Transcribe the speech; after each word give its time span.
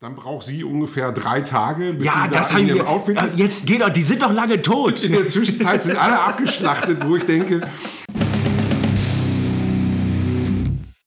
Dann 0.00 0.14
braucht 0.14 0.46
sie 0.46 0.62
ungefähr 0.62 1.10
drei 1.10 1.40
Tage, 1.40 1.92
bis 1.92 2.06
Ja, 2.06 2.22
sie 2.22 2.30
das 2.30 2.50
da 2.50 2.58
in 2.58 2.68
ihrem 2.68 2.86
Outfit 2.86 3.18
Also 3.18 3.36
jetzt 3.36 3.66
geht 3.66 3.80
doch, 3.80 3.88
die 3.88 4.04
sind 4.04 4.22
doch 4.22 4.32
lange 4.32 4.62
tot. 4.62 5.02
In 5.02 5.10
der 5.10 5.26
Zwischenzeit 5.26 5.82
sind 5.82 6.00
alle 6.00 6.20
abgeschlachtet, 6.20 7.04
wo 7.04 7.16
ich 7.16 7.24
denke, 7.24 7.68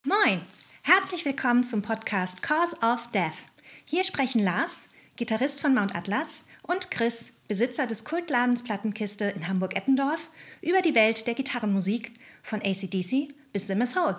Moin! 0.03 0.41
Herzlich 0.81 1.23
willkommen 1.23 1.63
zum 1.63 1.81
Podcast 1.81 2.43
Cause 2.43 2.75
of 2.83 3.07
Death. 3.13 3.47
Hier 3.85 4.03
sprechen 4.03 4.43
Lars, 4.43 4.89
Gitarrist 5.15 5.61
von 5.61 5.73
Mount 5.73 5.95
Atlas, 5.95 6.43
und 6.63 6.91
Chris, 6.91 7.31
Besitzer 7.47 7.87
des 7.87 8.03
Kultladens 8.03 8.61
Plattenkiste 8.61 9.23
in 9.23 9.47
Hamburg-Eppendorf, 9.47 10.29
über 10.61 10.81
die 10.81 10.95
Welt 10.95 11.27
der 11.27 11.35
Gitarrenmusik 11.35 12.11
von 12.43 12.59
ACDC 12.61 13.29
bis 13.53 13.67
Simmers 13.67 13.95
Hole. 13.95 14.17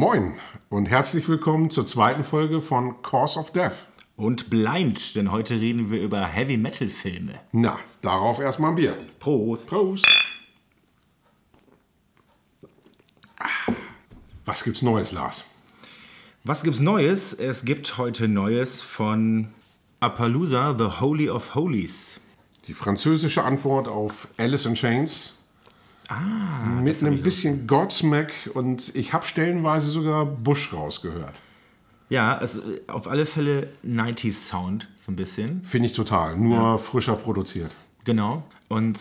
Moin 0.00 0.32
und 0.70 0.86
herzlich 0.86 1.28
willkommen 1.28 1.68
zur 1.68 1.86
zweiten 1.86 2.24
Folge 2.24 2.62
von 2.62 3.02
Cause 3.02 3.38
of 3.38 3.52
Death. 3.52 3.86
Und 4.16 4.48
blind, 4.48 5.14
denn 5.14 5.30
heute 5.30 5.60
reden 5.60 5.90
wir 5.90 6.00
über 6.00 6.24
Heavy 6.24 6.56
Metal 6.56 6.88
Filme. 6.88 7.38
Na, 7.52 7.78
darauf 8.00 8.40
erstmal 8.40 8.70
ein 8.70 8.76
Bier. 8.76 8.96
Prost. 9.18 9.68
Prost. 9.68 10.06
Was 14.46 14.64
gibt's 14.64 14.80
Neues, 14.80 15.12
Lars? 15.12 15.50
Was 16.44 16.62
gibt's 16.62 16.80
Neues? 16.80 17.34
Es 17.34 17.66
gibt 17.66 17.98
heute 17.98 18.26
Neues 18.26 18.80
von 18.80 19.48
Appaloosa, 20.00 20.76
The 20.78 20.98
Holy 21.02 21.28
of 21.28 21.54
Holies. 21.54 22.20
Die 22.68 22.72
französische 22.72 23.44
Antwort 23.44 23.86
auf 23.86 24.28
Alice 24.38 24.64
in 24.64 24.76
Chains. 24.76 25.39
Ah, 26.10 26.66
mit 26.82 27.00
einem 27.02 27.22
bisschen 27.22 27.68
Godsmack 27.68 28.32
und 28.54 28.96
ich 28.96 29.12
habe 29.12 29.24
stellenweise 29.24 29.86
sogar 29.86 30.26
Bush 30.26 30.72
rausgehört. 30.72 31.40
Ja, 32.08 32.36
also 32.36 32.60
auf 32.88 33.06
alle 33.06 33.26
Fälle 33.26 33.68
90s 33.86 34.48
Sound, 34.48 34.88
so 34.96 35.12
ein 35.12 35.16
bisschen. 35.16 35.62
Finde 35.64 35.86
ich 35.86 35.92
total. 35.92 36.36
Nur 36.36 36.78
frischer 36.78 37.14
produziert. 37.14 37.70
Genau. 38.02 38.42
Und 38.68 38.98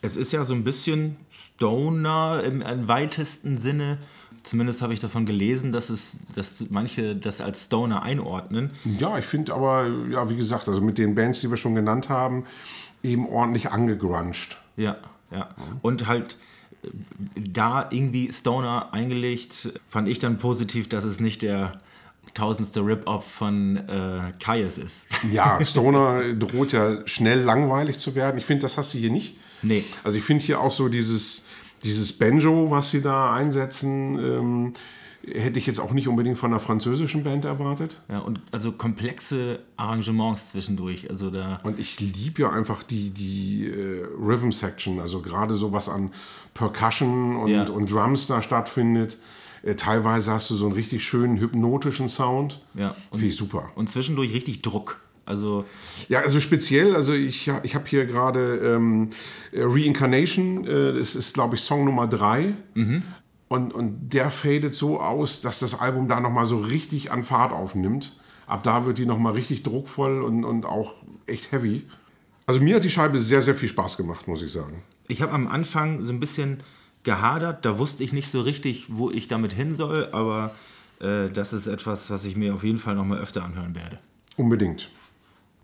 es 0.00 0.16
ist 0.16 0.32
ja 0.32 0.44
so 0.44 0.54
ein 0.54 0.64
bisschen 0.64 1.16
Stoner 1.30 2.42
im, 2.42 2.62
im 2.62 2.88
weitesten 2.88 3.58
Sinne. 3.58 3.98
Zumindest 4.42 4.80
habe 4.80 4.94
ich 4.94 5.00
davon 5.00 5.26
gelesen, 5.26 5.72
dass, 5.72 5.90
es, 5.90 6.20
dass 6.34 6.64
manche 6.70 7.14
das 7.14 7.42
als 7.42 7.66
Stoner 7.66 8.02
einordnen. 8.02 8.70
Ja, 8.98 9.18
ich 9.18 9.26
finde 9.26 9.52
aber, 9.52 9.86
ja, 10.08 10.30
wie 10.30 10.36
gesagt, 10.36 10.66
also 10.70 10.80
mit 10.80 10.96
den 10.96 11.14
Bands, 11.14 11.42
die 11.42 11.50
wir 11.50 11.58
schon 11.58 11.74
genannt 11.74 12.08
haben, 12.08 12.46
eben 13.02 13.28
ordentlich 13.28 13.70
angegruncht. 13.70 14.56
Ja, 14.78 14.96
ja. 15.30 15.48
Und 15.82 16.06
halt 16.06 16.38
äh, 16.82 16.88
da 17.36 17.88
irgendwie 17.90 18.32
Stoner 18.32 18.92
eingelegt, 18.92 19.72
fand 19.88 20.08
ich 20.08 20.18
dann 20.18 20.38
positiv, 20.38 20.88
dass 20.88 21.04
es 21.04 21.20
nicht 21.20 21.42
der 21.42 21.80
tausendste 22.34 22.80
Rip-Off 22.80 23.24
von 23.24 23.76
äh, 23.76 24.32
Kaius 24.42 24.78
ist. 24.78 25.06
Ja, 25.32 25.64
Stoner 25.64 26.34
droht 26.34 26.72
ja 26.72 27.06
schnell 27.06 27.40
langweilig 27.40 27.98
zu 27.98 28.14
werden. 28.14 28.38
Ich 28.38 28.46
finde, 28.46 28.62
das 28.62 28.78
hast 28.78 28.94
du 28.94 28.98
hier 28.98 29.10
nicht. 29.10 29.36
Nee. 29.62 29.84
Also 30.04 30.18
ich 30.18 30.24
finde 30.24 30.44
hier 30.44 30.60
auch 30.60 30.70
so 30.70 30.88
dieses, 30.88 31.46
dieses 31.84 32.12
Banjo, 32.12 32.70
was 32.70 32.90
sie 32.90 33.02
da 33.02 33.34
einsetzen, 33.34 34.18
ähm, 34.18 34.74
hätte 35.26 35.58
ich 35.58 35.66
jetzt 35.66 35.80
auch 35.80 35.92
nicht 35.92 36.08
unbedingt 36.08 36.38
von 36.38 36.50
einer 36.50 36.60
französischen 36.60 37.22
Band 37.24 37.44
erwartet. 37.44 38.00
Ja, 38.10 38.20
und 38.20 38.40
also 38.52 38.72
komplexe 38.72 39.60
Arrangements 39.76 40.50
zwischendurch. 40.50 41.10
Also 41.10 41.30
da. 41.30 41.60
Und 41.62 41.78
ich 41.78 42.00
liebe 42.00 42.42
ja 42.42 42.50
einfach 42.50 42.82
die, 42.82 43.10
die 43.10 43.66
äh, 43.66 44.04
Rhythm 44.18 44.50
Section, 44.50 44.98
also 45.00 45.20
gerade 45.20 45.54
so 45.54 45.72
was 45.72 45.88
an 45.88 46.10
Percussion 46.54 47.36
und, 47.36 47.50
Ja. 47.50 47.64
und 47.68 47.90
Drums 47.90 48.26
da 48.26 48.40
stattfindet. 48.42 49.18
Äh, 49.62 49.74
teilweise 49.74 50.32
hast 50.32 50.48
du 50.50 50.54
so 50.54 50.64
einen 50.66 50.74
richtig 50.74 51.04
schönen 51.04 51.38
hypnotischen 51.38 52.08
Sound. 52.08 52.60
Ja. 52.74 52.96
Finde 53.10 53.26
ich 53.26 53.36
super. 53.36 53.70
Und 53.74 53.90
zwischendurch 53.90 54.32
richtig 54.32 54.62
Druck. 54.62 55.00
Also, 55.26 55.64
Ja, 56.08 56.20
also 56.20 56.40
speziell, 56.40 56.96
also 56.96 57.12
ich, 57.12 57.48
ich 57.62 57.74
habe 57.76 57.84
hier 57.86 58.04
gerade 58.06 58.56
ähm, 58.76 59.10
Reincarnation, 59.52 60.66
äh, 60.66 60.94
das 60.94 61.14
ist 61.14 61.34
glaube 61.34 61.54
ich 61.56 61.60
Song 61.60 61.84
Nummer 61.84 62.06
drei. 62.08 62.54
Und, 63.50 63.74
und 63.74 64.10
der 64.10 64.30
fadet 64.30 64.76
so 64.76 65.00
aus, 65.00 65.40
dass 65.40 65.58
das 65.58 65.80
Album 65.80 66.06
da 66.06 66.20
nochmal 66.20 66.46
so 66.46 66.58
richtig 66.58 67.10
an 67.10 67.24
Fahrt 67.24 67.52
aufnimmt. 67.52 68.16
Ab 68.46 68.62
da 68.62 68.86
wird 68.86 68.98
die 68.98 69.06
nochmal 69.06 69.32
richtig 69.32 69.64
druckvoll 69.64 70.22
und, 70.22 70.44
und 70.44 70.64
auch 70.64 70.94
echt 71.26 71.50
heavy. 71.50 71.82
Also 72.46 72.60
mir 72.60 72.76
hat 72.76 72.84
die 72.84 72.90
Scheibe 72.90 73.18
sehr, 73.18 73.40
sehr 73.40 73.56
viel 73.56 73.68
Spaß 73.68 73.96
gemacht, 73.96 74.28
muss 74.28 74.42
ich 74.42 74.52
sagen. 74.52 74.84
ich 75.08 75.20
habe 75.20 75.32
am 75.32 75.48
Anfang 75.48 76.04
so 76.04 76.12
ein 76.12 76.20
bisschen 76.20 76.58
gehadert. 77.02 77.64
Da 77.64 77.76
wusste 77.76 78.04
ich 78.04 78.12
nicht 78.12 78.30
so 78.30 78.40
richtig, 78.40 78.86
wo 78.88 79.10
ich 79.10 79.26
damit 79.26 79.52
hin 79.52 79.74
soll. 79.74 80.08
Aber 80.12 80.54
äh, 81.00 81.28
das 81.28 81.52
ist 81.52 81.66
etwas, 81.66 82.08
was 82.08 82.24
ich 82.24 82.36
mir 82.36 82.54
auf 82.54 82.62
jeden 82.62 82.78
Fall 82.78 82.94
noch 82.94 83.04
mal 83.04 83.18
öfter 83.18 83.44
anhören 83.44 83.74
werde. 83.74 83.98
Unbedingt. 84.36 84.92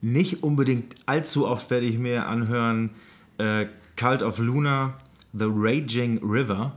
Nicht 0.00 0.42
unbedingt 0.42 0.96
allzu 1.06 1.46
oft 1.46 1.70
werde 1.70 1.86
ich 1.86 1.98
mir 1.98 2.26
anhören 2.26 2.91
äh, 3.38 3.66
Cult 3.96 4.25
of 4.25 4.38
Luna, 4.38 4.98
The 5.32 5.46
Raging 5.48 6.19
River. 6.25 6.72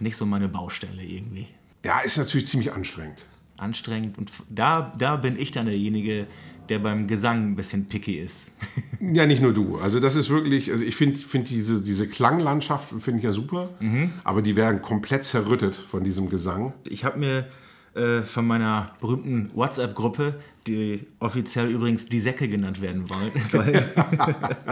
Nicht 0.00 0.16
so 0.16 0.26
meine 0.26 0.48
Baustelle 0.48 1.02
irgendwie. 1.02 1.46
Ja, 1.84 2.00
ist 2.00 2.18
natürlich 2.18 2.46
ziemlich 2.46 2.72
anstrengend. 2.72 3.26
Anstrengend. 3.56 4.18
Und 4.18 4.32
da, 4.48 4.94
da 4.98 5.16
bin 5.16 5.38
ich 5.38 5.52
dann 5.52 5.66
derjenige, 5.66 6.26
der 6.68 6.78
beim 6.78 7.06
Gesang 7.06 7.52
ein 7.52 7.56
bisschen 7.56 7.86
picky 7.86 8.18
ist. 8.18 8.48
Ja, 9.00 9.26
nicht 9.26 9.40
nur 9.40 9.54
du. 9.54 9.78
Also 9.78 10.00
das 10.00 10.16
ist 10.16 10.28
wirklich, 10.28 10.72
also 10.72 10.84
ich 10.84 10.96
finde 10.96 11.20
find 11.20 11.48
diese, 11.48 11.80
diese 11.80 12.08
Klanglandschaften 12.08 13.00
finde 13.00 13.18
ich 13.18 13.24
ja 13.24 13.30
super, 13.30 13.68
aber 14.24 14.42
die 14.42 14.56
werden 14.56 14.82
komplett 14.82 15.24
zerrüttet 15.24 15.76
von 15.76 16.02
diesem 16.02 16.28
Gesang. 16.28 16.72
Ich 16.88 17.04
habe 17.04 17.16
mir 17.20 17.46
äh, 17.94 18.22
von 18.22 18.44
meiner 18.44 18.92
berühmten 19.00 19.50
WhatsApp-Gruppe, 19.54 20.40
die 20.66 21.06
offiziell 21.20 21.70
übrigens 21.70 22.06
die 22.06 22.18
Säcke 22.18 22.48
genannt 22.48 22.80
werden 22.80 23.08
wollen, 23.08 23.30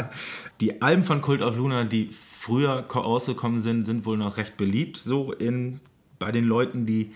die 0.61 0.83
Alben 0.83 1.05
von 1.05 1.23
Cult 1.23 1.41
of 1.41 1.57
Luna, 1.57 1.85
die 1.85 2.11
früher 2.47 2.83
ko- 2.83 3.01
rausgekommen 3.01 3.61
sind, 3.61 3.85
sind 3.87 4.07
wohl 4.07 4.17
noch 4.17 4.37
recht 4.37 4.57
beliebt, 4.57 5.01
so 5.05 5.33
in, 5.33 5.81
bei 6.21 6.31
den 6.33 6.45
Leuten, 6.45 6.87
die 6.87 7.13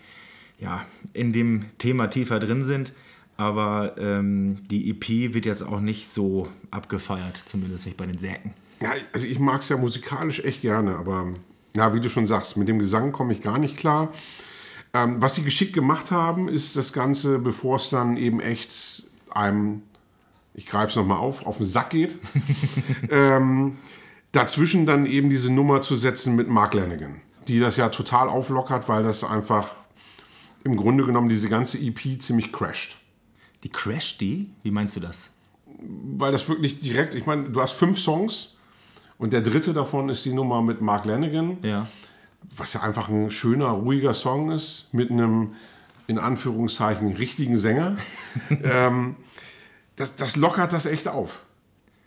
ja, 0.59 0.85
in 1.13 1.33
dem 1.33 1.65
Thema 1.79 2.09
tiefer 2.09 2.41
drin 2.41 2.65
sind. 2.65 2.93
Aber 3.37 3.95
ähm, 3.99 4.59
die 4.71 4.91
EP 4.91 5.33
wird 5.33 5.47
jetzt 5.47 5.63
auch 5.63 5.81
nicht 5.81 6.09
so 6.11 6.49
abgefeiert, 6.71 7.39
zumindest 7.45 7.87
nicht 7.87 7.97
bei 7.97 8.05
den 8.07 8.19
Säcken. 8.19 8.53
Ja, 8.83 8.91
also 9.13 9.27
ich 9.27 9.39
mag 9.39 9.61
es 9.61 9.69
ja 9.71 9.77
musikalisch 9.79 10.41
echt 10.41 10.61
gerne, 10.63 10.97
aber 10.97 11.29
ja, 11.77 11.95
wie 11.95 12.01
du 12.01 12.11
schon 12.11 12.27
sagst, 12.27 12.57
mit 12.59 12.69
dem 12.69 12.79
Gesang 12.79 13.13
komme 13.13 13.33
ich 13.33 13.41
gar 13.41 13.59
nicht 13.59 13.77
klar. 13.77 14.13
Ähm, 14.93 15.23
was 15.23 15.37
sie 15.37 15.43
geschickt 15.45 15.73
gemacht 15.73 16.11
haben, 16.11 16.49
ist 16.49 16.77
das 16.77 16.93
Ganze, 16.93 17.39
bevor 17.39 17.77
es 17.77 17.89
dann 17.91 18.17
eben 18.17 18.41
echt 18.41 19.05
einem, 19.31 19.83
ich 20.53 20.67
greife 20.67 20.91
es 20.91 20.97
nochmal 20.97 21.19
auf, 21.19 21.47
auf 21.47 21.59
den 21.59 21.67
Sack 21.67 21.91
geht, 21.91 22.17
ähm, 23.11 23.79
dazwischen 24.33 24.87
dann 24.87 25.07
eben 25.07 25.31
diese 25.31 25.53
Nummer 25.53 25.81
zu 25.81 25.97
setzen 25.97 26.37
mit 26.37 26.49
Mark 26.49 26.75
Lanigan, 26.75 27.21
die 27.49 27.61
das 27.61 27.77
ja 27.77 27.89
total 27.89 28.29
auflockert, 28.29 28.89
weil 28.89 29.03
das 29.03 29.25
einfach 29.25 29.69
im 30.65 30.77
Grunde 30.77 31.05
genommen 31.05 31.29
diese 31.29 31.49
ganze 31.49 31.79
EP 31.79 32.21
ziemlich 32.21 32.53
crasht. 32.53 32.97
Die 33.63 33.69
Crash 33.71 34.19
die? 34.19 34.51
Wie 34.63 34.71
meinst 34.71 34.97
du 34.97 35.01
das? 35.01 35.31
weil 35.83 36.31
das 36.33 36.47
wirklich 36.49 36.81
direkt, 36.81 37.15
ich 37.15 37.25
meine, 37.27 37.45
du 37.51 37.61
hast 37.61 37.73
fünf 37.73 37.99
Songs 37.99 38.57
und 39.19 39.33
der 39.33 39.41
dritte 39.41 39.73
davon 39.73 40.09
ist 40.11 40.25
die 40.27 40.33
Nummer 40.33 40.61
mit 40.61 40.81
Mark 40.83 41.07
Lanigan, 41.07 41.59
Ja. 41.63 41.87
was 42.57 42.75
ja 42.75 42.83
einfach 42.83 43.09
ein 43.09 43.31
schöner, 43.31 43.69
ruhiger 43.69 44.13
Song 44.13 44.51
ist, 44.51 44.93
mit 44.93 45.11
einem, 45.11 45.55
in 46.07 46.19
Anführungszeichen, 46.19 47.15
richtigen 47.17 47.57
Sänger. 47.57 47.97
ähm, 48.63 49.17
das, 49.97 50.17
das 50.17 50.37
lockert 50.37 50.73
das 50.75 50.85
echt 50.87 51.09
auf. 51.09 51.43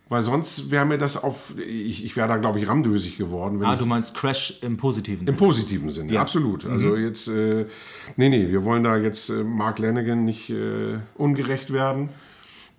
Weil 0.09 0.21
sonst 0.21 0.69
wäre 0.69 0.85
mir 0.85 0.97
das 0.97 1.21
auf, 1.23 1.57
ich, 1.57 2.03
ich 2.03 2.15
wäre 2.15 2.27
da, 2.27 2.37
glaube 2.37 2.59
ich, 2.59 2.67
ramdösig 2.67 3.17
geworden. 3.17 3.63
Ah, 3.63 3.75
du 3.75 3.85
meinst 3.85 4.13
Crash 4.13 4.59
im 4.61 4.77
Positiven. 4.77 5.25
Im 5.27 5.35
positiven 5.35 5.91
Sinne, 5.91 6.19
absolut. 6.19 6.65
Also 6.65 6.95
jetzt, 6.95 7.29
äh, 7.29 7.65
nee, 8.17 8.29
nee, 8.29 8.49
wir 8.49 8.63
wollen 8.65 8.83
da 8.83 8.97
jetzt 8.97 9.29
äh, 9.29 9.43
Mark 9.43 9.79
Lanigan 9.79 10.25
nicht 10.25 10.49
äh, 10.49 10.99
ungerecht 11.15 11.71
werden. 11.71 12.09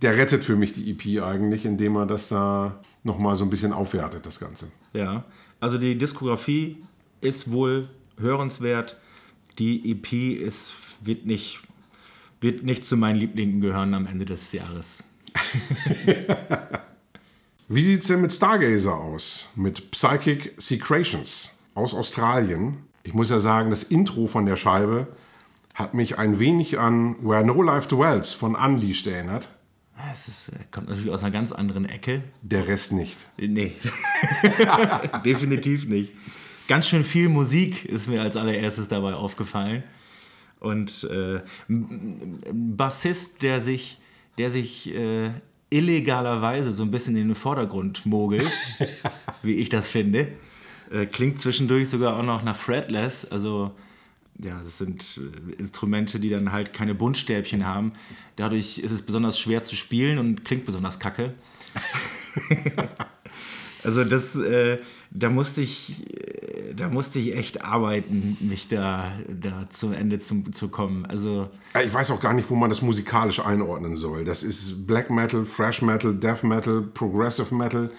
Der 0.03 0.17
rettet 0.19 0.45
für 0.45 0.55
mich 0.55 0.75
die 0.75 0.91
EP 0.91 1.23
eigentlich, 1.23 1.65
indem 1.65 1.97
er 1.97 2.07
das 2.07 2.29
da 2.29 2.79
nochmal 3.05 3.37
so 3.37 3.45
ein 3.45 3.51
bisschen 3.51 3.73
aufwertet, 3.73 4.27
das 4.27 4.39
Ganze. 4.39 4.71
Ja, 4.93 5.25
also 5.61 5.79
die 5.79 5.97
Diskografie 5.97 6.85
ist 7.21 7.51
wohl 7.51 7.89
hörenswert. 8.19 8.99
Die 9.59 9.91
EP 9.91 10.41
ist, 10.41 10.73
wird, 11.01 11.25
nicht, 11.25 11.63
wird 12.41 12.65
nicht 12.65 12.85
zu 12.85 12.97
meinen 12.97 13.17
Lieblingen 13.17 13.61
gehören 13.61 13.95
am 13.95 14.07
Ende 14.07 14.27
des 14.27 14.53
Jahres. 14.53 15.03
Wie 17.69 17.83
sieht's 17.83 18.09
denn 18.09 18.21
mit 18.21 18.33
Stargazer 18.33 18.95
aus? 18.95 19.49
Mit 19.57 19.91
Psychic 19.91 20.53
Secretions 20.59 21.59
aus 21.75 21.95
Australien. 21.95 22.85
Ich 23.05 23.15
muss 23.15 23.31
ja 23.31 23.39
sagen, 23.39 23.71
das 23.71 23.85
Intro 23.85 24.27
von 24.27 24.45
der 24.45 24.57
Scheibe 24.57 25.09
hat 25.75 25.95
mich 25.95 26.19
ein 26.19 26.39
wenig 26.39 26.79
an 26.79 27.17
Where 27.27 27.45
No 27.45 27.63
Life 27.63 27.89
Dwells 27.89 28.35
von 28.35 28.55
Unleashed 28.55 29.07
erinnert. 29.07 29.49
es 30.13 30.29
ist, 30.29 30.49
äh, 30.51 30.57
kommt 30.71 30.89
natürlich 30.89 31.11
aus 31.11 31.23
einer 31.23 31.33
ganz 31.33 31.53
anderen 31.53 31.87
Ecke. 31.87 32.23
Der 32.43 32.69
Rest 32.69 32.93
nicht. 32.93 33.27
Nee, 33.39 33.73
definitiv 35.25 35.89
nicht. 35.89 36.13
Ganz 36.69 36.89
schön 36.89 37.03
viel 37.03 37.31
Musik 37.31 37.87
ist 37.87 38.09
mir 38.09 38.21
als 38.21 38.37
allererstes 38.37 38.89
dabei 38.89 39.15
aufgefallen. 39.15 39.85
Und 40.61 41.05
äh, 41.11 41.41
ein 41.69 42.77
Bassist, 42.77 43.43
der 43.43 43.63
sich, 43.63 44.01
der 44.37 44.51
sich 44.51 44.95
äh, 44.95 45.31
illegalerweise 45.71 46.73
so 46.73 46.83
ein 46.83 46.91
bisschen 46.91 47.17
in 47.17 47.29
den 47.29 47.35
Vordergrund 47.35 48.07
mogelt, 48.07 48.51
wie 49.43 49.55
ich 49.55 49.69
das 49.69 49.89
finde. 49.89 50.29
Äh, 50.91 51.07
klingt 51.07 51.41
zwischendurch 51.41 51.89
sogar 51.89 52.17
auch 52.17 52.23
noch 52.23 52.45
nach 52.45 52.57
Fretless, 52.57 53.25
also 53.25 53.73
ja, 54.43 54.53
das 54.53 54.79
sind 54.79 55.19
äh, 55.19 55.53
Instrumente, 55.55 56.19
die 56.19 56.31
dann 56.31 56.53
halt 56.53 56.73
keine 56.73 56.95
Buntstäbchen 56.95 57.65
haben. 57.65 57.93
Dadurch 58.37 58.79
ist 58.79 58.91
es 58.91 59.03
besonders 59.03 59.39
schwer 59.39 59.63
zu 59.63 59.77
spielen 59.77 60.19
und 60.19 60.45
klingt 60.45 60.65
besonders 60.65 60.99
kacke. 60.99 61.35
also 63.83 64.05
das, 64.05 64.37
äh, 64.37 64.79
da 65.11 65.31
musste 65.31 65.63
ich, 65.63 66.03
äh, 66.13 66.44
da 66.77 66.89
musste 66.89 67.19
ich 67.19 67.37
echt 67.37 67.65
arbeiten, 67.65 68.37
mich 68.41 68.69
da, 68.69 69.13
da 69.29 69.69
zum 69.71 69.93
Ende 69.93 70.19
zum, 70.19 70.53
zu 70.53 70.69
kommen. 70.69 71.07
Also 71.07 71.49
ich 71.83 71.93
weiß 71.93 72.11
auch 72.11 72.21
gar 72.21 72.33
nicht, 72.33 72.49
wo 72.51 72.55
man 72.55 72.71
das 72.71 72.83
musikalisch 72.83 73.41
einordnen 73.41 73.97
soll. 73.97 74.25
Das 74.25 74.43
ist 74.43 74.87
Black 74.87 75.11
Metal, 75.11 75.45
Fresh 75.45 75.83
Metal, 75.83 76.15
Death 76.15 76.43
Metal, 76.43 76.83
Progressive 76.83 77.55
Metal. 77.55 77.91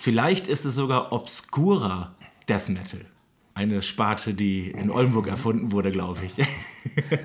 Vielleicht 0.00 0.48
ist 0.48 0.64
es 0.64 0.74
sogar 0.74 1.12
obskurer 1.12 2.14
Death 2.48 2.68
Metal. 2.68 3.04
Eine 3.54 3.82
Sparte, 3.82 4.34
die 4.34 4.70
in 4.70 4.90
Oldenburg 4.90 5.28
erfunden 5.28 5.72
wurde, 5.72 5.92
glaube 5.92 6.20
ich. 6.24 6.34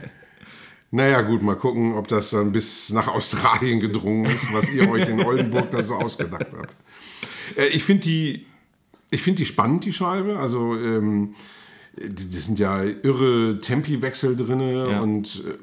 Naja, 0.89 1.21
gut, 1.21 1.42
mal 1.42 1.56
gucken, 1.56 1.94
ob 1.95 2.07
das 2.07 2.30
dann 2.30 2.53
bis 2.53 2.92
nach 2.94 3.10
Australien 3.10 3.81
gedrungen 3.81 4.25
ist, 4.25 4.53
was 4.53 4.69
ihr 4.69 4.89
euch 4.89 5.07
in 5.10 5.21
Oldenburg 5.21 5.69
da 5.69 5.83
so 5.83 5.95
ausgedacht 5.95 6.48
habt. 6.57 6.74
Äh, 7.57 7.68
ich 7.68 7.83
finde 7.83 8.03
die, 8.03 8.45
find 9.13 9.39
die 9.39 9.45
spannend, 9.45 9.86
die 9.86 9.94
Scheibe. 9.94 10.39
Also, 10.39 10.75
ähm, 10.75 11.36
das 11.95 12.45
sind 12.45 12.59
ja 12.59 12.83
irre 12.83 13.59
Tempiwechsel 13.62 14.36
drin 14.36 14.59
ja. 14.59 15.01
und. 15.01 15.44
Äh, 15.45 15.57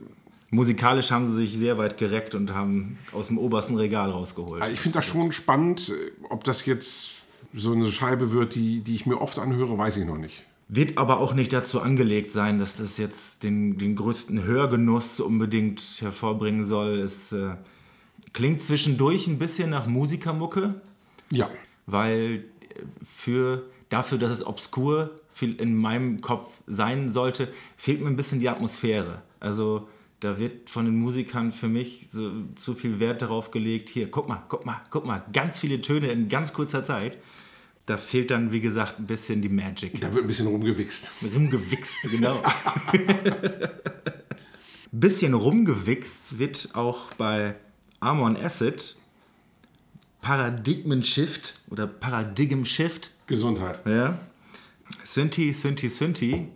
Musikalisch 0.51 1.11
haben 1.11 1.27
sie 1.27 1.35
sich 1.35 1.57
sehr 1.57 1.79
weit 1.79 1.99
gereckt 1.99 2.37
und 2.37 2.55
haben 2.55 2.97
aus 3.11 3.27
dem 3.27 3.39
obersten 3.39 3.77
Regal 3.77 4.11
rausgeholt. 4.11 4.63
Ich 4.73 4.79
finde 4.79 4.99
das 4.99 5.07
schon 5.07 5.33
spannend. 5.33 5.93
Ob 6.31 6.45
das 6.45 6.65
jetzt 6.65 7.11
so 7.53 7.73
eine 7.73 7.91
Scheibe 7.91 8.33
wird, 8.33 8.55
die, 8.55 8.81
die 8.81 8.95
ich 8.95 9.07
mir 9.07 9.21
oft 9.21 9.39
anhöre, 9.39 9.77
weiß 9.77 9.97
ich 9.97 10.07
noch 10.07 10.19
nicht. 10.19 10.45
Wird 10.69 10.97
aber 10.97 11.19
auch 11.19 11.35
nicht 11.35 11.53
dazu 11.53 11.81
angelegt 11.81 12.33
sein, 12.33 12.59
dass 12.59 12.79
das 12.79 12.99
jetzt 12.99 13.43
den, 13.43 13.79
den 13.79 13.97
größten 13.97 14.45
Hörgenuss 14.45 15.21
unbedingt 15.21 15.81
hervorbringen 16.01 16.65
soll. 16.65 17.01
Es 17.01 17.33
äh, 17.33 17.57
klingt 18.33 18.61
zwischendurch 18.61 19.27
ein 19.27 19.39
bisschen 19.39 19.71
nach 19.71 19.87
Musikermucke. 19.87 20.81
Ja. 21.31 21.51
Weil 21.87 22.45
für, 23.05 23.65
dafür, 23.89 24.19
dass 24.19 24.31
es 24.31 24.47
obskur 24.47 25.15
in 25.41 25.77
meinem 25.77 26.21
Kopf 26.21 26.63
sein 26.67 27.09
sollte, 27.09 27.49
fehlt 27.77 28.01
mir 28.01 28.09
ein 28.09 28.17
bisschen 28.17 28.41
die 28.41 28.49
Atmosphäre. 28.49 29.23
Also 29.41 29.89
da 30.21 30.39
wird 30.39 30.71
von 30.71 30.85
den 30.85 30.97
Musikern 30.97 31.53
für 31.53 31.69
mich 31.69 32.07
so, 32.11 32.31
zu 32.55 32.75
viel 32.75 33.01
Wert 33.01 33.23
darauf 33.23 33.51
gelegt, 33.51 33.91
hier, 33.91 34.11
guck 34.11 34.29
mal, 34.29 34.43
guck 34.49 34.65
mal, 34.65 34.81
guck 34.91 35.05
mal, 35.05 35.25
ganz 35.33 35.59
viele 35.59 35.81
Töne 35.81 36.11
in 36.13 36.29
ganz 36.29 36.53
kurzer 36.53 36.83
Zeit 36.83 37.19
da 37.87 37.97
fehlt 37.99 38.31
dann, 38.31 38.53
wie 38.53 38.61
gesagt, 38.61 38.99
ein 38.99 39.07
bisschen 39.07 39.43
die 39.43 39.49
Magic. 39.49 40.01
Da 40.01 40.13
wird 40.15 40.25
ein 40.25 40.27
bisschen 40.27 40.47
rumgewichst. 40.47 41.13
Rumgewichst, 41.35 42.03
genau. 42.11 42.43
bisschen 44.93 45.35
rumgewichst 45.35 46.39
wird 46.39 46.71
auch 46.75 47.13
bei 47.15 47.57
Armor 48.01 48.37
Acid 48.43 48.97
Paradigmen 50.25 51.03
Shift 51.03 51.55
oder 51.71 51.87
Paradigm 51.87 52.65
Shift. 52.65 53.11
Gesundheit. 53.27 53.81
Ja. 53.87 54.19
Synthi, 55.05 55.53
Synthi, 55.53 55.89
Synthi 55.89 56.49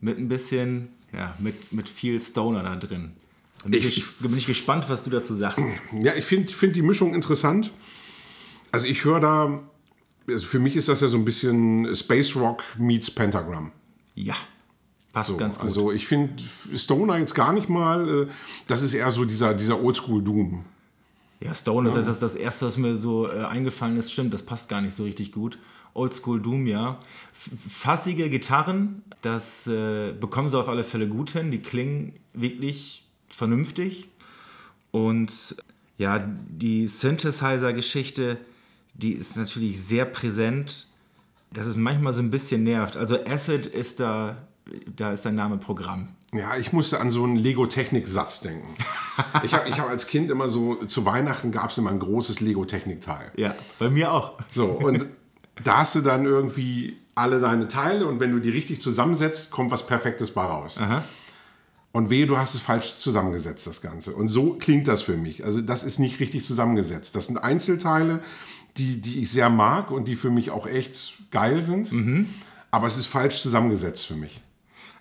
mit 0.00 0.18
ein 0.18 0.28
bisschen, 0.28 0.88
ja, 1.12 1.34
mit, 1.38 1.72
mit 1.72 1.88
viel 1.88 2.20
Stoner 2.20 2.62
da 2.62 2.76
drin. 2.76 3.12
Bin 3.64 3.80
ich, 3.80 3.98
ich, 3.98 4.18
bin 4.18 4.36
ich 4.36 4.46
gespannt, 4.46 4.88
was 4.88 5.04
du 5.04 5.10
dazu 5.10 5.34
sagst. 5.34 5.58
Ja, 6.00 6.14
ich 6.14 6.24
finde 6.24 6.52
find 6.52 6.76
die 6.76 6.82
Mischung 6.82 7.14
interessant. 7.14 7.72
Also 8.70 8.86
ich 8.86 9.04
höre 9.04 9.20
da 9.20 9.62
also 10.28 10.46
für 10.46 10.58
mich 10.58 10.76
ist 10.76 10.88
das 10.88 11.00
ja 11.00 11.08
so 11.08 11.16
ein 11.16 11.24
bisschen 11.24 11.94
Space 11.94 12.34
Rock 12.36 12.62
meets 12.78 13.10
Pentagram. 13.10 13.72
Ja, 14.14 14.34
passt 15.12 15.30
so, 15.30 15.36
ganz 15.36 15.56
gut. 15.58 15.68
Also 15.68 15.92
ich 15.92 16.06
finde 16.06 16.42
Stoner 16.74 17.18
jetzt 17.18 17.34
gar 17.34 17.52
nicht 17.52 17.68
mal, 17.68 18.08
äh, 18.08 18.26
das 18.66 18.82
ist 18.82 18.94
eher 18.94 19.10
so 19.10 19.24
dieser, 19.24 19.54
dieser 19.54 19.82
Oldschool-Doom. 19.82 20.64
Ja, 21.40 21.54
Stone 21.54 21.88
ja. 21.88 21.98
ist 21.98 22.06
das, 22.06 22.18
das 22.18 22.34
erste, 22.34 22.66
was 22.66 22.76
mir 22.76 22.96
so 22.96 23.28
äh, 23.30 23.44
eingefallen 23.44 23.96
ist. 23.96 24.12
Stimmt, 24.12 24.32
das 24.32 24.42
passt 24.42 24.68
gar 24.68 24.80
nicht 24.80 24.94
so 24.94 25.04
richtig 25.04 25.32
gut. 25.32 25.58
Oldschool 25.94 26.40
Doom, 26.40 26.66
ja. 26.66 26.98
Fassige 27.32 28.28
Gitarren, 28.28 29.02
das 29.22 29.66
äh, 29.66 30.12
bekommen 30.12 30.50
sie 30.50 30.58
auf 30.58 30.68
alle 30.68 30.84
Fälle 30.84 31.08
gut 31.08 31.30
hin. 31.30 31.50
Die 31.50 31.60
klingen 31.60 32.14
wirklich 32.32 33.04
vernünftig. 33.28 34.08
Und 34.90 35.56
ja, 35.98 36.18
die 36.48 36.86
Synthesizer-Geschichte, 36.86 38.38
die 38.94 39.12
ist 39.12 39.36
natürlich 39.36 39.80
sehr 39.82 40.04
präsent, 40.04 40.88
dass 41.52 41.66
es 41.66 41.76
manchmal 41.76 42.14
so 42.14 42.22
ein 42.22 42.30
bisschen 42.30 42.64
nervt. 42.64 42.96
Also 42.96 43.24
Acid 43.24 43.66
ist 43.66 44.00
da, 44.00 44.36
da 44.94 45.12
ist 45.12 45.24
der 45.24 45.32
Name 45.32 45.58
Programm. 45.58 46.08
Ja, 46.38 46.56
ich 46.56 46.72
musste 46.72 47.00
an 47.00 47.10
so 47.10 47.24
einen 47.24 47.36
Lego-Technik-Satz 47.36 48.40
denken. 48.40 48.74
ich 49.42 49.52
habe 49.52 49.68
ich 49.68 49.78
hab 49.78 49.88
als 49.88 50.06
Kind 50.06 50.30
immer 50.30 50.48
so, 50.48 50.76
zu 50.86 51.04
Weihnachten 51.04 51.50
gab 51.50 51.70
es 51.70 51.78
immer 51.78 51.90
ein 51.90 51.98
großes 51.98 52.40
Lego-Technik-Teil. 52.40 53.32
Ja, 53.36 53.54
bei 53.78 53.90
mir 53.90 54.12
auch. 54.12 54.34
So, 54.48 54.66
und 54.66 55.06
da 55.62 55.78
hast 55.78 55.94
du 55.94 56.00
dann 56.00 56.24
irgendwie 56.24 56.98
alle 57.14 57.40
deine 57.40 57.66
Teile 57.68 58.06
und 58.06 58.20
wenn 58.20 58.32
du 58.32 58.40
die 58.40 58.50
richtig 58.50 58.80
zusammensetzt, 58.80 59.50
kommt 59.50 59.70
was 59.70 59.86
Perfektes 59.86 60.30
bei 60.32 60.44
raus. 60.44 60.78
Aha. 60.78 61.04
Und 61.92 62.10
wehe, 62.10 62.26
du 62.26 62.36
hast 62.36 62.54
es 62.54 62.60
falsch 62.60 62.96
zusammengesetzt, 62.96 63.66
das 63.66 63.80
Ganze. 63.80 64.12
Und 64.14 64.28
so 64.28 64.52
klingt 64.52 64.86
das 64.86 65.00
für 65.00 65.16
mich. 65.16 65.44
Also 65.44 65.62
das 65.62 65.82
ist 65.82 65.98
nicht 65.98 66.20
richtig 66.20 66.44
zusammengesetzt. 66.44 67.16
Das 67.16 67.26
sind 67.26 67.38
Einzelteile, 67.38 68.20
die, 68.76 69.00
die 69.00 69.22
ich 69.22 69.30
sehr 69.30 69.48
mag 69.48 69.90
und 69.90 70.06
die 70.06 70.16
für 70.16 70.30
mich 70.30 70.50
auch 70.50 70.66
echt 70.66 71.14
geil 71.30 71.62
sind. 71.62 71.90
Mhm. 71.92 72.28
Aber 72.70 72.86
es 72.86 72.98
ist 72.98 73.06
falsch 73.06 73.40
zusammengesetzt 73.40 74.04
für 74.04 74.14
mich. 74.14 74.42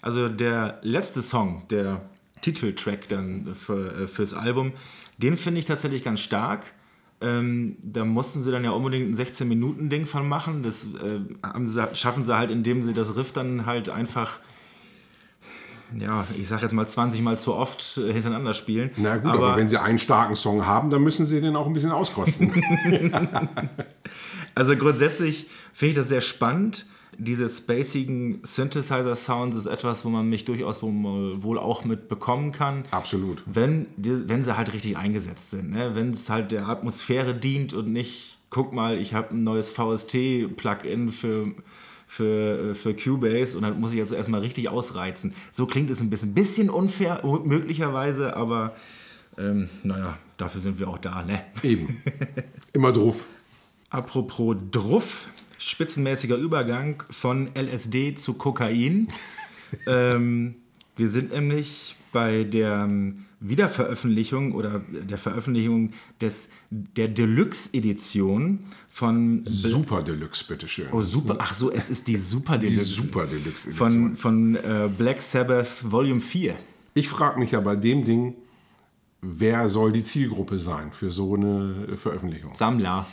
Also 0.05 0.29
der 0.29 0.77
letzte 0.83 1.23
Song, 1.23 1.63
der 1.71 1.99
Titeltrack 2.41 3.09
dann 3.09 3.55
für, 3.55 4.03
äh, 4.03 4.07
fürs 4.07 4.35
Album, 4.35 4.73
den 5.17 5.35
finde 5.35 5.57
ich 5.57 5.65
tatsächlich 5.65 6.03
ganz 6.03 6.19
stark. 6.19 6.73
Ähm, 7.21 7.77
da 7.81 8.05
mussten 8.05 8.43
sie 8.43 8.51
dann 8.51 8.63
ja 8.63 8.69
unbedingt 8.69 9.09
ein 9.09 9.15
16-Minuten-Ding 9.15 10.05
von 10.05 10.29
machen. 10.29 10.61
Das 10.61 10.85
äh, 10.85 11.21
sie, 11.65 11.87
schaffen 11.95 12.21
sie 12.21 12.37
halt, 12.37 12.51
indem 12.51 12.83
sie 12.83 12.93
das 12.93 13.15
Riff 13.15 13.31
dann 13.31 13.65
halt 13.65 13.89
einfach 13.89 14.39
ja, 15.97 16.27
ich 16.37 16.47
sag 16.47 16.61
jetzt 16.61 16.73
mal 16.73 16.87
20 16.87 17.21
Mal 17.21 17.39
zu 17.39 17.55
oft 17.55 17.97
äh, 17.97 18.13
hintereinander 18.13 18.53
spielen. 18.53 18.91
Na 18.97 19.17
gut, 19.17 19.31
aber, 19.31 19.47
aber, 19.47 19.57
wenn 19.57 19.69
sie 19.69 19.81
einen 19.81 19.97
starken 19.97 20.35
Song 20.35 20.67
haben, 20.67 20.91
dann 20.91 21.01
müssen 21.01 21.25
sie 21.25 21.41
den 21.41 21.55
auch 21.55 21.65
ein 21.65 21.73
bisschen 21.73 21.91
auskosten. 21.91 22.51
also 24.55 24.75
grundsätzlich 24.75 25.47
finde 25.73 25.89
ich 25.91 25.95
das 25.95 26.09
sehr 26.09 26.21
spannend. 26.21 26.85
Diese 27.17 27.49
spacigen 27.49 28.39
Synthesizer-Sounds 28.43 29.55
ist 29.55 29.65
etwas, 29.65 30.05
wo 30.05 30.09
man 30.09 30.29
mich 30.29 30.45
durchaus 30.45 30.81
wohl 30.81 31.57
auch 31.57 31.85
mit 31.85 32.07
bekommen 32.07 32.51
kann. 32.51 32.83
Absolut. 32.91 33.43
Wenn, 33.45 33.87
wenn 33.97 34.43
sie 34.43 34.57
halt 34.57 34.73
richtig 34.73 34.97
eingesetzt 34.97 35.51
sind. 35.51 35.71
Ne? 35.71 35.95
Wenn 35.95 36.11
es 36.11 36.29
halt 36.29 36.51
der 36.51 36.67
Atmosphäre 36.67 37.33
dient 37.33 37.73
und 37.73 37.91
nicht, 37.91 38.37
guck 38.49 38.73
mal, 38.73 38.97
ich 38.97 39.13
habe 39.13 39.35
ein 39.35 39.43
neues 39.43 39.71
VST-Plugin 39.71 41.09
für 41.09 41.53
für, 42.07 42.75
für 42.75 42.95
Cubase 42.95 43.57
und 43.57 43.63
dann 43.63 43.79
muss 43.79 43.91
ich 43.91 43.97
jetzt 43.97 44.13
erstmal 44.13 44.41
richtig 44.41 44.69
ausreizen. 44.69 45.33
So 45.51 45.65
klingt 45.65 45.89
es 45.89 46.01
ein 46.01 46.09
bisschen, 46.09 46.33
bisschen 46.33 46.69
unfair, 46.69 47.21
möglicherweise, 47.43 48.37
aber 48.37 48.75
ähm, 49.37 49.69
naja, 49.83 50.17
dafür 50.37 50.61
sind 50.61 50.79
wir 50.79 50.87
auch 50.87 50.97
da, 50.97 51.23
ne? 51.23 51.43
Eben. 51.63 52.01
Immer 52.73 52.91
druff. 52.93 53.27
Apropos 53.89 54.55
druff, 54.71 55.27
spitzenmäßiger 55.57 56.35
Übergang 56.35 57.03
von 57.09 57.49
LSD 57.55 58.15
zu 58.15 58.33
Kokain. 58.33 59.07
ähm, 59.87 60.55
wir 60.95 61.09
sind 61.09 61.33
nämlich 61.33 61.95
bei 62.11 62.43
der 62.45 62.87
ähm, 62.89 63.25
Wiederveröffentlichung 63.41 64.53
oder 64.53 64.81
der 64.89 65.17
Veröffentlichung 65.17 65.91
des, 66.21 66.49
der 66.69 67.09
Deluxe-Edition 67.09 68.59
von. 68.91 69.41
Super 69.45 70.01
Deluxe, 70.01 70.45
bitteschön. 70.47 70.87
Oh, 70.91 71.01
super. 71.01 71.35
Ach 71.39 71.53
so, 71.53 71.71
es 71.71 71.89
ist 71.89 72.07
die 72.07 72.17
Super 72.17 72.57
Deluxe. 72.57 72.79
Die 72.79 72.85
Super 72.85 73.25
Deluxe 73.27 73.69
Edition. 73.69 73.75
Von, 73.75 74.15
von 74.15 74.55
äh, 74.55 74.89
Black 74.97 75.21
Sabbath 75.21 75.83
Volume 75.83 76.21
4. 76.21 76.55
Ich 76.93 77.09
frage 77.09 77.39
mich 77.39 77.51
ja 77.51 77.59
bei 77.59 77.75
dem 77.75 78.05
Ding, 78.05 78.35
wer 79.21 79.67
soll 79.67 79.91
die 79.91 80.03
Zielgruppe 80.03 80.57
sein 80.57 80.91
für 80.93 81.11
so 81.11 81.35
eine 81.35 81.97
Veröffentlichung? 81.97 82.55
Sammler. 82.55 83.07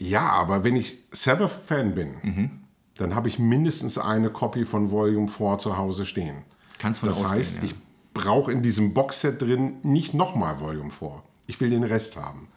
Ja, 0.00 0.30
aber 0.30 0.64
wenn 0.64 0.76
ich 0.76 0.98
Sabbath-Fan 1.12 1.94
bin, 1.94 2.16
mhm. 2.22 2.50
dann 2.96 3.14
habe 3.14 3.28
ich 3.28 3.38
mindestens 3.38 3.98
eine 3.98 4.30
Copy 4.30 4.64
von 4.64 4.90
Volume 4.90 5.28
4 5.28 5.58
zu 5.58 5.76
Hause 5.76 6.06
stehen. 6.06 6.42
Kannst 6.78 7.00
von 7.00 7.08
Das 7.08 7.18
ausgehen, 7.18 7.38
heißt, 7.38 7.56
ja. 7.58 7.64
ich 7.64 7.74
brauche 8.14 8.50
in 8.50 8.62
diesem 8.62 8.94
Boxset 8.94 9.40
drin 9.42 9.74
nicht 9.82 10.14
nochmal 10.14 10.58
Volume 10.58 10.90
4. 10.90 11.22
Ich 11.46 11.60
will 11.60 11.70
den 11.70 11.84
Rest 11.84 12.16
haben. 12.16 12.48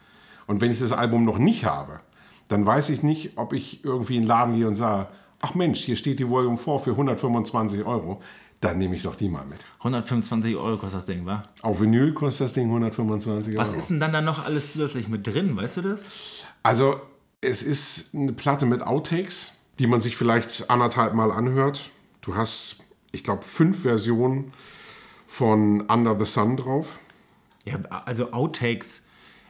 Und 0.48 0.62
wenn 0.62 0.72
ich 0.72 0.80
das 0.80 0.94
Album 0.94 1.26
noch 1.26 1.38
nicht 1.38 1.66
habe, 1.66 2.00
dann 2.48 2.66
weiß 2.66 2.90
ich 2.90 3.04
nicht, 3.04 3.38
ob 3.38 3.54
ich 3.54 3.84
irgendwie 3.84 4.16
in 4.16 4.24
den 4.24 4.28
Laden 4.28 4.56
gehe 4.56 4.68
und 4.68 4.76
sage, 4.76 5.10
ach 5.40 5.54
Mensch, 5.54 5.80
hier 5.80 5.98
steht 5.98 6.20
die 6.20 6.30
Volume 6.30 6.58
4 6.58 6.80
für 6.80 6.92
125 6.92 7.86
Euro. 7.86 8.22
Dann 8.62 8.78
nehme 8.78 8.96
ich 8.96 9.04
doch 9.04 9.18
die 9.18 9.28
mal 9.28 9.46
mit. 9.46 9.60
125 9.80 10.56
Euro 10.56 10.78
kostet 10.78 11.00
das 11.00 11.06
Ding, 11.06 11.26
wa? 11.26 11.44
Auf 11.62 11.82
Vinyl 11.82 12.14
kostet 12.14 12.46
das 12.46 12.54
Ding 12.54 12.68
125 12.68 13.54
Euro. 13.54 13.62
Was 13.62 13.74
ist 13.74 13.90
denn 13.90 14.00
dann 14.00 14.14
da 14.14 14.22
noch 14.22 14.46
alles 14.46 14.72
zusätzlich 14.72 15.10
mit 15.10 15.28
drin, 15.28 15.58
weißt 15.58 15.78
du 15.78 15.82
das? 15.82 16.06
Also, 16.64 17.02
es 17.44 17.64
ist 17.64 18.16
eine 18.16 18.34
Platte 18.34 18.66
mit 18.66 18.82
Outtakes, 18.82 19.60
die 19.80 19.88
man 19.88 20.02
sich 20.02 20.16
vielleicht 20.16 20.70
anderthalb 20.70 21.14
Mal 21.14 21.32
anhört. 21.32 21.92
Du 22.22 22.36
hast, 22.36 22.84
ich 23.12 23.24
glaube, 23.24 23.44
fünf 23.44 23.82
Versionen 23.82 24.54
von 25.28 25.82
Under 25.82 26.18
the 26.18 26.26
Sun 26.26 26.58
drauf. 26.58 27.00
Ja, 27.66 27.80
also 28.06 28.32
Outtakes, 28.32 29.04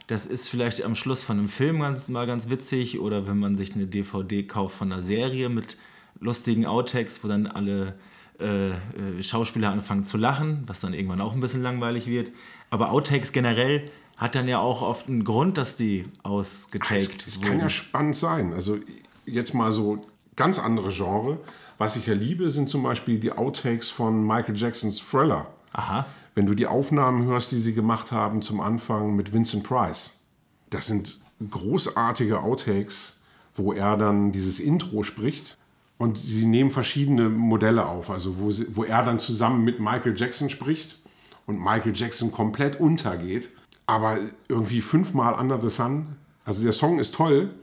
das 0.08 0.26
ist 0.26 0.50
vielleicht 0.50 0.84
am 0.84 0.96
Schluss 0.96 1.24
von 1.24 1.38
einem 1.38 1.50
Film 1.50 1.80
ganz, 1.80 2.10
mal 2.10 2.28
ganz 2.28 2.50
witzig 2.50 3.00
oder 3.00 3.28
wenn 3.28 3.40
man 3.40 3.56
sich 3.56 3.76
eine 3.76 3.88
DVD 3.88 4.44
kauft 4.44 4.76
von 4.76 4.92
einer 4.92 5.04
Serie 5.04 5.50
mit 5.50 5.78
lustigen 6.20 6.66
Outtakes, 6.66 7.24
wo 7.24 7.28
dann 7.28 7.48
alle 7.48 7.96
äh, 8.40 8.70
äh, 8.70 8.76
Schauspieler 9.22 9.72
anfangen 9.72 10.04
zu 10.04 10.18
lachen, 10.18 10.64
was 10.68 10.80
dann 10.80 10.94
irgendwann 10.94 11.22
auch 11.22 11.34
ein 11.34 11.40
bisschen 11.40 11.62
langweilig 11.62 12.08
wird. 12.08 12.32
Aber 12.70 12.92
Outtakes 12.92 13.32
generell 13.32 13.90
hat 14.18 14.36
dann 14.36 14.48
ja 14.48 14.60
auch 14.60 14.82
oft 14.82 15.08
einen 15.08 15.24
Grund, 15.24 15.58
dass 15.58 15.76
die 15.76 16.06
ausgetaked 16.24 17.26
Es, 17.28 17.36
es 17.36 17.42
kann 17.42 17.60
ja 17.60 17.70
spannend 17.70 18.16
sein. 18.16 18.54
Also 18.54 18.78
jetzt 19.26 19.54
mal 19.54 19.72
so 19.72 20.06
ganz 20.36 20.60
andere 20.60 20.90
Genre. 20.90 21.40
Was 21.78 21.96
ich 21.96 22.08
ja 22.08 22.14
liebe, 22.14 22.50
sind 22.50 22.70
zum 22.70 22.84
Beispiel 22.84 23.20
die 23.20 23.32
Outtakes 23.32 23.90
von 23.90 24.26
Michael 24.26 24.56
Jacksons 24.56 25.00
Thriller. 25.00 25.48
Aha. 25.74 26.06
Wenn 26.36 26.46
du 26.46 26.54
die 26.54 26.68
Aufnahmen 26.68 27.26
hörst, 27.26 27.52
die 27.52 27.60
sie 27.60 27.74
gemacht 27.74 28.12
haben 28.12 28.42
zum 28.42 28.62
Anfang 28.62 29.16
mit 29.16 29.34
Vincent 29.34 29.64
Price. 29.64 30.22
Das 30.70 30.88
sind 30.88 31.18
großartige 31.50 32.40
Outtakes, 32.40 33.22
wo 33.56 33.74
er 33.74 33.98
dann 33.98 34.32
dieses 34.32 34.60
Intro 34.60 35.04
spricht. 35.04 35.58
Und 35.98 36.18
sie 36.18 36.46
nehmen 36.46 36.72
verschiedene 36.72 37.30
Modelle 37.30 37.86
auf, 37.86 38.10
also 38.10 38.38
wo, 38.40 38.52
sie, 38.52 38.76
wo 38.76 38.84
er 38.84 39.04
dann 39.04 39.20
zusammen 39.20 39.64
mit 39.64 39.80
Michael 39.80 40.16
Jackson 40.18 40.50
spricht 40.50 41.00
und 41.46 41.60
Michael 41.60 41.96
Jackson 41.96 42.32
komplett 42.32 42.80
untergeht. 42.80 43.50
Aber 43.86 44.18
irgendwie 44.48 44.82
fünfmal 44.82 45.34
Under 45.40 45.60
the 45.62 45.70
Sun. 45.70 46.16
Also 46.46 46.64
der 46.64 46.74
Song 46.74 47.00
ist 47.00 47.14
toll, 47.16 47.54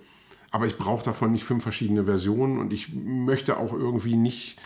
aber 0.50 0.66
ich 0.66 0.76
brauche 0.78 1.04
davon 1.04 1.32
nicht 1.32 1.44
fünf 1.44 1.62
verschiedene 1.62 2.04
Versionen 2.04 2.58
und 2.58 2.72
ich 2.72 2.92
möchte 2.94 3.56
auch 3.58 3.72
irgendwie 3.72 4.16
nicht 4.16 4.58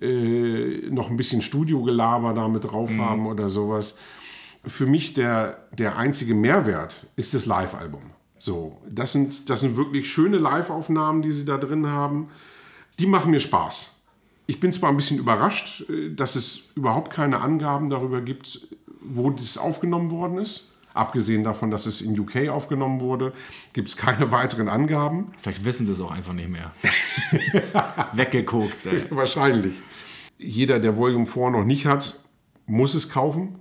äh, 0.00 0.88
noch 0.90 1.10
ein 1.10 1.16
bisschen 1.16 1.42
Studiogelaber 1.42 2.32
damit 2.34 2.64
drauf 2.64 2.90
Mhm. 2.90 3.00
haben 3.00 3.26
oder 3.26 3.48
sowas. 3.48 3.98
Für 4.64 4.86
mich 4.86 5.14
der, 5.14 5.66
der 5.72 5.96
einzige 5.98 6.34
Mehrwert 6.34 7.06
ist 7.16 7.34
das 7.34 7.46
Live-Album. 7.46 8.02
So, 8.38 8.80
das 8.88 9.12
sind, 9.12 9.50
das 9.50 9.60
sind 9.60 9.76
wirklich 9.76 10.10
schöne 10.12 10.38
Live-Aufnahmen, 10.38 11.22
die 11.22 11.32
sie 11.32 11.44
da 11.44 11.56
drin 11.56 11.86
haben. 11.88 12.28
Die 12.98 13.06
machen 13.06 13.30
mir 13.30 13.40
Spaß. 13.40 13.94
Ich 14.46 14.60
bin 14.60 14.72
zwar 14.72 14.90
ein 14.90 14.96
bisschen 14.96 15.18
überrascht, 15.18 15.88
äh, 15.88 16.10
dass 16.14 16.36
es 16.36 16.62
überhaupt 16.74 17.12
keine 17.12 17.40
Angaben 17.40 17.90
darüber 17.90 18.20
gibt, 18.20 18.68
wo 19.00 19.30
das 19.30 19.58
aufgenommen 19.58 20.10
worden 20.10 20.38
ist. 20.38 20.68
Abgesehen 20.98 21.44
davon, 21.44 21.70
dass 21.70 21.86
es 21.86 22.00
in 22.00 22.18
UK 22.18 22.48
aufgenommen 22.48 23.00
wurde, 23.00 23.32
gibt 23.72 23.86
es 23.86 23.96
keine 23.96 24.32
weiteren 24.32 24.68
Angaben. 24.68 25.28
Vielleicht 25.40 25.64
wissen 25.64 25.86
sie 25.86 25.92
es 25.92 26.00
auch 26.00 26.10
einfach 26.10 26.32
nicht 26.32 26.48
mehr. 26.48 26.72
Weggekokst, 28.14 28.86
ey. 28.86 29.04
Wahrscheinlich. 29.10 29.80
Jeder, 30.38 30.80
der 30.80 30.96
Volume 30.96 31.26
4 31.26 31.50
noch 31.50 31.64
nicht 31.64 31.86
hat, 31.86 32.18
muss 32.66 32.94
es 32.94 33.08
kaufen. 33.10 33.60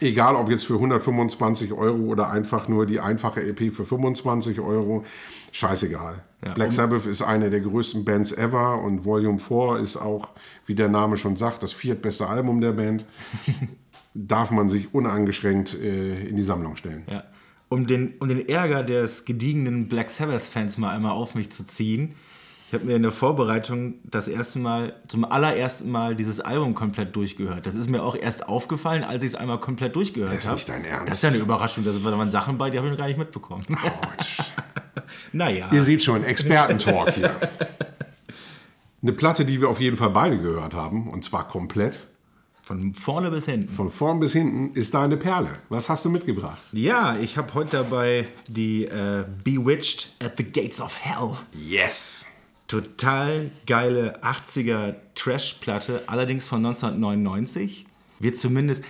Egal, 0.00 0.36
ob 0.36 0.50
jetzt 0.50 0.66
für 0.66 0.74
125 0.74 1.72
Euro 1.72 1.98
oder 2.04 2.30
einfach 2.30 2.68
nur 2.68 2.84
die 2.84 3.00
einfache 3.00 3.42
EP 3.42 3.72
für 3.72 3.84
25 3.84 4.60
Euro. 4.60 5.04
Scheißegal. 5.50 6.22
Ja, 6.46 6.52
Black 6.52 6.72
Sabbath 6.72 7.06
ist 7.06 7.22
eine 7.22 7.50
der 7.50 7.60
größten 7.60 8.04
Bands 8.04 8.32
ever 8.32 8.80
und 8.82 9.06
Volume 9.06 9.38
4 9.38 9.78
ist 9.80 9.96
auch, 9.96 10.28
wie 10.66 10.74
der 10.74 10.88
Name 10.88 11.16
schon 11.16 11.36
sagt, 11.36 11.62
das 11.62 11.72
viertbeste 11.72 12.28
Album 12.28 12.60
der 12.60 12.72
Band. 12.72 13.06
Darf 14.20 14.50
man 14.50 14.68
sich 14.68 14.92
uneingeschränkt 14.92 15.80
äh, 15.80 16.28
in 16.28 16.34
die 16.34 16.42
Sammlung 16.42 16.76
stellen. 16.76 17.04
Ja. 17.08 17.24
Um 17.68 17.86
den, 17.86 18.14
um 18.18 18.28
den 18.28 18.48
Ärger 18.48 18.82
des 18.82 19.24
gediegenen 19.24 19.88
Black 19.88 20.10
Sabbath-Fans 20.10 20.78
mal 20.78 20.94
einmal 20.94 21.12
auf 21.12 21.34
mich 21.34 21.52
zu 21.52 21.64
ziehen. 21.64 22.14
Ich 22.68 22.74
habe 22.74 22.84
mir 22.84 22.96
in 22.96 23.02
der 23.02 23.12
Vorbereitung 23.12 23.94
das 24.04 24.28
erste 24.28 24.58
Mal, 24.58 24.92
zum 25.06 25.24
allerersten 25.24 25.90
Mal 25.90 26.16
dieses 26.16 26.40
Album 26.40 26.74
komplett 26.74 27.16
durchgehört. 27.16 27.64
Das 27.64 27.74
ist 27.74 27.88
mir 27.88 28.02
auch 28.02 28.14
erst 28.14 28.46
aufgefallen, 28.46 29.04
als 29.04 29.22
ich 29.22 29.30
es 29.30 29.34
einmal 29.36 29.58
komplett 29.60 29.96
durchgehört 29.96 30.30
habe. 30.30 30.38
Das 30.38 30.48
ist 30.48 30.54
nicht 30.54 30.68
dein 30.68 30.84
Ernst. 30.84 31.08
Das 31.08 31.16
ist 31.16 31.22
ja 31.22 31.28
eine 31.30 31.38
Überraschung. 31.38 31.84
Da 31.84 32.04
waren 32.04 32.28
Sachen 32.28 32.58
bei, 32.58 32.68
die 32.68 32.76
habe 32.76 32.88
ich 32.88 32.90
noch 32.90 32.98
gar 32.98 33.06
nicht 33.06 33.18
mitbekommen. 33.18 33.64
Autsch. 33.70 34.38
naja. 35.32 35.70
Ihr 35.72 35.82
seht 35.82 36.02
schon, 36.02 36.24
Expertentalk 36.24 37.14
hier. 37.14 37.36
Eine 39.00 39.12
Platte, 39.12 39.44
die 39.44 39.60
wir 39.60 39.68
auf 39.68 39.80
jeden 39.80 39.96
Fall 39.96 40.10
beide 40.10 40.38
gehört 40.38 40.74
haben, 40.74 41.08
und 41.08 41.24
zwar 41.24 41.48
komplett, 41.48 42.06
Von 42.68 42.92
vorne 42.92 43.30
bis 43.30 43.46
hinten. 43.46 43.70
von 43.70 43.88
vorn 43.88 44.20
bis 44.20 44.34
hinten, 44.34 44.74
ist 44.74 44.92
da 44.92 45.02
eine 45.02 45.16
Perle. 45.16 45.48
Was 45.70 45.88
hast 45.88 46.04
du 46.04 46.10
mitgebracht? 46.10 46.60
Ja, 46.72 47.18
ich 47.18 47.38
habe 47.38 47.54
heute 47.54 47.78
dabei 47.78 48.28
die 48.46 48.84
äh, 48.84 49.24
Bewitched 49.42 50.08
at 50.22 50.36
the 50.36 50.44
Gates 50.44 50.78
of 50.78 50.94
Hell. 51.02 51.30
Yes! 51.66 52.26
Total 52.66 53.50
geile 53.66 54.22
80er 54.22 54.96
Trash-Platte, 55.14 56.02
allerdings 56.08 56.46
von 56.46 56.58
1999. 56.58 57.86
Wird 58.18 58.36
zumindest, 58.36 58.84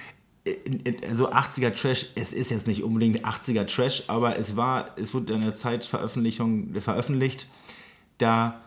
äh, 0.44 0.50
äh, 0.50 1.14
so 1.14 1.30
80er 1.30 1.72
Trash, 1.72 2.06
es 2.16 2.32
ist 2.32 2.50
jetzt 2.50 2.66
nicht 2.66 2.82
unbedingt 2.82 3.24
80er 3.24 3.64
Trash, 3.64 4.02
aber 4.08 4.36
es 4.36 4.56
war, 4.56 4.90
es 4.96 5.14
wurde 5.14 5.34
in 5.34 5.42
der 5.42 5.54
Zeitveröffentlichung 5.54 6.74
veröffentlicht. 6.80 7.46
Da 8.18 8.60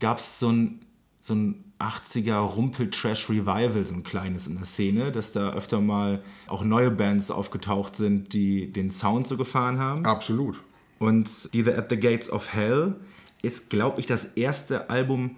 gab 0.00 0.18
es 0.18 0.40
so 0.40 0.50
ein, 0.50 0.80
so 1.22 1.36
ein 1.36 1.67
80er 1.80 2.38
Rumpel-Trash-Revival, 2.38 3.84
so 3.86 3.94
ein 3.94 4.02
kleines 4.02 4.46
in 4.46 4.56
der 4.56 4.64
Szene, 4.64 5.12
dass 5.12 5.32
da 5.32 5.52
öfter 5.52 5.80
mal 5.80 6.22
auch 6.46 6.64
neue 6.64 6.90
Bands 6.90 7.30
aufgetaucht 7.30 7.94
sind, 7.96 8.32
die 8.32 8.72
den 8.72 8.90
Sound 8.90 9.26
so 9.26 9.36
gefahren 9.36 9.78
haben. 9.78 10.04
Absolut. 10.04 10.58
Und 10.98 11.48
Either 11.52 11.78
at 11.78 11.90
the 11.90 11.96
Gates 11.98 12.30
of 12.30 12.52
Hell 12.52 12.96
ist, 13.42 13.70
glaube 13.70 14.00
ich, 14.00 14.06
das 14.06 14.24
erste 14.24 14.90
Album 14.90 15.36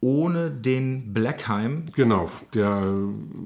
ohne 0.00 0.50
den 0.50 1.12
Blackheim. 1.12 1.84
Genau, 1.94 2.28
der, 2.54 2.92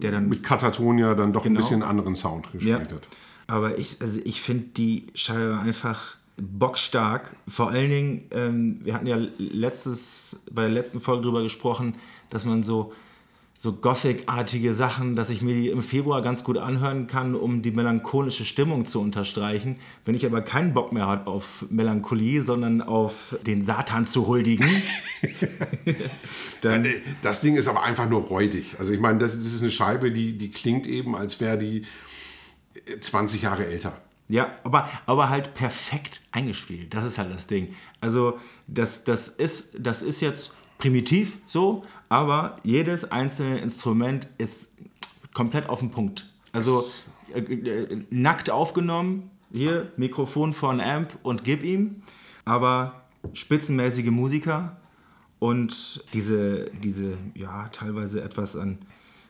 Der 0.01 0.11
dann- 0.13 0.29
mit 0.29 0.43
Katatonia 0.43 1.15
dann 1.15 1.33
doch 1.33 1.43
ein 1.45 1.49
Genau. 1.55 1.61
bisschen 1.61 1.83
anderen 1.83 2.17
Sound 2.17 2.51
gespielt 2.53 2.93
hat. 2.93 3.09
Aber 3.47 3.79
ich, 3.79 4.01
also 4.01 4.21
ich 4.25 4.41
finde 4.43 4.67
die 4.77 5.07
Scheibe 5.15 5.59
einfach 5.59 6.17
bockstark. 6.41 7.37
Vor 7.47 7.71
allen 7.71 7.91
Dingen, 7.91 8.23
ähm, 8.31 8.81
wir 8.83 8.95
hatten 8.95 9.07
ja 9.07 9.19
letztes, 9.39 10.43
bei 10.51 10.63
der 10.63 10.71
letzten 10.71 11.01
Folge 11.01 11.23
drüber 11.23 11.43
gesprochen, 11.43 11.97
dass 12.31 12.45
man 12.45 12.63
so, 12.63 12.93
so 13.59 13.75
Gothic-artige 13.75 14.75
Sachen, 14.75 15.17
dass 15.17 15.29
ich 15.29 15.43
mir 15.43 15.55
die 15.55 15.69
im 15.69 15.83
Februar 15.83 16.23
ganz 16.23 16.45
gut 16.45 16.57
anhören 16.57 17.07
kann, 17.07 17.35
um 17.35 17.61
die 17.61 17.71
melancholische 17.71 18.47
Stimmung 18.47 18.87
zu 18.87 19.01
unterstreichen. 19.01 19.77
Wenn 20.05 20.15
ich 20.15 20.25
aber 20.25 20.41
keinen 20.41 20.73
Bock 20.73 20.93
mehr 20.93 21.07
habe 21.07 21.31
auf 21.31 21.67
Melancholie, 21.69 22.43
sondern 22.43 22.81
auf 22.81 23.37
den 23.47 23.61
Satan 23.61 24.07
zu 24.07 24.27
huldigen, 24.27 24.67
dann 26.63 26.87
Das 27.23 27.43
Ding 27.43 27.57
ist 27.57 27.69
aber 27.69 27.83
einfach 27.83 28.09
nur 28.09 28.23
räudig. 28.23 28.77
Also 28.79 28.93
ich 28.95 29.01
meine, 29.01 29.19
das, 29.19 29.37
das 29.37 29.47
ist 29.47 29.63
eine 29.63 29.71
Scheibe, 29.71 30.11
die, 30.11 30.39
die 30.39 30.51
klingt 30.51 30.87
eben, 30.87 31.15
als 31.15 31.41
wäre 31.41 31.59
die 31.59 31.85
äh, 32.87 32.99
20 32.99 33.43
Jahre 33.43 33.67
älter. 33.67 34.01
Ja, 34.31 34.53
aber, 34.63 34.89
aber 35.07 35.29
halt 35.29 35.55
perfekt 35.55 36.21
eingespielt. 36.31 36.95
Das 36.95 37.05
ist 37.05 37.19
halt 37.19 37.35
das 37.35 37.49
Ding. 37.49 37.75
Also, 38.01 38.39
das, 38.69 39.03
das, 39.03 39.29
ist, 39.29 39.75
das 39.79 40.03
ist 40.03 40.21
jetzt 40.21 40.53
primitiv 40.79 41.39
so, 41.47 41.83
aber 42.09 42.57
jedes 42.63 43.11
einzelne 43.11 43.59
Instrument 43.59 44.29
ist 44.39 44.73
komplett 45.35 45.69
auf 45.69 45.81
den 45.81 45.91
Punkt. 45.91 46.33
Also, 46.53 46.89
äh, 47.35 47.41
äh, 47.41 48.05
nackt 48.11 48.51
aufgenommen, 48.51 49.31
hier 49.53 49.91
Mikrofon 49.97 50.53
von 50.53 50.81
Amp 50.81 51.19
und 51.25 51.43
gib 51.43 51.65
ihm, 51.65 52.03
aber 52.45 53.03
spitzenmäßige 53.33 54.11
Musiker 54.11 54.77
und 55.41 56.05
diese, 56.13 56.67
diese 56.83 57.19
ja, 57.35 57.67
teilweise 57.73 58.23
etwas 58.23 58.55
an 58.57 58.79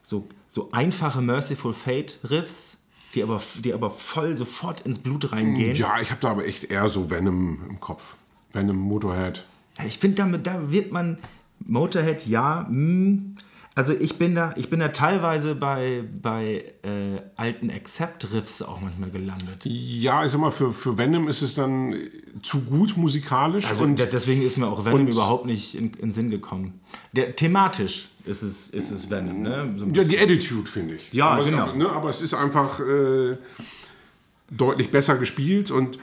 so, 0.02 0.28
so 0.48 0.70
einfache 0.72 1.22
Merciful 1.22 1.72
Fate 1.72 2.18
Riffs, 2.28 2.79
die 3.14 3.22
aber, 3.22 3.40
die 3.62 3.72
aber 3.74 3.90
voll 3.90 4.36
sofort 4.36 4.80
ins 4.82 4.98
Blut 4.98 5.32
reingehen. 5.32 5.76
Ja, 5.76 6.00
ich 6.00 6.10
habe 6.10 6.20
da 6.20 6.30
aber 6.30 6.46
echt 6.46 6.64
eher 6.64 6.88
so 6.88 7.10
Venom 7.10 7.60
im 7.68 7.80
Kopf. 7.80 8.14
Venom, 8.52 8.76
Motorhead. 8.76 9.44
Ich 9.86 9.98
finde, 9.98 10.16
damit 10.16 10.46
da 10.46 10.70
wird 10.70 10.92
man 10.92 11.18
Motorhead, 11.66 12.26
ja. 12.26 12.66
Mh, 12.68 13.36
also 13.74 13.92
ich 13.92 14.18
bin 14.18 14.34
da, 14.34 14.52
ich 14.56 14.68
bin 14.68 14.80
da 14.80 14.88
teilweise 14.88 15.54
bei, 15.54 16.04
bei 16.22 16.64
äh, 16.82 17.20
alten 17.36 17.70
Accept-Riffs 17.70 18.62
auch 18.62 18.80
manchmal 18.80 19.10
gelandet. 19.10 19.64
Ja, 19.64 20.24
ich 20.24 20.32
sag 20.32 20.40
mal, 20.40 20.50
für, 20.50 20.72
für 20.72 20.98
Venom 20.98 21.28
ist 21.28 21.42
es 21.42 21.54
dann 21.54 21.94
zu 22.42 22.62
gut 22.62 22.96
musikalisch. 22.96 23.66
Also 23.66 23.84
und 23.84 23.98
deswegen 23.98 24.42
ist 24.42 24.56
mir 24.56 24.66
auch 24.66 24.84
Venom 24.84 25.06
überhaupt 25.06 25.46
nicht 25.46 25.74
in, 25.74 25.94
in 25.94 26.12
Sinn 26.12 26.30
gekommen. 26.30 26.80
Der, 27.12 27.36
thematisch 27.36 28.08
ist 28.24 28.42
es, 28.42 28.68
ist 28.70 28.90
es 28.90 29.10
Venom, 29.10 29.42
ne? 29.42 29.74
So 29.76 29.86
ja, 29.86 30.04
die 30.04 30.18
Attitude, 30.18 30.68
finde 30.68 30.96
ich. 30.96 31.12
Ja, 31.12 31.28
aber, 31.28 31.44
genau. 31.44 31.62
Aber, 31.62 31.76
ne, 31.76 31.88
aber 31.88 32.10
es 32.10 32.22
ist 32.22 32.34
einfach. 32.34 32.80
Äh, 32.80 33.36
deutlich 34.50 34.90
besser 34.90 35.16
gespielt 35.16 35.70
und 35.70 35.98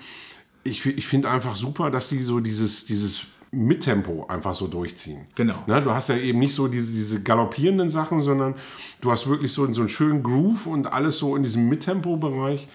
ich, 0.64 0.86
ich 0.86 1.08
finde 1.08 1.30
einfach 1.30 1.56
super, 1.56 1.92
dass 1.92 2.10
die 2.10 2.22
so 2.22 2.40
dieses, 2.40 2.86
dieses 2.86 3.24
Mittempo 3.52 4.26
einfach 4.28 4.54
so 4.54 4.68
durchziehen. 4.68 5.26
Genau. 5.36 5.64
Ne, 5.68 5.82
du 5.82 5.94
hast 5.94 6.10
ja 6.10 6.18
eben 6.18 6.40
nicht 6.40 6.54
so 6.54 6.68
diese, 6.68 6.94
diese 6.94 7.24
galoppierenden 7.24 7.90
Sachen, 7.90 8.22
sondern 8.22 8.56
du 9.02 9.12
hast 9.12 9.28
wirklich 9.28 9.54
so, 9.54 9.72
so 9.74 9.82
einen 9.82 9.90
schönen 9.90 10.24
Groove 10.24 10.68
und 10.68 10.92
alles 10.92 11.18
so 11.18 11.36
in 11.36 11.44
diesem 11.44 11.70
Mittempo-Bereich. 11.70 12.68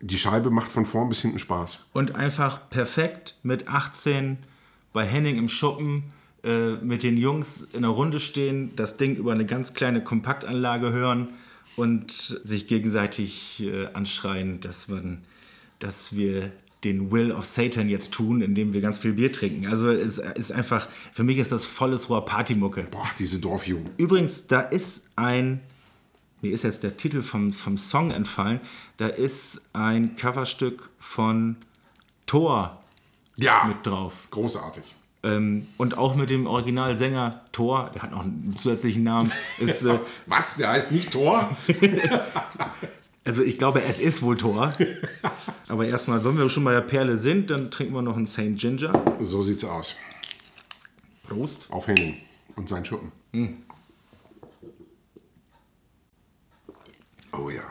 Die 0.00 0.18
Scheibe 0.18 0.50
macht 0.50 0.70
von 0.70 0.84
vorn 0.84 1.08
bis 1.08 1.22
hinten 1.22 1.38
Spaß. 1.38 1.86
Und 1.92 2.14
einfach 2.14 2.70
perfekt 2.70 3.36
mit 3.42 3.68
18 3.68 4.38
bei 4.92 5.04
Henning 5.04 5.36
im 5.36 5.48
Schuppen 5.48 6.04
äh, 6.46 6.76
mit 6.76 7.02
den 7.02 7.16
Jungs 7.16 7.68
in 7.72 7.82
der 7.82 7.90
Runde 7.90 8.20
stehen, 8.20 8.74
das 8.76 8.96
Ding 8.96 9.16
über 9.16 9.32
eine 9.32 9.46
ganz 9.46 9.74
kleine 9.74 10.02
Kompaktanlage 10.02 10.92
hören 10.92 11.34
und 11.76 12.12
sich 12.12 12.66
gegenseitig 12.68 13.62
äh, 13.62 13.86
anschreien, 13.92 14.60
dass, 14.60 14.88
man, 14.88 15.22
dass 15.78 16.16
wir 16.16 16.52
den 16.84 17.10
Will 17.10 17.32
of 17.32 17.46
Satan 17.46 17.88
jetzt 17.88 18.12
tun, 18.12 18.42
indem 18.42 18.72
wir 18.74 18.80
ganz 18.80 18.98
viel 18.98 19.14
Bier 19.14 19.32
trinken. 19.32 19.66
Also 19.66 19.88
es 19.90 20.18
ist 20.18 20.52
einfach, 20.52 20.88
für 21.12 21.24
mich 21.24 21.38
ist 21.38 21.50
das 21.52 21.64
volles 21.64 22.08
Rohr 22.10 22.24
Partymucke. 22.24 22.84
Boah, 22.90 23.08
diese 23.18 23.38
Dorfjugend. 23.38 23.90
Übrigens, 23.96 24.46
da 24.46 24.60
ist 24.60 25.06
ein, 25.16 25.60
mir 26.42 26.52
ist 26.52 26.64
jetzt 26.64 26.82
der 26.82 26.96
Titel 26.96 27.22
vom, 27.22 27.52
vom 27.52 27.76
Song 27.78 28.10
entfallen, 28.10 28.60
da 28.98 29.08
ist 29.08 29.62
ein 29.72 30.16
Coverstück 30.16 30.90
von 31.00 31.56
Thor 32.26 32.80
Ja, 33.36 33.64
mit 33.66 33.84
drauf. 33.84 34.12
großartig. 34.30 34.84
Ähm, 35.22 35.66
und 35.78 35.96
auch 35.98 36.14
mit 36.14 36.30
dem 36.30 36.46
Originalsänger 36.46 37.42
Thor, 37.50 37.90
der 37.94 38.02
hat 38.02 38.10
noch 38.12 38.22
einen 38.22 38.54
zusätzlichen 38.56 39.02
Namen, 39.02 39.32
ist, 39.58 39.82
äh, 39.84 39.98
Was? 40.26 40.56
Der 40.58 40.68
heißt 40.70 40.92
nicht 40.92 41.10
Thor? 41.12 41.56
also 43.26 43.42
ich 43.42 43.58
glaube, 43.58 43.82
es 43.82 43.98
ist 43.98 44.22
wohl 44.22 44.36
Thor. 44.36 44.70
Aber 45.68 45.86
erstmal, 45.86 46.24
wenn 46.24 46.38
wir 46.38 46.48
schon 46.48 46.64
bei 46.64 46.72
der 46.72 46.80
Perle 46.80 47.18
sind, 47.18 47.50
dann 47.50 47.70
trinken 47.70 47.92
wir 47.92 48.02
noch 48.02 48.16
einen 48.16 48.26
St. 48.26 48.56
Ginger. 48.56 48.92
So 49.20 49.42
sieht's 49.42 49.64
aus. 49.64 49.96
Prost. 51.24 51.66
Auf 51.70 51.88
Henning 51.88 52.18
und 52.54 52.68
sein 52.68 52.84
Schuppen. 52.84 53.10
Oh 57.32 57.50
ja. 57.50 57.62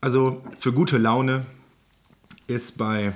Also 0.00 0.42
für 0.58 0.72
gute 0.72 0.98
Laune 0.98 1.40
ist 2.46 2.78
bei, 2.78 3.12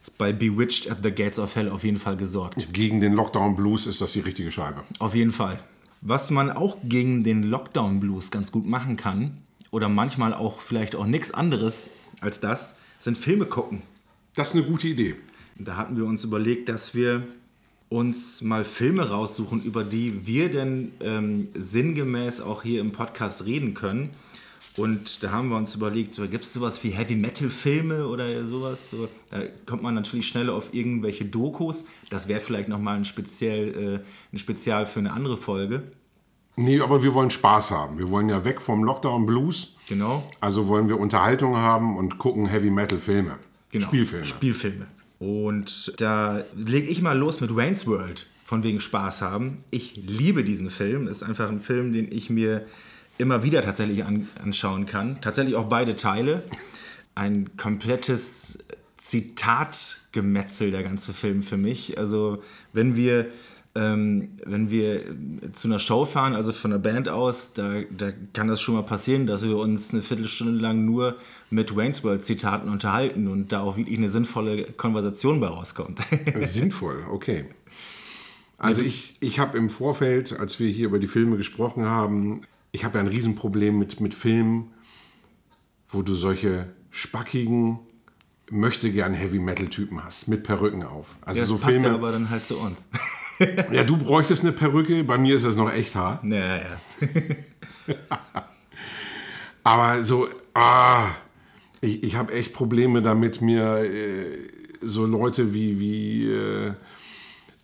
ist 0.00 0.16
bei 0.16 0.32
Bewitched 0.32 0.90
at 0.90 0.98
the 1.02 1.10
Gates 1.10 1.38
of 1.38 1.54
Hell 1.54 1.68
auf 1.68 1.84
jeden 1.84 1.98
Fall 1.98 2.16
gesorgt. 2.16 2.72
Gegen 2.72 3.00
den 3.00 3.12
Lockdown 3.12 3.54
Blues 3.54 3.86
ist 3.86 4.00
das 4.00 4.12
die 4.12 4.20
richtige 4.20 4.50
Scheibe. 4.50 4.82
Auf 4.98 5.14
jeden 5.14 5.32
Fall. 5.32 5.62
Was 6.00 6.30
man 6.30 6.50
auch 6.50 6.78
gegen 6.82 7.22
den 7.22 7.42
Lockdown 7.42 8.00
Blues 8.00 8.30
ganz 8.30 8.50
gut 8.50 8.66
machen 8.66 8.96
kann, 8.96 9.42
oder 9.72 9.88
manchmal 9.88 10.32
auch 10.32 10.60
vielleicht 10.60 10.94
auch 10.94 11.06
nichts 11.06 11.34
anderes 11.34 11.90
als 12.20 12.38
das, 12.38 12.76
sind 13.00 13.18
Filme 13.18 13.46
gucken. 13.46 13.82
Das 14.36 14.50
ist 14.50 14.54
eine 14.54 14.64
gute 14.64 14.86
Idee. 14.86 15.16
Da 15.58 15.76
hatten 15.76 15.96
wir 15.96 16.04
uns 16.04 16.22
überlegt, 16.22 16.68
dass 16.68 16.94
wir 16.94 17.26
uns 17.88 18.40
mal 18.40 18.64
Filme 18.64 19.10
raussuchen, 19.10 19.62
über 19.62 19.82
die 19.82 20.26
wir 20.26 20.50
denn 20.50 20.92
ähm, 21.00 21.48
sinngemäß 21.54 22.40
auch 22.40 22.62
hier 22.62 22.80
im 22.80 22.92
Podcast 22.92 23.44
reden 23.44 23.74
können. 23.74 24.10
Und 24.76 25.22
da 25.22 25.32
haben 25.32 25.50
wir 25.50 25.56
uns 25.58 25.74
überlegt, 25.74 26.14
so, 26.14 26.26
gibt 26.26 26.44
es 26.44 26.52
sowas 26.54 26.82
wie 26.82 26.90
Heavy 26.90 27.16
Metal 27.16 27.50
Filme 27.50 28.06
oder 28.08 28.46
sowas? 28.46 28.90
So, 28.90 29.08
da 29.30 29.42
kommt 29.66 29.82
man 29.82 29.94
natürlich 29.94 30.26
schnell 30.26 30.48
auf 30.48 30.72
irgendwelche 30.72 31.26
Dokus. 31.26 31.84
Das 32.08 32.28
wäre 32.28 32.40
vielleicht 32.40 32.68
nochmal 32.68 32.96
ein 32.96 33.04
Speziell, 33.04 34.00
äh, 34.02 34.34
ein 34.34 34.38
Spezial 34.38 34.86
für 34.86 35.00
eine 35.00 35.12
andere 35.12 35.36
Folge. 35.36 35.82
Nee, 36.62 36.80
aber 36.80 37.02
wir 37.02 37.12
wollen 37.12 37.30
Spaß 37.30 37.72
haben. 37.72 37.98
Wir 37.98 38.08
wollen 38.10 38.28
ja 38.28 38.44
weg 38.44 38.60
vom 38.60 38.84
Lockdown 38.84 39.26
Blues. 39.26 39.74
Genau. 39.88 40.28
Also 40.40 40.68
wollen 40.68 40.88
wir 40.88 40.98
Unterhaltung 40.98 41.56
haben 41.56 41.96
und 41.96 42.18
gucken 42.18 42.46
Heavy 42.46 42.70
Metal 42.70 42.98
Filme. 42.98 43.38
Genau. 43.70 43.86
Spielfilme. 43.86 44.26
Spielfilme. 44.26 44.86
Und 45.18 45.92
da 45.98 46.44
lege 46.54 46.86
ich 46.88 47.02
mal 47.02 47.18
los 47.18 47.40
mit 47.40 47.54
Wayne's 47.54 47.86
World, 47.86 48.26
von 48.44 48.62
wegen 48.62 48.80
Spaß 48.80 49.22
haben. 49.22 49.58
Ich 49.70 49.96
liebe 49.96 50.44
diesen 50.44 50.70
Film. 50.70 51.08
Ist 51.08 51.22
einfach 51.22 51.50
ein 51.50 51.60
Film, 51.60 51.92
den 51.92 52.10
ich 52.12 52.30
mir 52.30 52.64
immer 53.18 53.42
wieder 53.42 53.62
tatsächlich 53.62 54.04
an, 54.04 54.28
anschauen 54.42 54.86
kann. 54.86 55.20
Tatsächlich 55.20 55.56
auch 55.56 55.68
beide 55.68 55.96
Teile. 55.96 56.44
Ein 57.16 57.56
komplettes 57.56 58.58
Zitatgemetzel, 58.96 60.70
der 60.70 60.84
ganze 60.84 61.12
Film 61.12 61.42
für 61.42 61.56
mich. 61.56 61.98
Also, 61.98 62.40
wenn 62.72 62.94
wir. 62.94 63.26
Ähm, 63.74 64.32
wenn 64.44 64.68
wir 64.68 65.02
zu 65.52 65.66
einer 65.66 65.78
Show 65.78 66.04
fahren, 66.04 66.34
also 66.34 66.52
von 66.52 66.72
der 66.72 66.78
Band 66.78 67.08
aus, 67.08 67.54
da, 67.54 67.80
da 67.96 68.10
kann 68.34 68.48
das 68.48 68.60
schon 68.60 68.74
mal 68.74 68.82
passieren, 68.82 69.26
dass 69.26 69.42
wir 69.42 69.56
uns 69.56 69.92
eine 69.92 70.02
Viertelstunde 70.02 70.60
lang 70.60 70.84
nur 70.84 71.16
mit 71.48 71.74
Wayne's 71.74 72.04
World 72.04 72.22
Zitaten 72.22 72.68
unterhalten 72.68 73.28
und 73.28 73.50
da 73.50 73.60
auch 73.60 73.78
wirklich 73.78 73.96
eine 73.96 74.10
sinnvolle 74.10 74.64
Konversation 74.72 75.40
bei 75.40 75.46
rauskommt. 75.46 76.00
Sinnvoll, 76.40 77.04
okay. 77.10 77.46
Also 78.58 78.82
ich, 78.82 79.16
ich 79.20 79.38
habe 79.38 79.56
im 79.56 79.70
Vorfeld, 79.70 80.38
als 80.38 80.60
wir 80.60 80.68
hier 80.68 80.86
über 80.86 80.98
die 80.98 81.08
Filme 81.08 81.36
gesprochen 81.36 81.86
haben, 81.86 82.42
ich 82.72 82.84
habe 82.84 82.98
ja 82.98 83.04
ein 83.04 83.08
Riesenproblem 83.08 83.78
mit, 83.78 84.00
mit 84.00 84.14
Filmen, 84.14 84.70
wo 85.88 86.02
du 86.02 86.14
solche 86.14 86.68
spackigen, 86.90 87.80
möchte 88.50 88.92
gern 88.92 89.14
Heavy 89.14 89.38
Metal 89.38 89.66
Typen 89.68 90.04
hast, 90.04 90.28
mit 90.28 90.42
Perücken 90.42 90.82
auf. 90.82 91.16
Also 91.22 91.40
das 91.40 91.48
so 91.48 91.56
passt 91.56 91.72
Filme. 91.72 91.88
ja 91.88 91.94
aber 91.94 92.12
dann 92.12 92.30
halt 92.30 92.44
zu 92.44 92.58
uns. 92.58 92.86
Ja, 93.72 93.84
du 93.84 93.96
bräuchtest 93.96 94.42
eine 94.42 94.52
Perücke, 94.52 95.04
bei 95.04 95.18
mir 95.18 95.34
ist 95.36 95.44
das 95.44 95.56
noch 95.56 95.72
echt 95.72 95.94
hart. 95.94 96.24
Ja, 96.24 96.56
ja. 96.56 96.78
Aber 99.64 100.02
so, 100.02 100.28
ah, 100.54 101.06
ich, 101.80 102.02
ich 102.02 102.16
habe 102.16 102.32
echt 102.32 102.52
Probleme 102.52 103.02
damit, 103.02 103.40
mir 103.40 103.78
äh, 103.84 104.38
so 104.80 105.06
Leute 105.06 105.54
wie, 105.54 105.78
wie 105.78 106.26
äh, 106.32 106.72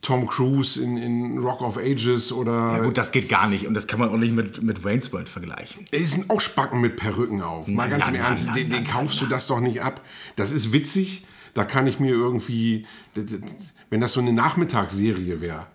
Tom 0.01 0.29
Cruise 0.29 0.83
in, 0.83 0.97
in 0.97 1.38
Rock 1.38 1.61
of 1.61 1.77
Ages 1.77 2.33
oder. 2.33 2.53
Ja, 2.53 2.79
gut, 2.81 2.97
das 2.97 3.11
geht 3.11 3.29
gar 3.29 3.49
nicht 3.49 3.67
und 3.67 3.75
das 3.75 3.88
kann 3.88 3.99
man 3.99 4.11
auch 4.11 4.17
nicht 4.17 4.33
mit, 4.33 4.62
mit 4.62 4.85
Wayne's 4.85 5.12
World 5.12 5.29
vergleichen. 5.29 5.87
Es 5.91 6.12
sind 6.12 6.31
auch 6.31 6.41
Spacken 6.41 6.81
mit 6.81 6.97
Perücken 6.97 7.43
auf. 7.43 7.67
Mal 7.67 7.88
Na, 7.88 7.97
ganz 7.97 8.07
na, 8.11 8.14
im 8.17 8.25
Ernst, 8.25 8.45
na, 8.47 8.55
den, 8.55 8.71
den 8.71 8.85
kaufst 8.87 9.21
du 9.21 9.27
das 9.27 9.49
doch 9.49 9.61
nicht 9.61 9.83
ab. 9.83 10.01
Das 10.37 10.53
ist 10.53 10.73
witzig. 10.73 11.25
Da 11.55 11.64
kann 11.64 11.88
ich 11.88 11.99
mir 11.99 12.12
irgendwie, 12.12 12.87
d- 13.17 13.25
d- 13.25 13.41
wenn 13.90 14.01
das 14.01 14.12
so 14.12 14.20
eine 14.20 14.33
Nachmittagsserie 14.33 15.40
wäre, 15.40 15.66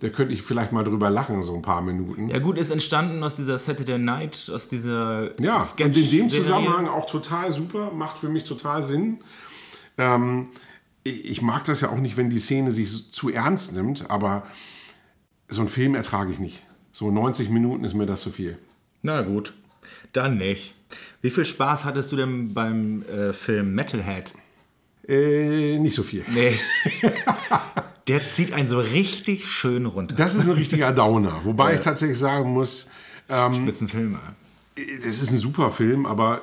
da 0.00 0.08
könnte 0.10 0.32
ich 0.32 0.42
vielleicht 0.42 0.70
mal 0.70 0.84
drüber 0.84 1.10
lachen, 1.10 1.42
so 1.42 1.54
ein 1.54 1.62
paar 1.62 1.82
Minuten. 1.82 2.28
Ja 2.28 2.38
gut, 2.38 2.56
ist 2.58 2.70
entstanden 2.70 3.22
aus 3.24 3.34
dieser 3.34 3.58
Saturday 3.58 3.98
Night, 3.98 4.50
aus 4.54 4.68
dieser 4.68 5.40
Ja, 5.40 5.56
und 5.56 5.80
in 5.80 5.92
dem 5.92 5.94
Sketch-Serie. 5.94 6.28
Zusammenhang 6.28 6.86
auch 6.86 7.06
total 7.06 7.50
super, 7.52 7.90
macht 7.92 8.18
für 8.18 8.28
mich 8.28 8.44
total 8.44 8.84
Sinn. 8.84 9.18
Ähm, 9.96 10.48
ich, 11.02 11.24
ich 11.24 11.42
mag 11.42 11.64
das 11.64 11.80
ja 11.80 11.88
auch 11.88 11.98
nicht, 11.98 12.16
wenn 12.16 12.30
die 12.30 12.38
Szene 12.38 12.70
sich 12.70 13.10
zu 13.10 13.30
ernst 13.30 13.74
nimmt, 13.74 14.08
aber 14.10 14.46
so 15.48 15.62
einen 15.62 15.68
Film 15.68 15.96
ertrage 15.96 16.30
ich 16.30 16.38
nicht. 16.38 16.62
So 16.92 17.10
90 17.10 17.50
Minuten 17.50 17.82
ist 17.82 17.94
mir 17.94 18.06
das 18.06 18.20
zu 18.20 18.30
viel. 18.30 18.58
Na 19.02 19.22
gut, 19.22 19.54
dann 20.12 20.38
nicht. 20.38 20.74
Wie 21.20 21.30
viel 21.30 21.44
Spaß 21.44 21.84
hattest 21.84 22.12
du 22.12 22.16
denn 22.16 22.54
beim 22.54 23.02
äh, 23.02 23.32
Film 23.32 23.74
Metalhead? 23.74 24.34
Äh, 25.08 25.78
nicht 25.78 25.94
so 25.94 26.02
viel. 26.02 26.24
Nee. 26.28 26.58
Der 28.08 28.30
zieht 28.30 28.52
einen 28.52 28.68
so 28.68 28.80
richtig 28.80 29.46
schön 29.46 29.86
runter. 29.86 30.14
Das 30.16 30.34
ist 30.34 30.48
ein 30.48 30.54
richtiger 30.54 30.92
Downer. 30.92 31.44
Wobei 31.44 31.74
ich 31.74 31.80
tatsächlich 31.80 32.18
sagen 32.18 32.52
muss, 32.52 32.88
Spitzenfilme. 33.26 34.18
das 34.76 35.20
ist 35.20 35.30
ein 35.30 35.36
super 35.38 35.70
Film, 35.70 36.06
aber 36.06 36.40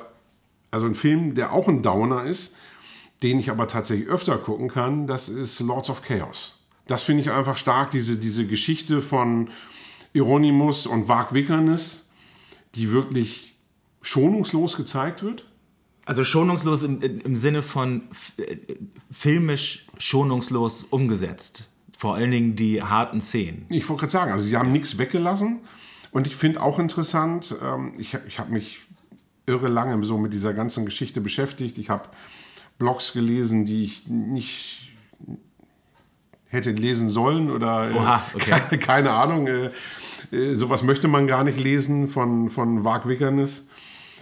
also 0.70 0.86
ein 0.86 0.94
Film, 0.94 1.34
der 1.34 1.52
auch 1.52 1.68
ein 1.68 1.82
Downer 1.82 2.24
ist, 2.24 2.56
den 3.22 3.40
ich 3.40 3.50
aber 3.50 3.66
tatsächlich 3.66 4.08
öfter 4.08 4.38
gucken 4.38 4.68
kann, 4.68 5.06
das 5.06 5.28
ist 5.28 5.58
Lords 5.60 5.90
of 5.90 6.02
Chaos. 6.02 6.60
Das 6.86 7.02
finde 7.02 7.22
ich 7.22 7.30
einfach 7.30 7.56
stark, 7.56 7.90
diese, 7.90 8.16
diese 8.16 8.46
Geschichte 8.46 9.02
von 9.02 9.50
Hieronymus 10.12 10.86
und 10.86 11.08
Varg 11.08 11.34
Vikernes, 11.34 12.08
die 12.74 12.92
wirklich 12.92 13.56
schonungslos 14.02 14.76
gezeigt 14.76 15.22
wird. 15.22 15.46
Also 16.06 16.22
schonungslos 16.22 16.84
im, 16.84 17.02
im 17.02 17.36
Sinne 17.36 17.62
von 17.62 18.02
äh, 18.38 18.56
filmisch 19.10 19.86
schonungslos 19.98 20.84
umgesetzt. 20.84 21.68
Vor 21.98 22.14
allen 22.14 22.30
Dingen 22.30 22.56
die 22.56 22.82
harten 22.82 23.20
Szenen. 23.20 23.66
Ich 23.68 23.88
wollte 23.88 24.00
gerade 24.00 24.12
sagen, 24.12 24.32
also 24.32 24.46
sie 24.46 24.56
haben 24.56 24.72
nichts 24.72 24.98
weggelassen. 24.98 25.60
Und 26.12 26.26
ich 26.26 26.36
finde 26.36 26.62
auch 26.62 26.78
interessant, 26.78 27.54
ähm, 27.62 27.92
ich, 27.98 28.16
ich 28.26 28.38
habe 28.38 28.52
mich 28.52 28.80
irre 29.46 29.68
lange 29.68 30.02
so 30.04 30.16
mit 30.16 30.32
dieser 30.32 30.54
ganzen 30.54 30.84
Geschichte 30.84 31.20
beschäftigt. 31.20 31.76
Ich 31.76 31.90
habe 31.90 32.08
Blogs 32.78 33.12
gelesen, 33.12 33.64
die 33.64 33.84
ich 33.84 34.06
nicht 34.06 34.92
hätte 36.46 36.70
lesen 36.70 37.08
sollen 37.08 37.50
oder 37.50 37.90
äh, 37.90 37.94
Oha, 37.94 38.22
okay. 38.32 38.50
keine, 38.68 38.78
keine 38.78 39.10
Ahnung. 39.10 39.46
Äh, 39.48 39.70
äh, 40.30 40.54
sowas 40.54 40.82
möchte 40.82 41.08
man 41.08 41.26
gar 41.26 41.42
nicht 41.42 41.58
lesen 41.58 42.08
von, 42.08 42.48
von 42.48 42.84
Varg 42.84 43.08
Vikernes. 43.08 43.68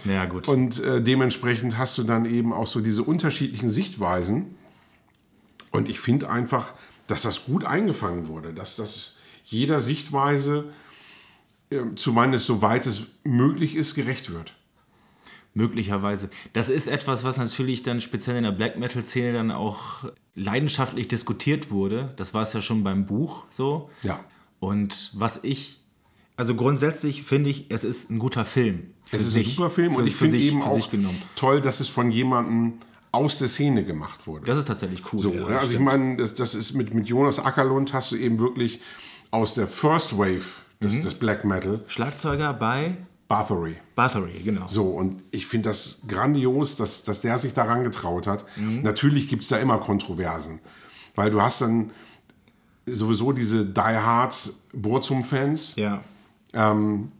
Ja, 0.05 0.25
gut. 0.25 0.47
Und 0.47 0.81
äh, 0.83 1.01
dementsprechend 1.01 1.77
hast 1.77 1.97
du 1.97 2.03
dann 2.03 2.25
eben 2.25 2.53
auch 2.53 2.67
so 2.67 2.79
diese 2.81 3.03
unterschiedlichen 3.03 3.69
Sichtweisen. 3.69 4.55
Und 5.71 5.89
ich 5.89 5.99
finde 5.99 6.29
einfach, 6.29 6.73
dass 7.07 7.23
das 7.23 7.45
gut 7.45 7.65
eingefangen 7.65 8.27
wurde, 8.27 8.53
dass 8.53 8.75
das 8.77 9.17
jeder 9.43 9.79
Sichtweise, 9.79 10.65
äh, 11.69 11.81
zumindest 11.95 12.45
soweit 12.45 12.85
es 12.85 13.03
möglich 13.23 13.75
ist, 13.75 13.95
gerecht 13.95 14.31
wird. 14.31 14.53
möglicherweise. 15.55 16.29
Das 16.53 16.69
ist 16.69 16.87
etwas, 16.87 17.23
was 17.23 17.37
natürlich 17.37 17.81
dann 17.81 18.01
speziell 18.01 18.35
in 18.35 18.43
der 18.43 18.51
Black 18.51 18.77
Metal-Szene 18.77 19.33
dann 19.33 19.51
auch 19.51 20.03
leidenschaftlich 20.35 21.07
diskutiert 21.07 21.71
wurde. 21.71 22.13
Das 22.17 22.33
war 22.33 22.43
es 22.43 22.51
ja 22.53 22.61
schon 22.61 22.83
beim 22.83 23.05
Buch 23.05 23.45
so. 23.49 23.89
Ja. 24.03 24.19
Und 24.59 25.11
was 25.13 25.43
ich, 25.43 25.79
also 26.35 26.55
grundsätzlich 26.55 27.23
finde 27.23 27.49
ich, 27.49 27.67
es 27.69 27.83
ist 27.85 28.11
ein 28.11 28.19
guter 28.19 28.43
Film. 28.43 28.91
Es 29.11 29.21
ist 29.25 29.33
sich, 29.33 29.47
ein 29.47 29.53
super 29.55 29.69
Film 29.69 29.93
für, 29.93 29.99
und 30.01 30.07
ich 30.07 30.15
finde 30.15 30.37
eben 30.37 30.61
auch 30.63 30.89
toll, 31.35 31.61
dass 31.61 31.79
es 31.79 31.89
von 31.89 32.11
jemandem 32.11 32.73
aus 33.11 33.39
der 33.39 33.47
Szene 33.47 33.85
gemacht 33.85 34.27
wurde. 34.27 34.45
Das 34.45 34.57
ist 34.57 34.65
tatsächlich 34.67 35.01
cool. 35.13 35.19
So, 35.19 35.33
ja, 35.33 35.47
ne? 35.49 35.59
also 35.59 35.73
ich 35.73 35.79
meine, 35.79 36.17
das, 36.17 36.35
das 36.35 36.53
ist 36.55 36.73
mit, 36.73 36.93
mit 36.93 37.07
Jonas 37.07 37.39
Ackerlund 37.39 37.93
hast 37.93 38.11
du 38.11 38.15
eben 38.17 38.39
wirklich 38.39 38.81
aus 39.31 39.53
der 39.53 39.67
First 39.67 40.17
Wave 40.17 40.41
des, 40.81 40.93
Mhm. 40.95 41.01
des 41.03 41.13
Black 41.13 41.45
Metal 41.45 41.83
Schlagzeuger 41.87 42.51
bei 42.53 42.97
Bathory. 43.27 43.75
Bathory, 43.95 44.41
genau. 44.43 44.67
So, 44.67 44.83
und 44.89 45.23
ich 45.31 45.47
finde 45.47 45.69
das 45.69 46.01
grandios, 46.07 46.75
dass, 46.75 47.03
dass 47.03 47.21
der 47.21 47.37
sich 47.39 47.53
daran 47.53 47.83
getraut 47.83 48.27
hat. 48.27 48.45
Mhm. 48.57 48.81
Natürlich 48.83 49.27
gibt 49.29 49.43
es 49.43 49.49
da 49.49 49.57
immer 49.57 49.77
Kontroversen, 49.79 50.59
weil 51.15 51.31
du 51.31 51.41
hast 51.41 51.61
dann 51.61 51.91
sowieso 52.85 53.31
diese 53.31 53.65
Die 53.65 53.79
Hard 53.81 54.51
Burzum-Fans, 54.73 55.75
Ja. 55.75 56.01
ähm, 56.53 57.11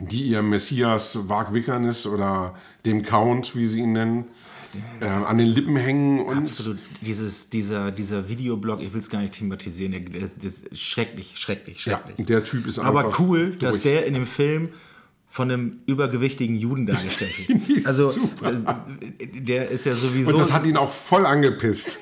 die 0.00 0.22
ihr 0.24 0.42
Messias 0.42 1.28
Wag 1.28 1.52
Wickernis 1.54 2.06
oder 2.06 2.54
dem 2.86 3.02
Count, 3.02 3.54
wie 3.56 3.66
sie 3.66 3.80
ihn 3.80 3.92
nennen, 3.92 4.24
äh, 5.00 5.04
an 5.06 5.38
den 5.38 5.48
Lippen 5.48 5.76
hängen 5.76 6.20
und 6.20 6.38
Absolut. 6.38 6.78
Dieses, 7.00 7.50
dieser, 7.50 7.90
dieser 7.90 8.28
Videoblog, 8.28 8.80
ich 8.80 8.92
will 8.92 9.00
es 9.00 9.10
gar 9.10 9.20
nicht 9.20 9.34
thematisieren, 9.34 9.92
der- 9.92 10.20
das, 10.20 10.36
das 10.36 10.58
ist 10.60 10.80
schrecklich, 10.80 11.32
schrecklich, 11.36 11.84
ja, 11.84 12.00
schrecklich. 12.04 12.26
der 12.26 12.44
Typ 12.44 12.66
ist 12.66 12.78
Aber 12.78 13.04
einfach 13.04 13.18
cool, 13.20 13.56
dass 13.56 13.72
durch. 13.72 13.82
der 13.82 14.06
in 14.06 14.14
dem 14.14 14.26
Film 14.26 14.68
von 15.32 15.50
einem 15.50 15.78
übergewichtigen 15.86 16.56
Juden 16.56 16.86
dargestellt 16.86 17.48
wird. 17.48 17.60
Also, 17.86 18.10
äh, 18.42 19.26
der 19.40 19.70
ist 19.70 19.86
ja 19.86 19.94
sowieso. 19.94 20.32
Und 20.32 20.38
das 20.38 20.52
hat 20.52 20.64
ihn 20.66 20.76
auch 20.76 20.90
voll 20.90 21.24
angepisst. 21.26 22.00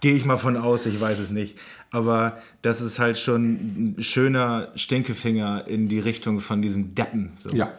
Gehe 0.00 0.14
ich 0.14 0.24
mal 0.24 0.38
von 0.38 0.56
aus, 0.56 0.86
ich 0.86 1.00
weiß 1.00 1.18
es 1.18 1.30
nicht. 1.30 1.56
Aber 1.90 2.40
das 2.62 2.80
ist 2.80 2.98
halt 2.98 3.18
schon 3.18 3.94
ein 3.98 4.02
schöner 4.02 4.68
Stinkefinger 4.76 5.66
in 5.66 5.88
die 5.88 5.98
Richtung 5.98 6.40
von 6.40 6.62
diesem 6.62 6.94
Deppen. 6.94 7.32
So. 7.38 7.50
ja. 7.50 7.72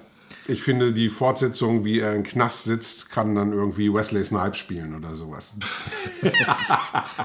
Ich 0.47 0.63
finde, 0.63 0.91
die 0.91 1.09
Fortsetzung, 1.09 1.85
wie 1.85 1.99
er 1.99 2.15
im 2.15 2.23
Knast 2.23 2.63
sitzt, 2.63 3.11
kann 3.11 3.35
dann 3.35 3.53
irgendwie 3.53 3.93
Wesley 3.93 4.25
Snipes 4.25 4.57
spielen 4.57 4.95
oder 4.95 5.15
sowas. 5.15 5.53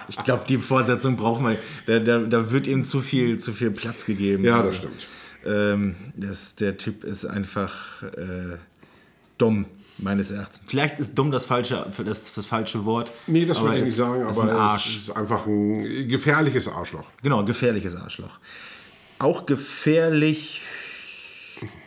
Ich 0.09 0.17
glaube, 0.19 0.45
die 0.49 0.59
Fortsetzung 0.59 1.17
braucht 1.17 1.43
man. 1.43 1.57
Da, 1.87 1.99
da, 1.99 2.19
da 2.21 2.51
wird 2.53 2.67
ihm 2.69 2.85
zu 2.85 3.01
viel, 3.01 3.39
zu 3.39 3.53
viel 3.53 3.71
Platz 3.73 4.07
gegeben. 4.07 4.45
Ja, 4.45 4.63
das 4.63 4.77
stimmt. 4.77 5.07
Ähm, 5.45 5.97
das, 6.15 6.55
der 6.55 6.77
Typ 6.77 7.03
ist 7.03 7.25
einfach 7.25 8.03
äh, 8.03 8.57
dumm, 9.39 9.67
meines 9.99 10.31
Erachtens. 10.31 10.63
Vielleicht 10.67 10.99
ist 10.99 11.15
dumm 11.15 11.31
das 11.31 11.47
falsche, 11.47 11.87
das, 12.05 12.35
das 12.35 12.47
falsche 12.47 12.85
Wort. 12.85 13.13
Nee, 13.27 13.45
das 13.45 13.59
aber 13.59 13.69
würde 13.69 13.79
ich 13.79 13.85
nicht 13.85 13.97
sagen, 13.97 14.29
ist 14.29 14.39
ein 14.39 14.49
aber 14.49 14.53
es 14.53 14.73
Arsch. 14.73 14.97
ist 14.97 15.11
einfach 15.11 15.47
ein 15.47 16.09
gefährliches 16.09 16.69
Arschloch. 16.69 17.05
Genau, 17.23 17.45
gefährliches 17.45 17.95
Arschloch. 17.97 18.39
Auch 19.19 19.47
gefährlich 19.47 20.61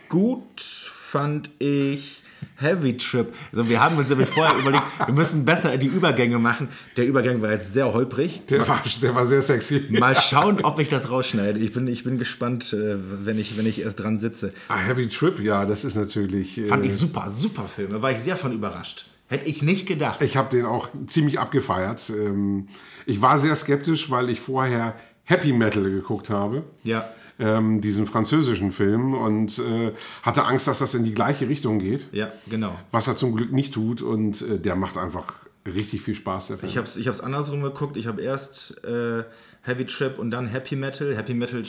gut 0.08 0.60
fand 0.60 1.50
ich 1.58 2.19
Heavy 2.60 2.96
Trip. 2.96 3.32
Also 3.52 3.68
wir 3.68 3.80
haben 3.82 3.96
uns 3.98 4.10
nämlich 4.10 4.28
vorher 4.28 4.56
überlegt, 4.58 4.82
wir 5.06 5.14
müssen 5.14 5.44
besser 5.44 5.76
die 5.78 5.86
Übergänge 5.86 6.38
machen. 6.38 6.68
Der 6.96 7.06
Übergang 7.06 7.40
war 7.42 7.50
jetzt 7.52 7.72
sehr 7.72 7.92
holprig. 7.92 8.42
Der 8.50 8.66
war, 8.68 8.82
der 9.02 9.14
war 9.14 9.26
sehr 9.26 9.42
sexy. 9.42 9.86
Mal 9.90 10.14
schauen, 10.14 10.62
ob 10.62 10.78
ich 10.78 10.88
das 10.88 11.10
rausschneide. 11.10 11.58
Ich 11.58 11.72
bin, 11.72 11.86
ich 11.86 12.04
bin 12.04 12.18
gespannt, 12.18 12.72
äh, 12.72 12.96
wenn 13.24 13.38
ich, 13.38 13.56
wenn 13.56 13.66
ich 13.66 13.80
erst 13.80 14.00
dran 14.00 14.18
sitze. 14.18 14.52
Ah, 14.68 14.76
Heavy 14.76 15.08
Trip, 15.08 15.40
ja, 15.40 15.64
das 15.64 15.84
ist 15.84 15.96
natürlich. 15.96 16.58
äh, 16.58 16.66
Fand 16.66 16.84
ich 16.84 16.94
super, 16.94 17.28
super 17.30 17.64
Film. 17.64 17.90
Da 17.90 18.02
war 18.02 18.12
ich 18.12 18.18
sehr 18.20 18.36
von 18.36 18.52
überrascht. 18.52 19.06
Hätte 19.28 19.46
ich 19.46 19.62
nicht 19.62 19.86
gedacht. 19.86 20.22
Ich 20.22 20.36
habe 20.36 20.50
den 20.50 20.66
auch 20.66 20.88
ziemlich 21.06 21.38
abgefeiert. 21.38 22.10
Ähm, 22.10 22.66
Ich 23.06 23.22
war 23.22 23.38
sehr 23.38 23.54
skeptisch, 23.54 24.10
weil 24.10 24.28
ich 24.28 24.40
vorher 24.40 24.94
Happy 25.24 25.52
Metal 25.52 25.84
geguckt 25.84 26.30
habe. 26.30 26.64
Ja. 26.82 27.08
Ähm, 27.40 27.80
diesen 27.80 28.06
französischen 28.06 28.70
Film 28.70 29.14
und 29.14 29.58
äh, 29.58 29.92
hatte 30.22 30.44
Angst, 30.44 30.68
dass 30.68 30.80
das 30.80 30.94
in 30.94 31.04
die 31.04 31.14
gleiche 31.14 31.48
Richtung 31.48 31.78
geht. 31.78 32.06
Ja, 32.12 32.32
genau. 32.48 32.78
Was 32.90 33.08
er 33.08 33.16
zum 33.16 33.34
Glück 33.34 33.50
nicht 33.50 33.72
tut 33.72 34.02
und 34.02 34.42
äh, 34.42 34.58
der 34.58 34.76
macht 34.76 34.98
einfach 34.98 35.32
richtig 35.66 36.02
viel 36.02 36.14
Spaß. 36.14 36.48
Der 36.48 36.58
Film. 36.58 36.70
Ich 36.70 36.76
habe 36.76 36.86
es 36.86 36.96
ich 36.96 37.08
hab's 37.08 37.20
andersrum 37.20 37.62
geguckt. 37.62 37.96
Ich 37.96 38.06
habe 38.06 38.20
erst 38.20 38.84
äh, 38.84 39.24
Heavy 39.62 39.86
Trip 39.86 40.18
und 40.18 40.30
dann 40.30 40.46
Happy 40.46 40.76
Metal. 40.76 41.16
Happy 41.16 41.34
Metal, 41.34 41.62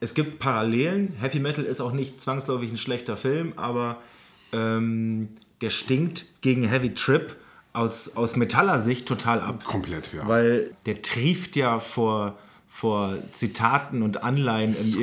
es 0.00 0.14
gibt 0.14 0.38
Parallelen. 0.38 1.12
Happy 1.20 1.40
Metal 1.40 1.64
ist 1.64 1.80
auch 1.80 1.92
nicht 1.92 2.20
zwangsläufig 2.20 2.70
ein 2.70 2.78
schlechter 2.78 3.16
Film, 3.16 3.52
aber 3.56 4.00
ähm, 4.52 5.28
der 5.60 5.70
stinkt 5.70 6.26
gegen 6.40 6.64
Heavy 6.64 6.94
Trip 6.94 7.36
aus, 7.72 8.16
aus 8.16 8.36
Metaller 8.36 8.80
Sicht 8.80 9.06
total 9.06 9.40
ab. 9.40 9.64
Komplett, 9.64 10.12
ja. 10.12 10.26
Weil 10.26 10.72
der 10.86 11.00
trieft 11.02 11.56
ja 11.56 11.78
vor, 11.78 12.38
vor 12.74 13.18
Zitaten 13.32 14.02
und 14.02 14.22
Anleihen. 14.22 14.72
So. 14.72 15.00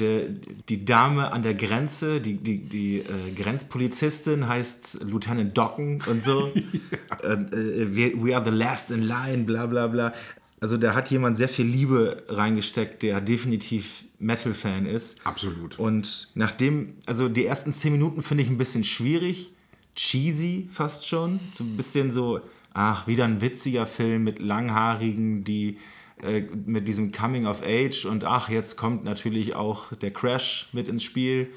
Der, 0.00 0.22
die 0.70 0.86
Dame 0.86 1.32
an 1.32 1.42
der 1.42 1.52
Grenze, 1.52 2.18
die, 2.18 2.38
die, 2.38 2.60
die 2.60 3.00
äh, 3.00 3.30
Grenzpolizistin 3.36 4.48
heißt 4.48 5.04
Lieutenant 5.04 5.56
Docken 5.56 6.02
und 6.06 6.22
so. 6.22 6.50
äh, 7.22 7.34
äh, 7.34 7.94
we, 7.94 8.14
we 8.16 8.34
are 8.34 8.42
the 8.42 8.50
last 8.50 8.90
in 8.90 9.02
line, 9.02 9.44
bla 9.44 9.66
bla 9.66 9.86
bla. 9.86 10.14
Also 10.60 10.78
da 10.78 10.94
hat 10.94 11.10
jemand 11.10 11.36
sehr 11.36 11.50
viel 11.50 11.66
Liebe 11.66 12.24
reingesteckt, 12.30 13.02
der 13.02 13.20
definitiv 13.20 14.06
Metal-Fan 14.18 14.86
ist. 14.86 15.24
Absolut. 15.26 15.78
Und 15.78 16.30
nachdem, 16.34 16.94
also 17.04 17.28
die 17.28 17.44
ersten 17.44 17.70
zehn 17.70 17.92
Minuten 17.92 18.22
finde 18.22 18.44
ich 18.44 18.48
ein 18.48 18.56
bisschen 18.56 18.82
schwierig, 18.82 19.52
cheesy 19.94 20.68
fast 20.72 21.06
schon, 21.06 21.38
so 21.52 21.64
ein 21.64 21.76
bisschen 21.76 22.10
so, 22.10 22.40
ach, 22.72 23.06
wieder 23.06 23.26
ein 23.26 23.42
witziger 23.42 23.86
Film 23.86 24.24
mit 24.24 24.38
Langhaarigen, 24.38 25.44
die 25.44 25.76
äh, 26.24 26.46
mit 26.64 26.88
diesem 26.88 27.12
Coming 27.12 27.46
of 27.46 27.62
Age 27.62 28.06
und 28.06 28.24
ach, 28.24 28.48
jetzt 28.48 28.76
kommt 28.76 29.04
natürlich 29.04 29.54
auch 29.54 29.94
der 29.94 30.12
Crash 30.12 30.68
mit 30.72 30.88
ins 30.88 31.02
Spiel 31.02 31.48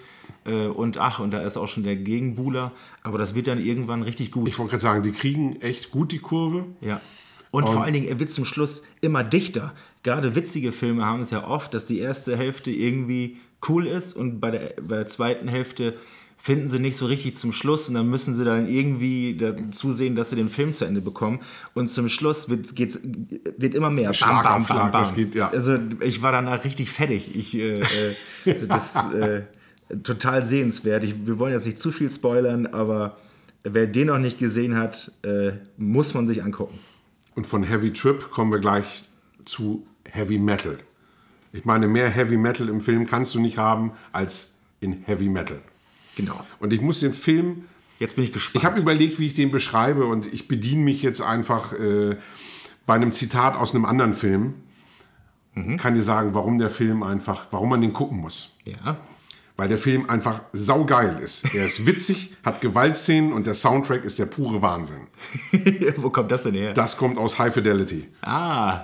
äh, 0.46 0.68
und 0.68 0.98
ach, 0.98 1.20
und 1.20 1.32
da 1.32 1.40
ist 1.40 1.58
auch 1.58 1.68
schon 1.68 1.84
der 1.84 1.96
Gegenbuhler, 1.96 2.72
aber 3.04 3.18
das 3.18 3.36
wird 3.36 3.48
dann 3.48 3.64
irgendwann 3.64 4.04
richtig 4.04 4.32
gut. 4.32 4.48
Ich 4.48 4.60
wollte 4.60 4.72
gerade 4.72 4.82
sagen, 4.82 5.04
die 5.04 5.12
kriegen 5.12 5.62
echt 5.62 5.92
gut 5.92 6.12
die 6.12 6.20
Kurve. 6.20 6.66
Ja. 6.82 7.02
Und, 7.50 7.70
vor 7.70 7.84
allen 7.84 7.94
Dingen, 7.94 8.08
er 8.08 8.20
wird 8.20 8.30
zum 8.30 8.46
Schluss 8.46 8.84
immer 9.02 9.24
dichter. 9.24 9.74
Gerade 10.04 10.36
witzige 10.36 10.72
Filme 10.72 11.06
haben 11.06 11.22
es 11.22 11.32
ja 11.32 11.48
oft, 11.48 11.74
dass 11.74 11.88
die 11.88 12.00
erste 12.00 12.38
Hälfte 12.38 12.72
irgendwie 12.72 13.38
cool 13.68 13.88
ist 13.88 14.14
und 14.14 14.40
bei 14.40 14.52
der, 14.52 14.74
bei 14.82 14.98
der 14.98 15.08
zweiten 15.08 15.48
Hälfte 15.48 15.98
finden 16.38 16.70
sie 16.70 16.80
nicht 16.80 16.96
so 16.96 17.08
richtig 17.08 17.36
zum 17.36 17.52
Schluss 17.52 17.90
und 17.90 17.96
dann 17.96 18.10
müssen 18.10 18.34
sie 18.34 18.46
dann 18.46 18.70
irgendwie 18.70 19.36
da 19.36 19.54
zusehen, 19.72 20.16
dass 20.16 20.30
sie 20.30 20.36
den 20.36 20.50
Film 20.50 20.74
zu 20.74 20.86
Ende 20.86 21.02
bekommen. 21.02 21.40
Und 21.74 21.90
zum 21.90 22.10
Schluss 22.10 22.48
wird, 22.48 22.76
geht's, 22.76 23.00
wird 23.58 23.74
immer 23.74 23.90
mehr. 23.90 24.14
Schlag 24.14 24.50
auf 24.50 24.68
Schlag, 24.68 24.92
das 24.92 25.16
geht, 25.16 25.36
ja. 25.36 25.50
Also 25.50 25.78
ich 26.00 26.22
war 26.22 26.32
danach 26.32 26.64
richtig 26.64 26.92
fertig. 26.92 27.36
Ich, 27.36 27.56
äh, 27.56 27.82
äh, 28.46 28.68
das 28.68 28.96
äh, 29.14 29.42
total 30.04 30.46
sehenswert. 30.46 31.04
Ich, 31.04 31.26
wir 31.26 31.40
wollen 31.40 31.54
jetzt 31.54 31.66
nicht 31.66 31.80
zu 31.80 31.92
viel 31.92 32.12
spoilern, 32.12 32.68
aber 32.68 33.18
wer 33.64 33.88
den 33.88 34.08
noch 34.08 34.20
nicht 34.20 34.38
gesehen 34.38 34.76
hat, 34.76 35.12
äh, 35.24 35.54
muss 35.78 36.14
man 36.14 36.28
sich 36.28 36.44
angucken. 36.44 36.80
Und 37.36 37.46
von 37.46 37.64
Heavy 37.64 37.94
Trip 37.94 38.32
kommen 38.32 38.52
wir 38.52 38.60
gleich 38.60 39.10
zu 39.44 39.86
Heavy 40.10 40.40
Metal. 40.40 40.78
Ich 41.52 41.66
meine, 41.66 41.88
mehr 41.88 42.10
Heavy 42.10 42.38
Metal 42.38 42.70
im 42.70 42.82
Film 42.82 43.06
kannst 43.06 43.34
du 43.36 43.40
nicht 43.40 43.58
haben 43.58 43.92
als 44.12 44.60
in 44.80 45.04
Heavy 45.06 45.30
Metal. 45.30 45.60
Genau. 46.18 46.46
Und 46.60 46.74
ich 46.74 46.82
muss 46.82 47.00
den 47.00 47.14
Film 47.14 47.64
Jetzt 48.00 48.16
bin 48.16 48.26
ich 48.26 48.34
gespannt. 48.34 48.64
Ich 48.64 48.70
habe 48.70 48.80
überlegt, 48.80 49.18
wie 49.20 49.26
ich 49.26 49.34
den 49.34 49.50
beschreibe 49.50 50.06
und 50.06 50.32
ich 50.32 50.48
bediene 50.48 50.84
mich 50.84 51.02
jetzt 51.02 51.22
einfach 51.22 51.74
äh, 51.74 52.16
bei 52.86 52.94
einem 52.94 53.12
Zitat 53.12 53.56
aus 53.56 53.74
einem 53.74 53.86
anderen 53.86 54.14
Film. 54.14 54.54
Kann 55.78 55.96
dir 55.96 56.04
sagen, 56.04 56.36
warum 56.36 56.60
der 56.60 56.70
Film 56.70 57.02
einfach, 57.02 57.48
warum 57.50 57.70
man 57.70 57.82
den 57.82 57.92
gucken 57.92 58.20
muss. 58.20 58.56
ja. 58.66 58.98
Weil 59.60 59.70
der 59.70 59.80
Film 59.80 60.08
einfach 60.08 60.42
saugeil 60.54 61.18
ist. 61.20 61.52
Er 61.56 61.66
ist 61.66 61.88
witzig, 61.88 62.36
hat 62.46 62.62
Gewaltszenen 62.62 63.34
und 63.34 63.48
der 63.48 63.56
Soundtrack 63.56 64.04
ist 64.04 64.20
der 64.20 64.28
pure 64.28 64.62
Wahnsinn. 64.62 65.08
Wo 65.98 66.12
kommt 66.12 66.30
das 66.30 66.44
denn 66.44 66.54
her? 66.54 66.74
Das 66.74 66.96
kommt 66.96 67.18
aus 67.18 67.40
High 67.40 67.52
Fidelity. 67.52 68.08
ah. 68.22 68.82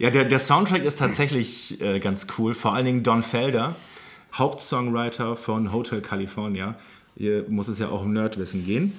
Ja, 0.00 0.10
der, 0.10 0.24
der 0.24 0.40
Soundtrack 0.40 0.82
ist 0.82 0.98
tatsächlich 0.98 1.80
äh, 1.80 2.00
ganz 2.00 2.26
cool. 2.36 2.54
Vor 2.54 2.74
allen 2.74 2.84
Dingen 2.84 3.02
Don 3.04 3.22
Felder, 3.22 3.76
Hauptsongwriter 4.34 5.36
von 5.36 5.72
Hotel 5.72 6.00
California. 6.00 6.74
Hier 7.16 7.44
muss 7.48 7.68
es 7.68 7.78
ja 7.78 7.88
auch 7.88 8.02
um 8.02 8.12
Nerdwissen 8.12 8.64
gehen. 8.64 8.92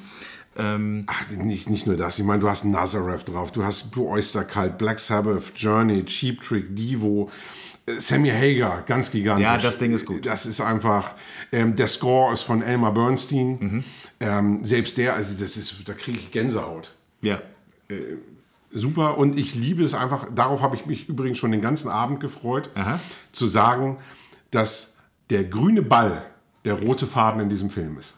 Ähm, 0.56 1.06
Ach, 1.08 1.30
nicht, 1.32 1.70
nicht 1.70 1.88
nur 1.88 1.96
das. 1.96 2.20
Ich 2.20 2.26
meine, 2.26 2.40
du 2.40 2.50
hast 2.50 2.64
Nazareth 2.64 3.28
drauf, 3.28 3.52
du 3.52 3.64
hast 3.66 3.90
Blue 3.92 4.08
Oyster 4.08 4.44
Cult, 4.44 4.78
Black 4.78 5.00
Sabbath, 5.00 5.52
Journey, 5.56 6.06
Cheap 6.06 6.42
Trick, 6.42 6.76
Divo, 6.76 7.32
äh, 7.88 8.00
Sammy 8.00 8.30
Hagar, 8.30 8.84
ganz 8.84 9.10
gigantisch. 9.10 9.46
Ja, 9.46 9.58
das 9.58 9.80
Ding 9.80 9.94
ist 9.94 10.06
gut. 10.06 10.28
Das 10.28 10.46
ist 10.46 10.62
einfach, 10.62 11.16
ähm, 11.52 11.76
der 11.76 11.88
Score 11.88 12.32
ist 12.34 12.44
von 12.44 12.62
Elmar 12.62 12.94
Bernstein. 12.94 13.58
Mhm. 13.60 13.84
Ähm, 14.20 14.64
selbst 14.64 14.98
der, 15.00 15.16
also 15.16 15.34
das 15.38 15.58
ist, 15.58 15.90
da 15.90 15.94
kriege 15.94 16.20
ich 16.20 16.32
Gänsehaut. 16.32 16.92
ja. 17.22 17.42
Super 18.76 19.20
und 19.20 19.38
ich 19.38 19.54
liebe 19.54 19.84
es 19.84 19.94
einfach, 19.94 20.26
darauf 20.34 20.64
habe 20.64 20.76
ich 20.76 20.88
mich 20.88 21.08
übrigens 21.08 21.38
schon 21.38 21.52
den 21.52 21.62
ganzen 21.62 21.90
Abend 21.90 22.20
gefreut, 22.20 22.72
Aha. 22.74 23.00
zu 23.32 23.46
sagen, 23.46 23.98
dass 24.50 24.93
der 25.34 25.44
grüne 25.44 25.82
Ball 25.82 26.24
der 26.64 26.76
rote 26.76 27.08
Faden 27.08 27.42
in 27.42 27.50
diesem 27.50 27.70
Film 27.70 27.98
ist. 27.98 28.18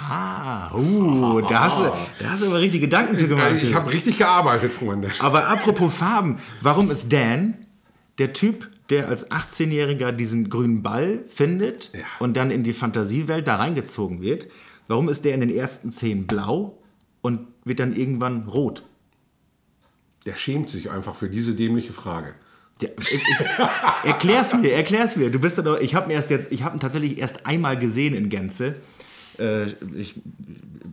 Ah, 0.00 0.74
uh, 0.74 1.40
da 1.42 1.60
hast, 1.60 1.78
du, 1.78 1.92
da 2.24 2.30
hast 2.30 2.42
du 2.42 2.46
aber 2.46 2.58
richtig 2.58 2.80
Gedanken 2.80 3.16
zu 3.16 3.28
gemacht. 3.28 3.52
Ich 3.62 3.74
habe 3.74 3.92
richtig 3.92 4.18
gearbeitet, 4.18 4.72
Freunde. 4.72 5.08
Aber 5.20 5.46
apropos 5.46 5.94
Farben, 5.94 6.38
warum 6.62 6.90
ist 6.90 7.12
Dan 7.12 7.54
der 8.18 8.32
Typ, 8.32 8.68
der 8.90 9.08
als 9.08 9.30
18-Jähriger 9.30 10.10
diesen 10.10 10.50
grünen 10.50 10.82
Ball 10.82 11.20
findet 11.28 11.92
Ja. 11.94 12.00
und 12.18 12.36
dann 12.36 12.50
in 12.50 12.64
die 12.64 12.72
Fantasiewelt 12.72 13.46
da 13.46 13.56
reingezogen 13.56 14.20
wird? 14.20 14.48
Warum 14.88 15.08
ist 15.08 15.24
der 15.24 15.34
in 15.34 15.40
den 15.40 15.50
ersten 15.50 15.92
Szenen 15.92 16.26
blau 16.26 16.82
und 17.20 17.46
wird 17.64 17.78
dann 17.78 17.94
irgendwann 17.94 18.48
rot? 18.48 18.82
Der 20.26 20.34
schämt 20.34 20.68
sich 20.70 20.90
einfach 20.90 21.14
für 21.14 21.28
diese 21.28 21.54
dämliche 21.54 21.92
Frage. 21.92 22.34
Ja, 22.80 22.88
erklär's 24.04 24.54
mir, 24.54 24.72
erklär's 24.72 25.16
mir. 25.16 25.30
Du 25.30 25.38
bist 25.38 25.58
doch, 25.58 25.78
ich 25.80 25.94
habe 25.94 26.06
ihn 26.10 26.16
erst 26.16 26.30
jetzt, 26.30 26.52
ich 26.52 26.62
habe 26.62 26.76
ihn 26.76 26.80
tatsächlich 26.80 27.18
erst 27.18 27.46
einmal 27.46 27.78
gesehen 27.78 28.14
in 28.14 28.28
Gänze. 28.28 28.74
Äh, 29.38 29.66
ich, 29.96 30.14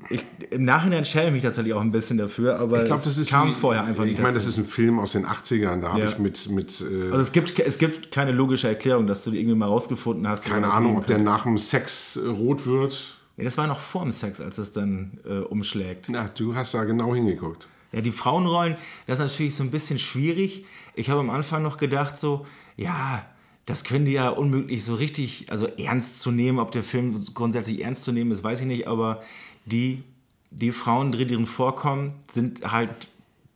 ich, 0.10 0.26
Im 0.52 0.66
Nachhinein 0.66 1.06
schäme 1.06 1.28
ich 1.28 1.34
mich 1.34 1.44
tatsächlich 1.44 1.74
auch 1.74 1.82
ein 1.82 1.92
bisschen 1.92 2.18
dafür, 2.18 2.60
aber 2.60 2.80
Ich 2.80 2.86
glaube, 2.86 3.02
das 3.04 3.26
kam 3.28 3.50
wie- 3.50 3.54
vorher 3.54 3.84
einfach 3.84 4.04
nicht 4.04 4.14
Ich 4.16 4.20
meine, 4.22 4.34
das 4.34 4.46
ist 4.48 4.58
ein 4.58 4.66
Film 4.66 5.00
aus 5.00 5.12
den 5.14 5.26
80ern. 5.26 5.82
Da 5.82 5.90
habe 5.94 6.02
Ja. 6.02 6.10
ich 6.10 6.18
mit, 6.18 6.50
mit 6.50 6.82
äh, 6.82 7.06
Also 7.06 7.20
es 7.20 7.32
gibt, 7.32 7.60
es 7.60 7.78
gibt 7.78 8.12
keine 8.12 8.32
logische 8.32 8.68
Erklärung, 8.68 9.06
dass 9.08 9.24
du 9.24 9.32
die 9.32 9.40
irgendwie 9.40 9.56
mal 9.58 9.68
rausgefunden 9.68 10.28
hast. 10.28 10.46
keine 10.46 10.72
Ahnung, 10.72 10.98
ob 10.98 11.06
der 11.08 11.18
nach 11.20 11.44
dem 11.44 11.58
Sex 11.58 12.16
äh, 12.16 12.28
rot 12.28 12.66
wird. 12.66 13.18
Nee, 13.38 13.44
das 13.46 13.58
war 13.58 13.66
noch 13.68 13.80
vor 13.80 14.04
dem 14.04 14.12
Sex, 14.12 14.42
als 14.42 14.58
es 14.58 14.72
dann 14.74 15.20
äh, 15.28 15.40
umschlägt. 15.40 16.08
Na, 16.10 16.28
du 16.36 16.56
hast 16.56 16.74
da 16.74 16.84
genau 16.84 17.14
hingeguckt. 17.16 17.68
Ja, 17.92 18.02
die 18.02 18.12
Frauenrollen, 18.12 18.78
das 19.06 19.20
ist 19.20 19.26
natürlich 19.26 19.56
so 19.56 19.64
ein 19.64 19.72
bisschen 19.72 20.00
schwierig. 20.00 20.66
Ich 20.96 21.10
habe 21.10 21.20
am 21.20 21.30
Anfang 21.30 21.64
noch 21.64 21.78
gedacht, 21.78 22.18
so, 22.18 22.46
ja, 22.78 23.26
das 23.66 23.84
können 23.84 24.06
die 24.06 24.14
ja 24.14 24.30
unmöglich 24.30 24.84
so 24.84 24.96
richtig, 24.96 25.48
also 25.50 25.68
ernst 25.68 26.20
zu 26.20 26.32
nehmen. 26.32 26.60
Ob 26.60 26.72
der 26.72 26.84
Film 26.84 27.16
grundsätzlich 27.34 27.82
ernst 27.82 28.04
zu 28.04 28.12
nehmen 28.12 28.32
ist, 28.32 28.44
weiß 28.44 28.62
ich 28.62 28.68
nicht, 28.68 28.88
aber 28.88 29.22
die, 29.66 30.04
die 30.52 30.72
Frauen, 30.72 31.12
die 31.12 31.28
drin 31.28 31.46
vorkommen, 31.46 32.14
sind 32.32 32.72
halt 32.72 33.08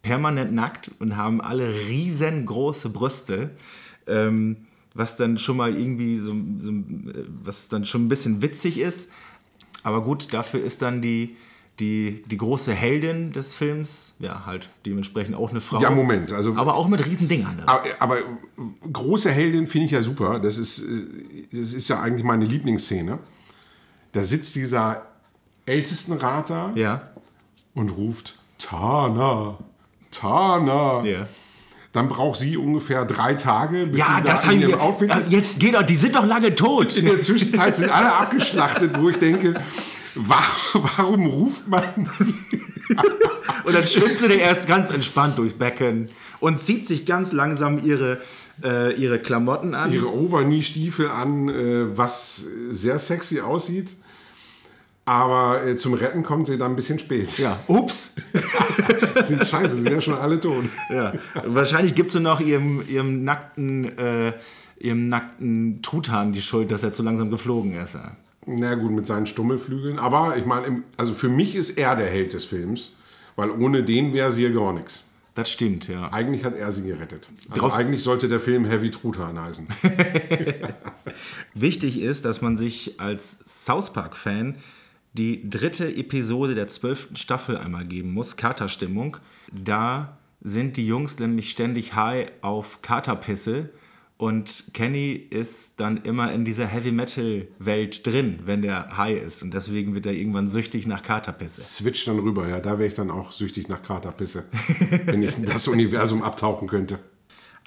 permanent 0.02 0.54
nackt 0.54 0.92
und 1.00 1.18
haben 1.18 1.42
alle 1.42 1.74
riesengroße 1.88 2.90
Brüste. 2.90 3.52
Ähm, 4.08 4.58
was 4.96 5.18
dann 5.18 5.38
schon 5.38 5.58
mal 5.58 5.78
irgendwie 5.78 6.16
so, 6.16 6.34
so, 6.60 6.72
äh, 6.72 7.26
was 7.44 7.68
dann 7.68 7.86
schon 7.86 8.06
ein 8.06 8.10
bisschen 8.10 8.42
witzig 8.42 8.80
ist. 8.80 9.12
Aber 9.84 10.02
gut, 10.02 10.34
dafür 10.34 10.64
ist 10.64 10.82
dann 10.82 11.02
die, 11.02 11.36
die, 11.80 12.24
die 12.28 12.38
große 12.38 12.74
Heldin 12.74 13.32
des 13.34 13.54
Films, 13.54 14.16
ja, 14.20 14.46
halt 14.46 14.70
dementsprechend 14.86 15.36
auch 15.36 15.50
eine 15.52 15.60
Frau. 15.62 15.82
Ja, 15.82 15.90
Moment, 15.90 16.32
also- 16.32 16.56
Aber 16.56 16.76
auch 16.76 16.88
mit 16.88 17.06
riesen 17.06 17.28
Dingern. 17.28 17.62
Aber, 17.66 17.84
aber 18.00 18.18
große 18.92 19.30
Heldin 19.30 19.68
finde 19.68 19.86
ich 19.86 19.92
ja 19.92 20.02
super. 20.02 20.40
Das 20.40 20.58
ist, 20.58 20.84
das 21.52 21.74
ist 21.74 21.88
ja 21.90 22.00
eigentlich 22.00 22.24
meine 22.24 22.46
Lieblingsszene. 22.46 23.20
Da 24.14 24.24
sitzt 24.24 24.56
dieser 24.56 25.06
Ältestenrater 25.66 26.72
Ja. 26.76 27.02
und 27.74 27.90
ruft 27.90 28.40
Tana, 28.58 29.58
Tana. 30.12 31.04
Ja. 31.04 31.28
Dann 31.92 32.08
braucht 32.10 32.38
sie 32.40 32.58
ungefähr 32.58 33.06
drei 33.06 33.36
Tage, 33.36 33.88
bis 33.88 34.00
Ja, 34.00 34.18
sie 34.22 34.28
das 34.30 34.42
da 34.44 34.52
in 34.52 34.62
ihrem. 34.62 34.80
Outfit 34.80 35.10
ist. 35.10 35.16
Also 35.16 35.32
jetzt 35.32 35.60
geht 35.60 35.76
doch, 35.76 35.84
die 35.84 35.96
sind 35.96 36.16
doch 36.16 36.26
lange 36.26 36.54
tot. 36.56 36.96
In 36.98 37.06
der 37.06 37.20
Zwischenzeit 37.20 37.76
sind 37.76 37.90
alle 37.90 38.14
abgeschlachtet, 38.18 39.00
wo 39.00 39.10
ich 39.10 39.18
denke, 39.18 39.62
wa- 40.16 40.44
warum 40.98 41.26
ruft 41.28 41.68
man 41.68 41.84
die? 42.20 42.62
Und 43.64 43.74
dann 43.74 43.88
schwimmt 43.88 44.18
sie 44.18 44.28
erst 44.34 44.68
ganz 44.68 44.90
entspannt 44.90 45.38
durchs 45.38 45.54
Becken 45.54 46.06
und 46.40 46.60
zieht 46.60 46.88
sich 46.88 47.06
ganz 47.06 47.32
langsam 47.32 47.80
ihre, 47.84 48.22
äh, 48.64 48.94
ihre 48.94 49.18
Klamotten 49.20 49.74
an. 49.74 49.92
ihre 49.92 50.14
Overknee-Stiefel 50.14 51.10
an, 51.10 51.50
äh, 51.50 51.98
was 51.98 52.46
sehr 52.70 52.98
sexy 53.00 53.42
aussieht. 53.42 53.96
Aber 55.08 55.64
äh, 55.64 55.76
zum 55.76 55.94
Retten 55.94 56.24
kommt 56.24 56.48
sie 56.48 56.58
dann 56.58 56.72
ein 56.72 56.76
bisschen 56.76 56.98
spät. 56.98 57.38
ja, 57.38 57.60
ups. 57.68 58.14
Sind 59.22 59.46
scheiße, 59.46 59.78
sind 59.78 59.94
ja 59.94 60.02
schon 60.02 60.16
alle 60.16 60.40
tot. 60.40 60.66
Ja. 60.90 61.12
Wahrscheinlich 61.46 61.94
gibst 61.94 62.16
du 62.16 62.20
noch 62.20 62.40
ihrem, 62.40 62.84
ihrem 62.90 63.24
nackten, 63.24 63.96
äh, 64.00 64.34
ihrem 64.80 65.08
nackten 65.08 65.82
Truthahn 65.84 66.32
die 66.32 66.42
Schuld, 66.42 66.72
dass 66.72 66.82
er 66.84 66.92
zu 66.92 67.04
langsam 67.04 67.30
geflogen 67.30 67.76
ist. 67.76 67.94
Ja. 67.94 68.12
Na 68.46 68.76
gut, 68.76 68.92
mit 68.92 69.08
seinen 69.08 69.26
Stummelflügeln. 69.28 69.98
Aber 70.00 70.38
ich 70.38 70.46
meine, 70.46 70.84
also 70.98 71.14
für 71.14 71.30
mich 71.30 71.56
ist 71.56 71.78
er 71.78 71.96
der 71.96 72.08
Held 72.08 72.34
des 72.34 72.46
Films, 72.46 72.96
weil 73.36 73.50
ohne 73.50 73.84
den 73.84 74.14
wäre 74.14 74.32
sie 74.32 74.44
ja 74.44 74.50
gar 74.50 74.74
nichts. 74.74 75.10
Das 75.34 75.52
stimmt, 75.52 75.88
ja. 75.90 76.14
Eigentlich 76.14 76.46
hat 76.46 76.56
er 76.56 76.72
sie 76.72 76.84
gerettet. 76.88 77.28
Also 77.50 77.62
Drauf- 77.62 77.74
eigentlich 77.74 78.04
sollte 78.04 78.30
der 78.30 78.40
Film 78.40 78.64
Heavy 78.66 78.90
Truthahn 78.92 79.38
heißen. 79.42 79.68
Wichtig 81.54 82.00
ist, 82.00 82.26
dass 82.26 82.42
man 82.42 82.58
sich 82.58 83.00
als 83.00 83.40
South 83.46 83.92
Park-Fan 83.94 84.56
die 85.14 85.50
dritte 85.50 85.94
Episode 85.94 86.56
der 86.56 86.68
zwölften 86.68 87.16
Staffel 87.16 87.58
einmal 87.58 87.86
geben 87.86 88.12
muss, 88.14 88.38
Katerstimmung. 88.38 89.18
Da 89.52 90.18
sind 90.42 90.78
die 90.78 90.86
Jungs 90.86 91.20
nämlich 91.20 91.50
ständig 91.50 91.96
high 91.96 92.32
auf 92.42 92.82
Katerpisse 92.82 93.70
und 94.18 94.66
Kenny 94.74 95.12
ist 95.12 95.82
dann 95.82 95.98
immer 95.98 96.32
in 96.32 96.46
dieser 96.46 96.68
Heavy-Metal-Welt 96.68 98.08
drin, 98.08 98.40
wenn 98.46 98.62
der 98.62 98.96
high 98.96 99.22
ist. 99.22 99.44
Und 99.44 99.54
deswegen 99.54 99.94
wird 99.94 100.06
er 100.06 100.14
irgendwann 100.14 100.50
süchtig 100.50 100.88
nach 100.88 101.04
Katerpisse. 101.04 101.62
Switch 101.62 102.06
dann 102.06 102.20
rüber, 102.20 102.48
ja. 102.48 102.62
Da 102.62 102.80
wäre 102.80 102.88
ich 102.88 102.94
dann 102.94 103.12
auch 103.12 103.34
süchtig 103.34 103.68
nach 103.68 103.82
Katerpisse, 103.82 104.46
wenn 105.06 105.22
ich 105.22 105.38
in 105.38 105.44
das 105.44 105.68
Universum 105.68 106.24
abtauchen 106.24 106.70
könnte. 106.70 107.00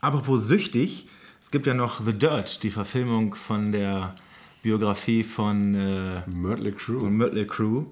Apropos 0.00 0.46
süchtig, 0.46 1.08
es 1.42 1.50
gibt 1.50 1.66
ja 1.66 1.74
noch 1.74 2.00
The 2.02 2.14
Dirt, 2.14 2.62
die 2.62 2.70
Verfilmung 2.70 3.34
von 3.34 3.70
der 3.70 4.14
Biografie 4.62 5.24
von 5.24 5.74
äh, 5.74 6.22
Mötley 6.26 6.72
Crew. 6.72 7.00
von 7.00 7.14
Mötley 7.14 7.46
Crew. 7.46 7.84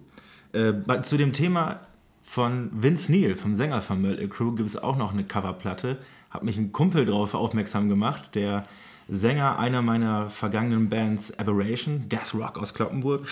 Äh, 0.52 0.72
zu 1.02 1.18
dem 1.18 1.34
Thema 1.34 1.80
von 2.22 2.70
Vince 2.72 3.12
Neil, 3.12 3.34
vom 3.34 3.54
Sänger 3.54 3.82
von 3.82 4.00
Mötley 4.00 4.28
Crew, 4.28 4.52
gibt 4.52 4.68
es 4.68 4.76
auch 4.78 4.96
noch 4.96 5.12
eine 5.12 5.24
Coverplatte. 5.24 5.98
Hat 6.30 6.44
mich 6.44 6.58
ein 6.58 6.72
Kumpel 6.72 7.06
darauf 7.06 7.34
aufmerksam 7.34 7.88
gemacht, 7.88 8.34
der 8.34 8.64
Sänger 9.08 9.58
einer 9.58 9.82
meiner 9.82 10.28
vergangenen 10.30 10.88
Bands 10.88 11.38
Aberration, 11.38 12.08
Death 12.08 12.34
Rock 12.34 12.58
aus 12.58 12.74
Kloppenburg. 12.74 13.26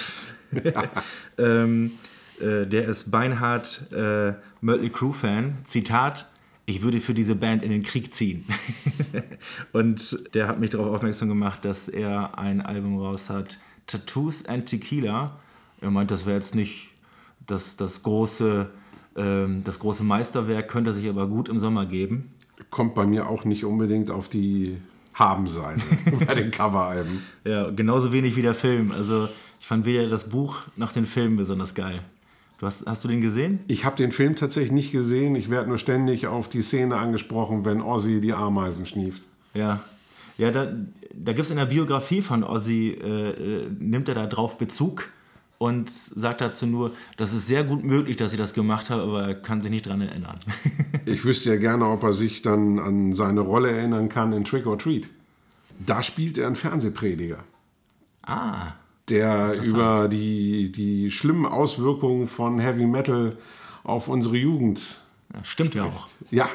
ähm, 1.39 1.93
äh, 2.41 2.67
der 2.67 2.87
ist 2.87 3.11
beinhart 3.11 3.93
äh, 3.93 4.35
Mötley 4.61 4.91
Crew-Fan. 4.91 5.59
Zitat, 5.65 6.29
ich 6.67 6.83
würde 6.83 7.01
für 7.01 7.15
diese 7.15 7.35
Band 7.35 7.63
in 7.63 7.71
den 7.71 7.83
Krieg 7.83 8.15
ziehen. 8.15 8.47
Und 9.73 10.35
der 10.35 10.49
hat 10.49 10.61
mich 10.61 10.71
darauf 10.71 10.95
aufmerksam 10.95 11.29
gemacht, 11.29 11.65
dass 11.65 11.89
er 11.89 12.39
ein 12.39 12.61
Album 12.61 12.99
raus 12.99 13.29
hat, 13.29 13.59
Tattoos 13.87 14.47
and 14.47 14.67
Tequila. 14.67 15.39
Er 15.81 15.91
meint, 15.91 16.11
das 16.11 16.25
wäre 16.25 16.37
jetzt 16.37 16.55
nicht 16.55 16.91
das, 17.47 17.77
das, 17.77 18.03
große, 18.03 18.71
ähm, 19.17 19.63
das 19.65 19.79
große 19.79 20.05
Meisterwerk, 20.05 20.69
könnte 20.69 20.93
sich 20.93 21.09
aber 21.09 21.27
gut 21.27 21.49
im 21.49 21.59
Sommer 21.59 21.85
geben. 21.85 22.33
Kommt 22.71 22.95
bei 22.95 23.07
mir 23.07 23.29
auch 23.29 23.45
nicht 23.45 23.65
unbedingt 23.65 24.11
auf 24.11 24.29
die 24.29 24.79
Habenseite 25.15 25.83
bei 26.27 26.35
den 26.35 26.51
Coveralben. 26.51 27.23
Ja, 27.45 27.71
genauso 27.71 28.13
wenig 28.13 28.37
wie 28.37 28.43
der 28.43 28.55
Film. 28.55 28.93
Also 28.93 29.29
ich 29.61 29.67
fand 29.67 29.87
weder 29.87 30.09
das 30.09 30.29
Buch 30.29 30.61
noch 30.77 30.93
den 30.93 31.07
Film 31.07 31.37
besonders 31.37 31.75
geil. 31.75 32.01
Du 32.59 32.67
hast, 32.67 32.87
hast 32.87 33.05
du 33.05 33.09
den 33.09 33.21
gesehen? 33.21 33.61
Ich 33.67 33.85
habe 33.85 33.97
den 33.97 34.13
Film 34.13 34.37
tatsächlich 34.37 34.73
nicht 34.73 34.93
gesehen. 34.93 35.35
Ich 35.37 35.51
werde 35.51 35.69
nur 35.69 35.79
ständig 35.79 36.27
auf 36.27 36.49
die 36.49 36.63
Szene 36.63 36.97
angesprochen, 36.97 37.65
wenn 37.65 37.83
Ozzy 37.83 38.21
die 38.21 38.33
Ameisen 38.33 38.87
schnieft. 38.87 39.23
Ja. 39.55 39.85
Ja, 40.37 40.51
da, 40.51 40.73
da 41.13 41.33
gibt 41.33 41.45
es 41.45 41.51
in 41.51 41.57
der 41.59 41.67
Biografie 41.67 42.23
von 42.23 42.43
Ozzy, 42.43 42.99
äh, 43.01 43.31
äh, 43.31 43.71
nimmt 43.79 44.09
er 44.09 44.15
da 44.15 44.27
drauf 44.27 44.59
Bezug 44.59 45.09
und 45.65 45.89
sagt 45.89 46.43
dazu 46.43 46.67
nur, 46.67 46.91
das 47.17 47.33
ist 47.33 47.47
sehr 47.47 47.65
gut 47.65 47.85
möglich, 47.85 48.19
dass 48.19 48.33
ich 48.33 48.39
das 48.39 48.53
gemacht 48.53 48.91
habe, 48.91 49.03
aber 49.03 49.29
er 49.29 49.35
kann 49.35 49.63
sich 49.63 49.71
nicht 49.71 49.87
dran 49.87 50.03
erinnern. 50.03 50.39
Ich 51.07 51.23
wüsste 51.27 51.51
ja 51.51 51.57
gerne, 51.57 51.87
ob 51.87 52.03
er 52.03 52.15
sich 52.15 52.41
dann 52.41 52.79
an 52.79 53.13
seine 53.13 53.41
Rolle 53.41 53.71
erinnern 53.71 54.09
kann 54.09 54.33
in 54.33 54.43
Trick 54.45 54.65
or 54.67 54.79
Treat. 54.79 55.11
Da 55.79 56.03
spielt 56.03 56.39
er 56.39 56.47
einen 56.47 56.57
Fernsehprediger, 56.57 57.45
ah, 58.23 58.73
der 59.11 59.63
über 59.63 60.09
die, 60.09 60.73
die 60.73 61.11
schlimmen 61.11 61.45
Auswirkungen 61.45 62.27
von 62.27 62.59
Heavy 62.59 62.87
Metal 62.87 63.37
auf 63.83 64.09
unsere 64.09 64.39
Jugend. 64.39 65.03
ja, 65.35 65.45
stimmt 65.45 65.75
ja 65.75 65.85
auch. 65.85 66.09
Ja. 66.31 66.49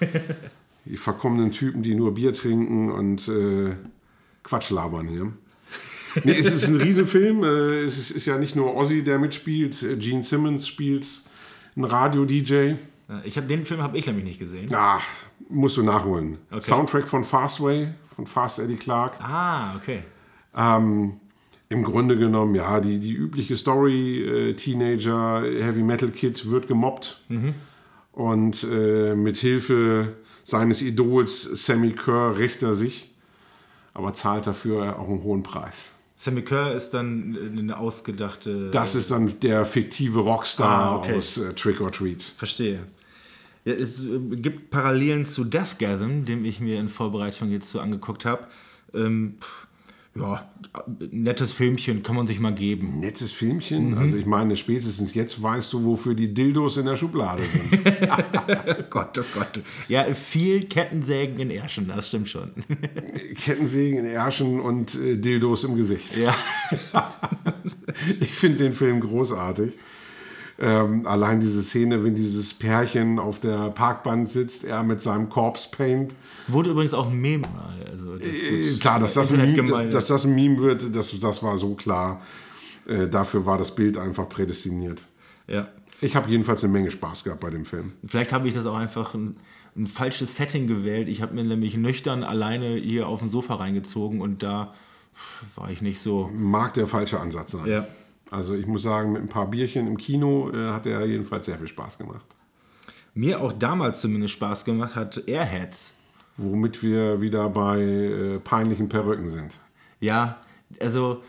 Die 0.84 0.96
verkommenen 0.96 1.50
Typen, 1.50 1.82
die 1.82 1.96
nur 1.96 2.14
Bier 2.14 2.32
trinken 2.32 2.92
und 2.92 3.26
äh, 3.26 3.74
Quatsch 4.44 4.70
labern 4.70 5.08
hier. 5.08 5.32
Nee, 6.24 6.38
es 6.38 6.46
ist 6.46 6.68
ein 6.68 6.76
Riesenfilm. 6.76 7.44
Äh, 7.44 7.82
es 7.82 7.98
ist, 7.98 8.10
ist 8.10 8.26
ja 8.26 8.38
nicht 8.38 8.56
nur 8.56 8.74
Ozzy, 8.74 9.02
der 9.02 9.18
mitspielt. 9.18 9.82
Äh, 9.82 9.96
Gene 9.96 10.22
Simmons 10.22 10.66
spielt, 10.66 11.06
ein 11.76 11.84
Radio-DJ. 11.84 12.74
Ich 13.24 13.36
hab, 13.38 13.46
den 13.46 13.64
Film 13.64 13.82
habe 13.82 13.96
ich 13.96 14.06
nämlich 14.06 14.24
nicht 14.24 14.38
gesehen. 14.38 14.72
Ah, 14.74 14.98
musst 15.48 15.76
du 15.76 15.82
nachholen. 15.84 16.38
Soundtrack 16.60 17.06
von 17.06 17.22
Fastway, 17.22 17.88
von 18.16 18.26
Fast 18.26 18.58
Eddie 18.58 18.76
Clark. 18.76 19.20
Ah, 19.20 19.76
okay. 19.76 20.00
Ähm, 20.56 21.20
Im 21.68 21.84
Grunde 21.84 22.16
genommen, 22.16 22.56
ja, 22.56 22.80
die, 22.80 22.98
die 22.98 23.12
übliche 23.12 23.56
Story, 23.56 24.22
äh, 24.22 24.54
Teenager, 24.54 25.42
Heavy 25.42 25.82
Metal 25.84 26.10
Kid 26.10 26.50
wird 26.50 26.66
gemobbt 26.66 27.22
und 28.12 28.66
äh, 28.72 29.14
mit 29.14 29.36
Hilfe 29.36 30.16
seines 30.42 30.80
Idols 30.80 31.42
Sammy 31.66 31.92
Kerr 31.92 32.38
rächt 32.38 32.62
er 32.62 32.72
sich, 32.72 33.12
aber 33.94 34.14
zahlt 34.14 34.46
dafür 34.46 34.98
auch 34.98 35.08
einen 35.08 35.22
hohen 35.22 35.42
Preis. 35.42 35.95
Sammy 36.18 36.42
Kerr 36.42 36.72
ist 36.74 36.90
dann 36.90 37.36
eine 37.58 37.76
ausgedachte. 37.78 38.70
Das 38.70 38.94
ist 38.94 39.10
dann 39.10 39.38
der 39.40 39.64
fiktive 39.66 40.20
Rockstar 40.20 40.68
Ah, 40.92 40.96
okay. 40.96 41.14
aus 41.14 41.36
äh, 41.36 41.52
Trick 41.52 41.80
or 41.80 41.92
Treat. 41.92 42.22
Verstehe. 42.22 42.80
Ja, 43.66 43.74
es 43.74 44.02
äh, 44.02 44.18
gibt 44.36 44.70
Parallelen 44.70 45.26
zu 45.26 45.44
Deathgasm, 45.44 46.24
dem 46.24 46.44
ich 46.46 46.58
mir 46.60 46.80
in 46.80 46.88
Vorbereitung 46.88 47.50
jetzt 47.50 47.68
so 47.68 47.80
angeguckt 47.80 48.24
habe. 48.24 48.46
Ähm, 48.94 49.34
pff, 49.40 49.66
ja, 50.18 50.50
nettes 51.10 51.52
Filmchen 51.52 52.02
kann 52.02 52.16
man 52.16 52.26
sich 52.26 52.40
mal 52.40 52.54
geben. 52.54 53.00
Nettes 53.00 53.32
Filmchen. 53.32 53.90
Mhm. 53.92 53.98
Also 53.98 54.16
ich 54.16 54.26
meine, 54.26 54.56
spätestens 54.56 55.14
jetzt 55.14 55.42
weißt 55.42 55.72
du, 55.72 55.84
wofür 55.84 56.14
die 56.14 56.32
Dildos 56.32 56.76
in 56.76 56.86
der 56.86 56.96
Schublade 56.96 57.42
sind. 57.44 57.70
Gott, 58.90 59.18
oh 59.18 59.24
Gott. 59.34 59.60
Ja, 59.88 60.04
viel 60.14 60.64
Kettensägen 60.64 61.38
in 61.38 61.50
Ärschen, 61.50 61.88
das 61.88 62.08
stimmt 62.08 62.28
schon. 62.28 62.52
Kettensägen 63.34 64.00
in 64.00 64.06
Ärschen 64.06 64.60
und 64.60 64.94
äh, 64.94 65.16
Dildos 65.16 65.64
im 65.64 65.76
Gesicht. 65.76 66.16
ja. 66.16 66.34
Ich 68.20 68.34
finde 68.34 68.64
den 68.64 68.74
Film 68.74 69.00
großartig. 69.00 69.78
Ähm, 70.58 71.06
allein 71.06 71.38
diese 71.38 71.62
Szene, 71.62 72.02
wenn 72.02 72.14
dieses 72.14 72.54
Pärchen 72.54 73.18
auf 73.18 73.40
der 73.40 73.70
Parkbank 73.70 74.26
sitzt, 74.26 74.64
er 74.64 74.82
mit 74.82 75.02
seinem 75.02 75.28
Corpse 75.28 75.68
Paint. 75.70 76.14
Wurde 76.48 76.70
übrigens 76.70 76.94
auch 76.94 77.08
ein 77.10 77.20
Meme. 77.20 77.44
Also 77.90 78.16
das 78.16 78.42
Äh, 78.42 78.78
klar, 78.78 78.98
dass 78.98 79.14
das, 79.14 79.32
ein 79.32 79.42
Meme, 79.42 79.68
dass, 79.68 79.88
dass 79.90 80.06
das 80.06 80.24
ein 80.24 80.34
Meme 80.34 80.58
wird, 80.58 80.96
das, 80.96 81.18
das 81.18 81.42
war 81.42 81.58
so 81.58 81.74
klar. 81.74 82.22
Äh, 82.86 83.08
dafür 83.08 83.44
war 83.44 83.58
das 83.58 83.74
Bild 83.74 83.98
einfach 83.98 84.28
prädestiniert. 84.28 85.04
Ja. 85.46 85.68
Ich 86.00 86.16
habe 86.16 86.30
jedenfalls 86.30 86.62
eine 86.64 86.72
Menge 86.72 86.90
Spaß 86.90 87.24
gehabt 87.24 87.40
bei 87.40 87.50
dem 87.50 87.64
Film. 87.64 87.92
Vielleicht 88.06 88.32
habe 88.32 88.48
ich 88.48 88.54
das 88.54 88.64
auch 88.64 88.76
einfach 88.76 89.14
ein, 89.14 89.36
ein 89.76 89.86
falsches 89.86 90.36
Setting 90.36 90.66
gewählt. 90.66 91.08
Ich 91.08 91.20
habe 91.20 91.34
mir 91.34 91.44
nämlich 91.44 91.76
nüchtern 91.76 92.22
alleine 92.22 92.76
hier 92.76 93.08
auf 93.08 93.20
dem 93.20 93.28
Sofa 93.28 93.54
reingezogen 93.54 94.20
und 94.20 94.42
da 94.42 94.72
war 95.54 95.70
ich 95.70 95.82
nicht 95.82 96.00
so. 96.00 96.30
Mag 96.34 96.74
der 96.74 96.86
falsche 96.86 97.20
Ansatz 97.20 97.52
sein. 97.52 97.66
Ja. 97.66 97.86
Also 98.30 98.54
ich 98.54 98.66
muss 98.66 98.82
sagen, 98.82 99.12
mit 99.12 99.22
ein 99.22 99.28
paar 99.28 99.48
Bierchen 99.48 99.86
im 99.86 99.96
Kino 99.96 100.50
äh, 100.50 100.72
hat 100.72 100.86
er 100.86 101.04
jedenfalls 101.06 101.46
sehr 101.46 101.58
viel 101.58 101.68
Spaß 101.68 101.98
gemacht. 101.98 102.24
Mir 103.14 103.40
auch 103.40 103.52
damals 103.52 104.00
zumindest 104.00 104.34
Spaß 104.34 104.64
gemacht 104.64 104.94
hat 104.94 105.26
Airheads. 105.26 105.94
Womit 106.36 106.82
wir 106.82 107.22
wieder 107.22 107.48
bei 107.48 107.80
äh, 107.80 108.38
peinlichen 108.38 108.90
Perücken 108.90 109.28
sind. 109.28 109.58
Ja, 110.00 110.38
also 110.80 111.22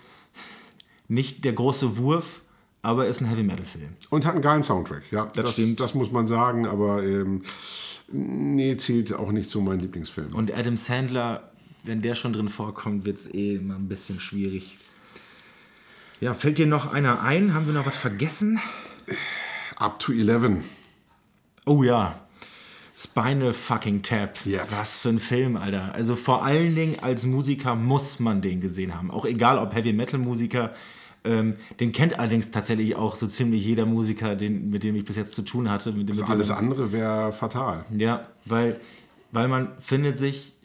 nicht 1.07 1.45
der 1.45 1.53
große 1.53 1.97
Wurf, 1.97 2.41
aber 2.81 3.07
ist 3.07 3.21
ein 3.21 3.27
Heavy 3.27 3.43
Metal 3.43 3.65
Film. 3.65 3.89
Und 4.10 4.25
hat 4.25 4.33
einen 4.33 4.41
geilen 4.41 4.63
Soundtrack, 4.63 5.03
ja. 5.12 5.31
Das, 5.33 5.53
stimmt. 5.53 5.79
das 5.79 5.93
muss 5.93 6.12
man 6.12 6.27
sagen, 6.27 6.67
aber 6.67 7.03
ähm, 7.03 7.41
nee, 8.12 8.75
zählt 8.75 9.13
auch 9.13 9.31
nicht 9.31 9.49
zu 9.49 9.62
meinen 9.62 9.79
Lieblingsfilmen. 9.79 10.33
Und 10.33 10.53
Adam 10.53 10.75
Sandler, 10.75 11.51
wenn 11.83 12.01
der 12.01 12.15
schon 12.15 12.33
drin 12.33 12.49
vorkommt, 12.49 13.05
wird 13.05 13.17
es 13.17 13.33
eh 13.33 13.55
immer 13.55 13.75
ein 13.75 13.88
bisschen 13.88 14.19
schwierig. 14.19 14.77
Ja, 16.19 16.34
fällt 16.34 16.58
dir 16.58 16.65
noch 16.65 16.93
einer 16.93 17.21
ein? 17.21 17.53
Haben 17.53 17.67
wir 17.67 17.73
noch 17.73 17.86
was 17.86 17.95
vergessen? 17.95 18.60
Up 19.75 19.99
to 19.99 20.13
11. 20.13 20.63
Oh 21.67 21.84
ja. 21.84 22.19
Spinal 22.95 23.53
fucking 23.53 24.01
Tap. 24.01 24.39
Ja. 24.43 24.62
Was 24.71 24.97
für 24.97 25.10
ein 25.10 25.19
Film, 25.19 25.58
Alter. 25.58 25.93
Also 25.93 26.15
vor 26.15 26.43
allen 26.43 26.73
Dingen 26.73 26.99
als 26.99 27.23
Musiker 27.23 27.75
muss 27.75 28.19
man 28.19 28.41
den 28.41 28.60
gesehen 28.62 28.95
haben. 28.95 29.12
Auch 29.12 29.25
egal 29.25 29.60
ob 29.60 29.75
Heavy 29.75 29.93
Metal 29.93 30.19
Musiker. 30.19 30.73
Ähm, 31.23 31.58
den 31.80 31.91
kennt 31.91 32.17
allerdings 32.17 32.49
tatsächlich 32.49 32.95
auch 32.95 33.15
so 33.15 33.27
ziemlich 33.27 33.63
jeder 33.63 33.86
Musiker, 33.86 34.36
den, 34.36 34.71
mit 34.71 34.84
dem 34.84 34.95
ich 34.95 35.06
bis 35.06 35.17
jetzt 35.17 35.36
zu 35.36 35.43
tun 35.43 35.69
hatte. 35.69 35.91
Mit 35.91 36.10
dem, 36.10 36.15
mit 36.15 36.27
dem 36.27 36.32
Alles 36.32 36.49
andere 36.49 36.91
wäre 36.91 37.32
fatal. 37.32 37.86
Ja, 37.95 38.27
weil, 38.45 38.80
weil 39.32 39.47
man 39.47 39.80
findet 39.80 40.17
sich 40.17 40.56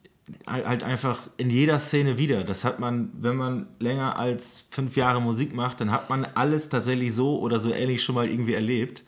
halt 0.46 0.82
einfach 0.82 1.18
in 1.36 1.50
jeder 1.50 1.78
Szene 1.78 2.18
wieder. 2.18 2.44
Das 2.44 2.64
hat 2.64 2.80
man, 2.80 3.10
wenn 3.14 3.36
man 3.36 3.66
länger 3.78 4.16
als 4.16 4.64
fünf 4.70 4.96
Jahre 4.96 5.20
Musik 5.20 5.54
macht, 5.54 5.80
dann 5.80 5.90
hat 5.90 6.10
man 6.10 6.24
alles 6.34 6.68
tatsächlich 6.68 7.14
so 7.14 7.38
oder 7.40 7.60
so 7.60 7.72
ähnlich 7.72 8.02
schon 8.02 8.14
mal 8.14 8.28
irgendwie 8.28 8.54
erlebt. 8.54 9.04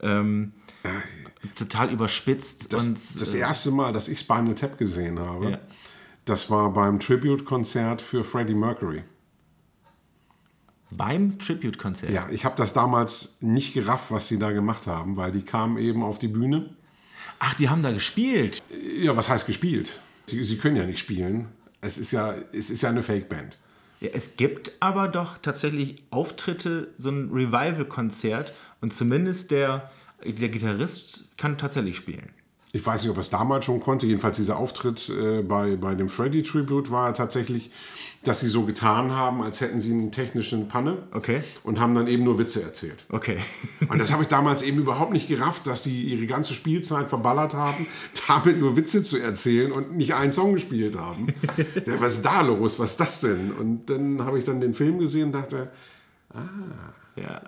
Ähm, 0.00 0.52
total 1.54 1.90
überspitzt 1.92 2.72
Das, 2.72 2.86
und 2.88 2.94
das 3.20 3.34
äh, 3.34 3.38
erste 3.38 3.70
Mal, 3.70 3.92
dass 3.92 4.08
ich 4.08 4.18
Spinal 4.20 4.54
Tap 4.54 4.78
gesehen 4.78 5.18
habe, 5.18 5.50
Ja. 5.52 5.58
das 6.24 6.50
war 6.50 6.72
beim 6.72 6.98
Tribute-Konzert 7.00 8.02
für 8.02 8.24
Freddie 8.24 8.54
Mercury. 8.54 9.02
beim 10.90 11.38
Tribute-Konzert. 11.38 12.10
Ja, 12.12 12.28
ich 12.30 12.44
habe 12.44 12.54
das 12.56 12.72
damals 12.74 13.38
nicht 13.40 13.72
gerafft, 13.74 14.10
was 14.10 14.28
sie 14.28 14.38
da 14.38 14.50
gemacht 14.52 14.86
haben, 14.86 15.16
weil 15.16 15.32
die 15.32 15.42
kamen 15.42 15.78
eben 15.78 16.02
auf 16.02 16.18
die 16.18 16.28
Bühne. 16.28 16.76
Ach, 17.38 17.54
die 17.54 17.68
haben 17.70 17.82
da 17.82 17.92
gespielt. 17.92 18.62
Ja, 19.00 19.16
was 19.16 19.28
heißt 19.30 19.46
gespielt? 19.46 20.00
Sie, 20.32 20.42
sie 20.44 20.56
können 20.56 20.76
ja 20.76 20.86
nicht 20.86 20.98
spielen. 20.98 21.48
Es 21.82 21.98
ist 21.98 22.10
ja, 22.10 22.34
es 22.52 22.70
ist 22.70 22.80
ja 22.80 22.88
eine 22.88 23.02
Fake-Band. 23.02 23.58
Ja, 24.00 24.08
es 24.14 24.36
gibt 24.36 24.72
aber 24.80 25.08
doch 25.08 25.36
tatsächlich 25.36 26.02
Auftritte, 26.08 26.88
so 26.96 27.10
ein 27.10 27.30
Revival-Konzert 27.30 28.54
und 28.80 28.94
zumindest 28.94 29.50
der, 29.50 29.90
der 30.24 30.48
Gitarrist 30.48 31.36
kann 31.36 31.58
tatsächlich 31.58 31.98
spielen. 31.98 32.30
Ich 32.74 32.84
weiß 32.86 33.02
nicht, 33.02 33.10
ob 33.10 33.18
er 33.18 33.20
es 33.20 33.28
damals 33.28 33.66
schon 33.66 33.80
konnte. 33.80 34.06
Jedenfalls 34.06 34.38
dieser 34.38 34.56
Auftritt 34.56 35.10
äh, 35.10 35.42
bei, 35.42 35.76
bei 35.76 35.94
dem 35.94 36.08
Freddy 36.08 36.42
Tribute 36.42 36.90
war 36.90 37.12
tatsächlich, 37.12 37.70
dass 38.24 38.40
sie 38.40 38.46
so 38.46 38.62
getan 38.62 39.10
haben, 39.12 39.42
als 39.42 39.60
hätten 39.60 39.78
sie 39.80 39.92
eine 39.92 40.10
technische 40.10 40.56
Panne 40.58 41.02
Okay. 41.12 41.42
und 41.64 41.78
haben 41.80 41.94
dann 41.94 42.06
eben 42.06 42.24
nur 42.24 42.38
Witze 42.38 42.62
erzählt. 42.62 43.04
Okay. 43.10 43.36
Und 43.90 43.98
das 43.98 44.10
habe 44.12 44.22
ich 44.22 44.28
damals 44.28 44.62
eben 44.62 44.78
überhaupt 44.78 45.12
nicht 45.12 45.28
gerafft, 45.28 45.66
dass 45.66 45.82
sie 45.84 46.02
ihre 46.04 46.24
ganze 46.26 46.54
Spielzeit 46.54 47.08
verballert 47.08 47.52
haben, 47.52 47.86
damit 48.28 48.58
nur 48.58 48.74
Witze 48.76 49.02
zu 49.02 49.18
erzählen 49.18 49.70
und 49.72 49.94
nicht 49.96 50.14
einen 50.14 50.32
Song 50.32 50.54
gespielt 50.54 50.96
haben. 50.98 51.26
Ja, 51.84 52.00
was 52.00 52.14
ist 52.14 52.24
da 52.24 52.40
los? 52.42 52.78
Was 52.78 52.92
ist 52.92 53.00
das 53.00 53.20
denn? 53.20 53.52
Und 53.52 53.90
dann 53.90 54.24
habe 54.24 54.38
ich 54.38 54.44
dann 54.44 54.60
den 54.62 54.72
Film 54.72 54.98
gesehen 54.98 55.26
und 55.26 55.32
dachte, 55.32 55.70
Ja. 57.16 57.42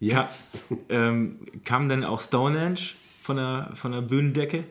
jetzt. 0.00 0.74
Ähm, 0.88 1.38
kam 1.64 1.88
denn 1.88 2.04
auch 2.04 2.20
Stonehenge 2.20 2.80
von 3.20 3.36
der, 3.36 3.70
von 3.74 3.92
der 3.92 4.02
Bühnendecke? 4.02 4.64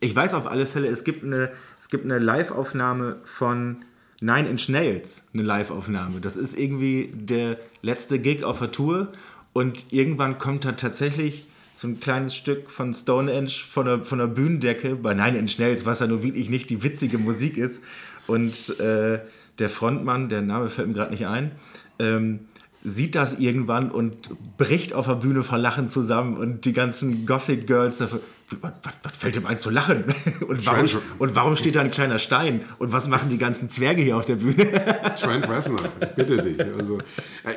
Ich 0.00 0.14
weiß 0.14 0.34
auf 0.34 0.46
alle 0.46 0.66
Fälle, 0.66 0.88
es 0.88 1.04
gibt 1.04 1.24
eine, 1.24 1.50
es 1.80 1.88
gibt 1.88 2.04
eine 2.04 2.18
Live-Aufnahme 2.18 3.18
von 3.24 3.84
Nine 4.20 4.48
Inch 4.48 4.68
Nails. 4.68 5.28
Eine 5.34 5.44
Live-Aufnahme. 5.44 6.20
Das 6.20 6.36
ist 6.36 6.58
irgendwie 6.58 7.12
der 7.14 7.58
letzte 7.82 8.18
Gig 8.18 8.44
auf 8.44 8.58
der 8.58 8.72
Tour 8.72 9.12
und 9.52 9.92
irgendwann 9.92 10.38
kommt 10.38 10.64
da 10.64 10.72
tatsächlich 10.72 11.46
so 11.74 11.88
ein 11.88 11.98
kleines 11.98 12.34
Stück 12.34 12.70
von 12.70 12.92
Stonehenge 12.92 13.48
von 13.48 13.86
der, 13.86 14.04
von 14.04 14.18
der 14.18 14.26
Bühnendecke 14.26 14.96
bei 14.96 15.14
Nine 15.14 15.38
Inch 15.38 15.58
Nails, 15.58 15.86
was 15.86 16.00
ja 16.00 16.06
nur 16.06 16.22
wirklich 16.22 16.50
nicht 16.50 16.68
die 16.68 16.82
witzige 16.82 17.16
Musik 17.16 17.56
ist. 17.56 17.80
Und 18.26 18.78
äh, 18.78 19.20
der 19.58 19.70
Frontmann, 19.70 20.28
der 20.28 20.42
Name 20.42 20.68
fällt 20.68 20.88
mir 20.88 20.94
gerade 20.94 21.10
nicht 21.10 21.26
ein, 21.26 21.52
ähm, 21.98 22.40
sieht 22.82 23.14
das 23.14 23.38
irgendwann 23.38 23.90
und 23.90 24.30
bricht 24.56 24.94
auf 24.94 25.06
der 25.06 25.16
Bühne 25.16 25.42
vor 25.42 25.58
Lachen 25.58 25.88
zusammen 25.88 26.36
und 26.36 26.64
die 26.64 26.72
ganzen 26.72 27.26
Gothic 27.26 27.66
Girls 27.66 27.98
dafür, 27.98 28.20
was, 28.60 28.72
was, 29.02 29.16
fällt 29.16 29.36
ihm 29.36 29.46
ein 29.46 29.58
zu 29.58 29.70
lachen? 29.70 30.04
Und 30.48 30.66
warum, 30.66 30.88
und 31.20 31.36
warum 31.36 31.54
steht 31.54 31.76
da 31.76 31.82
ein 31.82 31.92
kleiner 31.92 32.18
Stein? 32.18 32.64
Und 32.80 32.90
was 32.90 33.06
machen 33.06 33.30
die 33.30 33.38
ganzen 33.38 33.68
Zwerge 33.68 34.02
hier 34.02 34.16
auf 34.16 34.24
der 34.24 34.34
Bühne? 34.34 34.72
Trent 35.20 35.48
Reznor, 35.48 35.82
bitte 36.16 36.42
dich. 36.42 36.60
Also, 36.60 36.98
äh, 37.44 37.54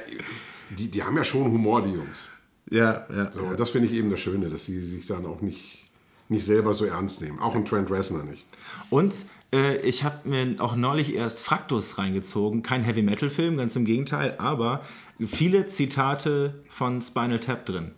die, 0.78 0.92
die 0.92 1.02
haben 1.02 1.18
ja 1.18 1.24
schon 1.24 1.46
Humor, 1.46 1.82
die 1.82 1.94
Jungs. 1.94 2.30
ja, 2.70 3.08
ja. 3.12 3.32
So, 3.32 3.42
und 3.42 3.60
das 3.60 3.72
finde 3.72 3.88
ich 3.88 3.94
eben 3.96 4.12
das 4.12 4.20
Schöne, 4.20 4.50
dass 4.50 4.66
sie 4.66 4.80
sich 4.82 5.08
dann 5.08 5.26
auch 5.26 5.42
nicht, 5.42 5.84
nicht 6.30 6.46
selber 6.46 6.76
so 6.76 6.86
ernst 6.86 7.22
nehmen. 7.22 7.40
Auch 7.40 7.56
ein 7.56 7.66
Trent 7.66 7.90
Reznor 7.90 8.24
nicht. 8.24 8.46
Und 8.92 9.16
äh, 9.54 9.78
ich 9.78 10.04
habe 10.04 10.28
mir 10.28 10.56
auch 10.60 10.76
neulich 10.76 11.14
erst 11.14 11.40
Fraktus 11.40 11.98
reingezogen. 11.98 12.64
Kein 12.64 12.84
Heavy 12.84 13.04
Metal 13.04 13.30
Film, 13.30 13.58
ganz 13.58 13.76
im 13.76 13.86
Gegenteil, 13.86 14.36
aber 14.38 14.82
viele 15.28 15.68
Zitate 15.68 16.64
von 16.70 17.02
Spinal 17.02 17.40
Tap 17.40 17.66
drin. 17.66 17.92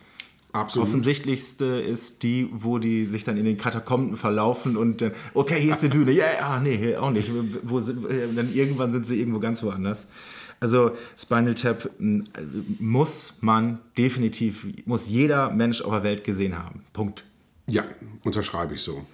Absolut. 0.54 0.88
Offensichtlichste 0.88 1.66
ist 1.66 2.24
die, 2.24 2.48
wo 2.52 2.80
die 2.80 3.08
sich 3.08 3.26
dann 3.26 3.36
in 3.36 3.44
den 3.44 3.58
Katakomben 3.58 4.16
verlaufen 4.16 4.78
und 4.78 5.02
dann, 5.02 5.12
okay, 5.34 5.60
hier 5.60 5.74
ist 5.74 5.84
die 5.84 5.90
Bühne, 5.90 6.12
ja, 6.12 6.28
ja, 6.40 6.60
nee, 6.62 6.78
hier 6.78 7.04
auch 7.04 7.12
nicht. 7.12 7.30
Wo 7.64 7.82
sind, 7.82 8.10
äh, 8.10 8.34
dann 8.34 8.54
irgendwann 8.54 8.94
sind 8.94 9.06
sie 9.06 9.20
irgendwo 9.20 9.40
ganz 9.40 9.62
woanders. 9.64 10.08
Also 10.62 10.92
Spinal 11.18 11.56
Tap 11.56 11.90
m, 12.00 12.22
äh, 12.22 12.42
muss 12.80 13.34
man 13.42 13.80
definitiv, 13.98 14.66
muss 14.86 15.10
jeder 15.10 15.50
Mensch 15.52 15.82
auf 15.82 15.92
der 15.92 16.04
Welt 16.04 16.24
gesehen 16.24 16.58
haben. 16.58 16.84
Punkt. 16.94 17.26
Ja, 17.68 17.84
unterschreibe 18.24 18.76
ich 18.76 18.82
so. 18.82 19.06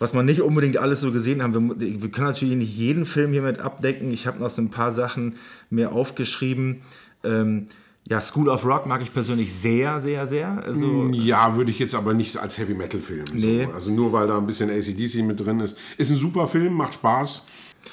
Was 0.00 0.12
man 0.12 0.26
nicht 0.26 0.42
unbedingt 0.42 0.76
alles 0.76 1.00
so 1.00 1.10
gesehen 1.10 1.42
haben, 1.42 1.80
wir, 1.80 2.02
wir 2.02 2.10
können 2.10 2.28
natürlich 2.28 2.56
nicht 2.56 2.76
jeden 2.76 3.04
Film 3.04 3.32
hiermit 3.32 3.60
abdecken. 3.60 4.12
Ich 4.12 4.26
habe 4.26 4.38
noch 4.38 4.50
so 4.50 4.62
ein 4.62 4.70
paar 4.70 4.92
Sachen 4.92 5.36
mir 5.70 5.92
aufgeschrieben. 5.92 6.82
Ähm, 7.24 7.68
ja, 8.08 8.20
School 8.22 8.48
of 8.48 8.64
Rock 8.64 8.86
mag 8.86 9.02
ich 9.02 9.12
persönlich 9.12 9.52
sehr, 9.52 10.00
sehr, 10.00 10.26
sehr. 10.26 10.62
Also, 10.64 11.08
Ja, 11.12 11.56
würde 11.56 11.70
ich 11.70 11.78
jetzt 11.78 11.94
aber 11.94 12.14
nicht 12.14 12.38
als 12.38 12.56
Heavy 12.56 12.72
Metal 12.72 13.00
Film. 13.00 13.24
Nee. 13.34 13.64
So. 13.64 13.72
Also 13.72 13.90
nur 13.90 14.12
weil 14.12 14.26
da 14.26 14.38
ein 14.38 14.46
bisschen 14.46 14.70
ACDC 14.70 15.22
mit 15.24 15.44
drin 15.44 15.60
ist. 15.60 15.76
Ist 15.98 16.10
ein 16.10 16.16
super 16.16 16.46
Film, 16.46 16.72
macht 16.72 16.94
Spaß. 16.94 17.44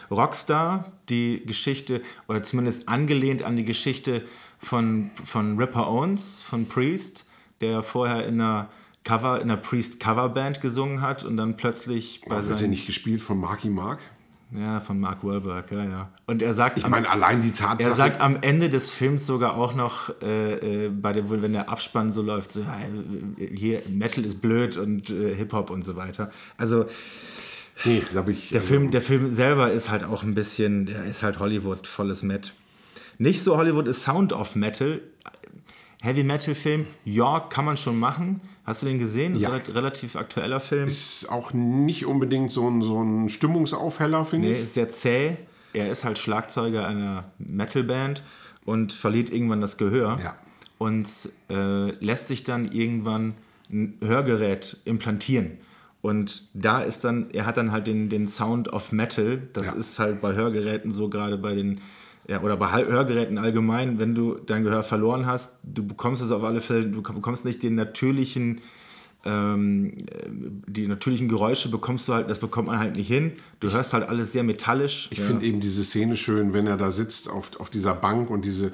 Rockstar, 0.09 0.93
die 1.09 1.43
Geschichte, 1.45 2.01
oder 2.27 2.43
zumindest 2.43 2.87
angelehnt 2.87 3.43
an 3.43 3.55
die 3.55 3.65
Geschichte 3.65 4.23
von, 4.57 5.11
von 5.23 5.57
Ripper 5.59 5.87
Owens, 5.89 6.41
von 6.41 6.67
Priest, 6.67 7.25
der 7.61 7.83
vorher 7.83 8.25
in 8.25 8.39
einer 8.39 8.69
Cover, 9.03 9.41
in 9.41 9.51
einer 9.51 9.57
Priest 9.57 9.99
Coverband 9.99 10.61
gesungen 10.61 11.01
hat 11.01 11.23
und 11.23 11.37
dann 11.37 11.57
plötzlich 11.57 12.21
bei 12.27 12.47
Wird 12.47 12.59
seinen, 12.59 12.71
nicht 12.71 12.87
gespielt 12.87 13.21
von 13.21 13.39
Marky 13.39 13.69
Mark? 13.69 13.99
Ja, 14.57 14.79
von 14.79 14.99
Mark 14.99 15.23
Wahlberg, 15.23 15.71
ja, 15.71 15.83
ja. 15.83 16.09
Und 16.27 16.41
er 16.41 16.53
sagt, 16.53 16.77
Ich 16.77 16.87
meine, 16.87 17.09
allein 17.09 17.41
die 17.41 17.51
Tatsache. 17.51 17.89
er 17.89 17.95
sagt 17.95 18.21
am 18.21 18.37
Ende 18.41 18.69
des 18.69 18.91
Films 18.91 19.25
sogar 19.25 19.55
auch 19.55 19.75
noch, 19.75 20.09
äh, 20.21 20.85
äh, 20.85 20.89
bei 20.89 21.13
der, 21.13 21.29
wenn 21.29 21.53
der 21.53 21.69
Abspann 21.69 22.11
so 22.11 22.21
läuft, 22.21 22.51
so, 22.51 22.65
hier, 23.37 23.81
Metal 23.89 24.23
ist 24.23 24.41
blöd 24.41 24.77
und 24.77 25.09
äh, 25.09 25.35
Hip-Hop 25.35 25.69
und 25.69 25.83
so 25.83 25.95
weiter. 25.95 26.31
Also 26.57 26.85
nee, 27.83 28.03
bin 28.11 28.33
ich. 28.33 28.49
der, 28.49 28.61
Film, 28.61 28.91
der 28.91 29.01
Film 29.01 29.33
selber 29.33 29.71
ist 29.71 29.89
halt 29.89 30.03
auch 30.03 30.23
ein 30.23 30.35
bisschen, 30.35 30.85
der 30.85 31.03
ist 31.05 31.23
halt 31.23 31.39
Hollywood, 31.39 31.87
volles 31.87 32.23
Met. 32.23 32.53
Nicht 33.17 33.43
so 33.43 33.57
Hollywood 33.57 33.87
ist 33.87 34.03
Sound 34.03 34.33
of 34.33 34.55
Metal. 34.55 35.01
Heavy 36.05 36.23
Metal 36.23 36.53
Film, 36.55 36.85
ja, 37.03 37.39
kann 37.39 37.65
man 37.65 37.77
schon 37.77 37.97
machen. 37.99 38.41
Hast 38.63 38.81
du 38.81 38.85
den 38.85 38.99
gesehen? 38.99 39.35
Ja. 39.37 39.49
Rel- 39.49 39.71
Relativ 39.73 40.15
aktueller 40.15 40.59
Film. 40.59 40.87
ist 40.87 41.27
auch 41.29 41.51
nicht 41.53 42.05
unbedingt 42.05 42.51
so 42.51 42.69
ein, 42.69 42.81
so 42.81 43.01
ein 43.03 43.29
Stimmungsaufheller, 43.29 44.23
finde 44.25 44.49
Nee, 44.49 44.55
ich. 44.55 44.63
ist 44.63 44.73
sehr 44.75 44.89
zäh. 44.89 45.37
Er 45.73 45.89
ist 45.89 46.05
halt 46.05 46.17
Schlagzeuger 46.17 46.87
einer 46.87 47.25
Metalband 47.37 48.23
und 48.65 48.93
verliert 48.93 49.29
irgendwann 49.31 49.61
das 49.61 49.77
Gehör. 49.77 50.19
Ja. 50.23 50.35
Und 50.77 51.07
äh, 51.49 51.91
lässt 52.03 52.27
sich 52.27 52.43
dann 52.43 52.71
irgendwann 52.71 53.33
ein 53.71 53.97
Hörgerät 54.01 54.77
implantieren. 54.85 55.51
Und 56.01 56.49
da 56.53 56.81
ist 56.81 57.03
dann, 57.03 57.31
er 57.31 57.45
hat 57.47 57.57
dann 57.57 57.71
halt 57.71 57.87
den, 57.87 58.09
den 58.09 58.27
Sound 58.27 58.71
of 58.71 58.91
Metal. 58.91 59.41
Das 59.53 59.67
Ja. 59.67 59.73
ist 59.73 59.97
halt 59.99 60.21
bei 60.21 60.33
Hörgeräten 60.35 60.91
so, 60.91 61.09
gerade 61.09 61.37
bei 61.37 61.55
den, 61.55 61.81
ja, 62.27 62.41
oder 62.41 62.57
bei 62.57 62.71
Hörgeräten 62.71 63.37
allgemein, 63.37 63.99
wenn 63.99 64.15
du 64.15 64.35
dein 64.35 64.63
Gehör 64.63 64.83
verloren 64.83 65.25
hast, 65.25 65.59
du 65.63 65.85
bekommst 65.85 66.21
es 66.21 66.31
auf 66.31 66.43
alle 66.43 66.61
Fälle, 66.61 66.87
du 66.87 67.01
bekommst 67.01 67.45
nicht 67.45 67.61
den 67.61 67.75
natürlichen 67.75 68.61
ähm, 69.25 69.93
äh, 70.11 70.29
die 70.67 70.87
natürlichen 70.87 71.27
Geräusche 71.27 71.69
bekommst 71.69 72.07
du 72.07 72.13
halt, 72.13 72.29
das 72.29 72.39
bekommt 72.39 72.67
man 72.67 72.77
halt 72.77 72.95
nicht 72.95 73.07
hin. 73.07 73.31
Du 73.59 73.71
hörst 73.71 73.93
halt 73.93 74.07
alles 74.07 74.31
sehr 74.31 74.43
metallisch. 74.43 75.07
Ich 75.11 75.19
finde 75.19 75.45
eben 75.45 75.59
diese 75.59 75.83
Szene 75.83 76.15
schön, 76.15 76.53
wenn 76.53 76.67
er 76.67 76.77
da 76.77 76.91
sitzt 76.91 77.29
auf, 77.29 77.59
auf 77.59 77.71
dieser 77.71 77.95
Bank 77.95 78.29
und 78.29 78.45
diese 78.45 78.71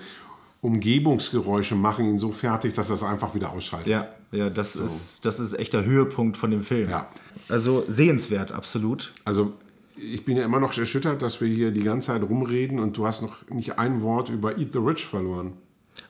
Umgebungsgeräusche 0.60 1.76
machen 1.76 2.06
ihn 2.06 2.20
so 2.20 2.32
fertig, 2.32 2.74
dass 2.74 2.90
er 2.90 2.96
es 2.96 3.04
einfach 3.04 3.34
wieder 3.34 3.52
ausschaltet. 3.52 3.88
Ja, 3.88 4.10
ja, 4.32 4.50
das, 4.50 4.76
ist, 4.76 5.26
das 5.26 5.40
ist 5.40 5.54
echt 5.58 5.74
der 5.74 5.86
Höhepunkt 5.86 6.38
von 6.38 6.52
dem 6.52 6.64
Film. 6.64 6.90
Ja. 6.90 7.08
Also 7.50 7.84
sehenswert, 7.88 8.52
absolut. 8.52 9.14
Also 9.26 9.54
ich 9.96 10.26
bin 10.26 10.38
ja 10.38 10.46
immer 10.46 10.60
noch 10.60 10.78
erschüttert, 10.78 11.22
dass 11.22 11.42
wir 11.42 11.48
hier 11.48 11.72
die 11.72 11.84
ganze 11.84 12.08
Zeit 12.08 12.24
rumreden 12.24 12.80
und 12.80 12.98
du 12.98 13.06
hast 13.06 13.22
noch 13.22 13.50
nicht 13.50 13.80
ein 13.80 14.02
Wort 14.02 14.30
über 14.30 14.58
Eat 14.58 14.74
the 14.74 14.80
Rich 14.80 15.06
verloren. 15.06 15.54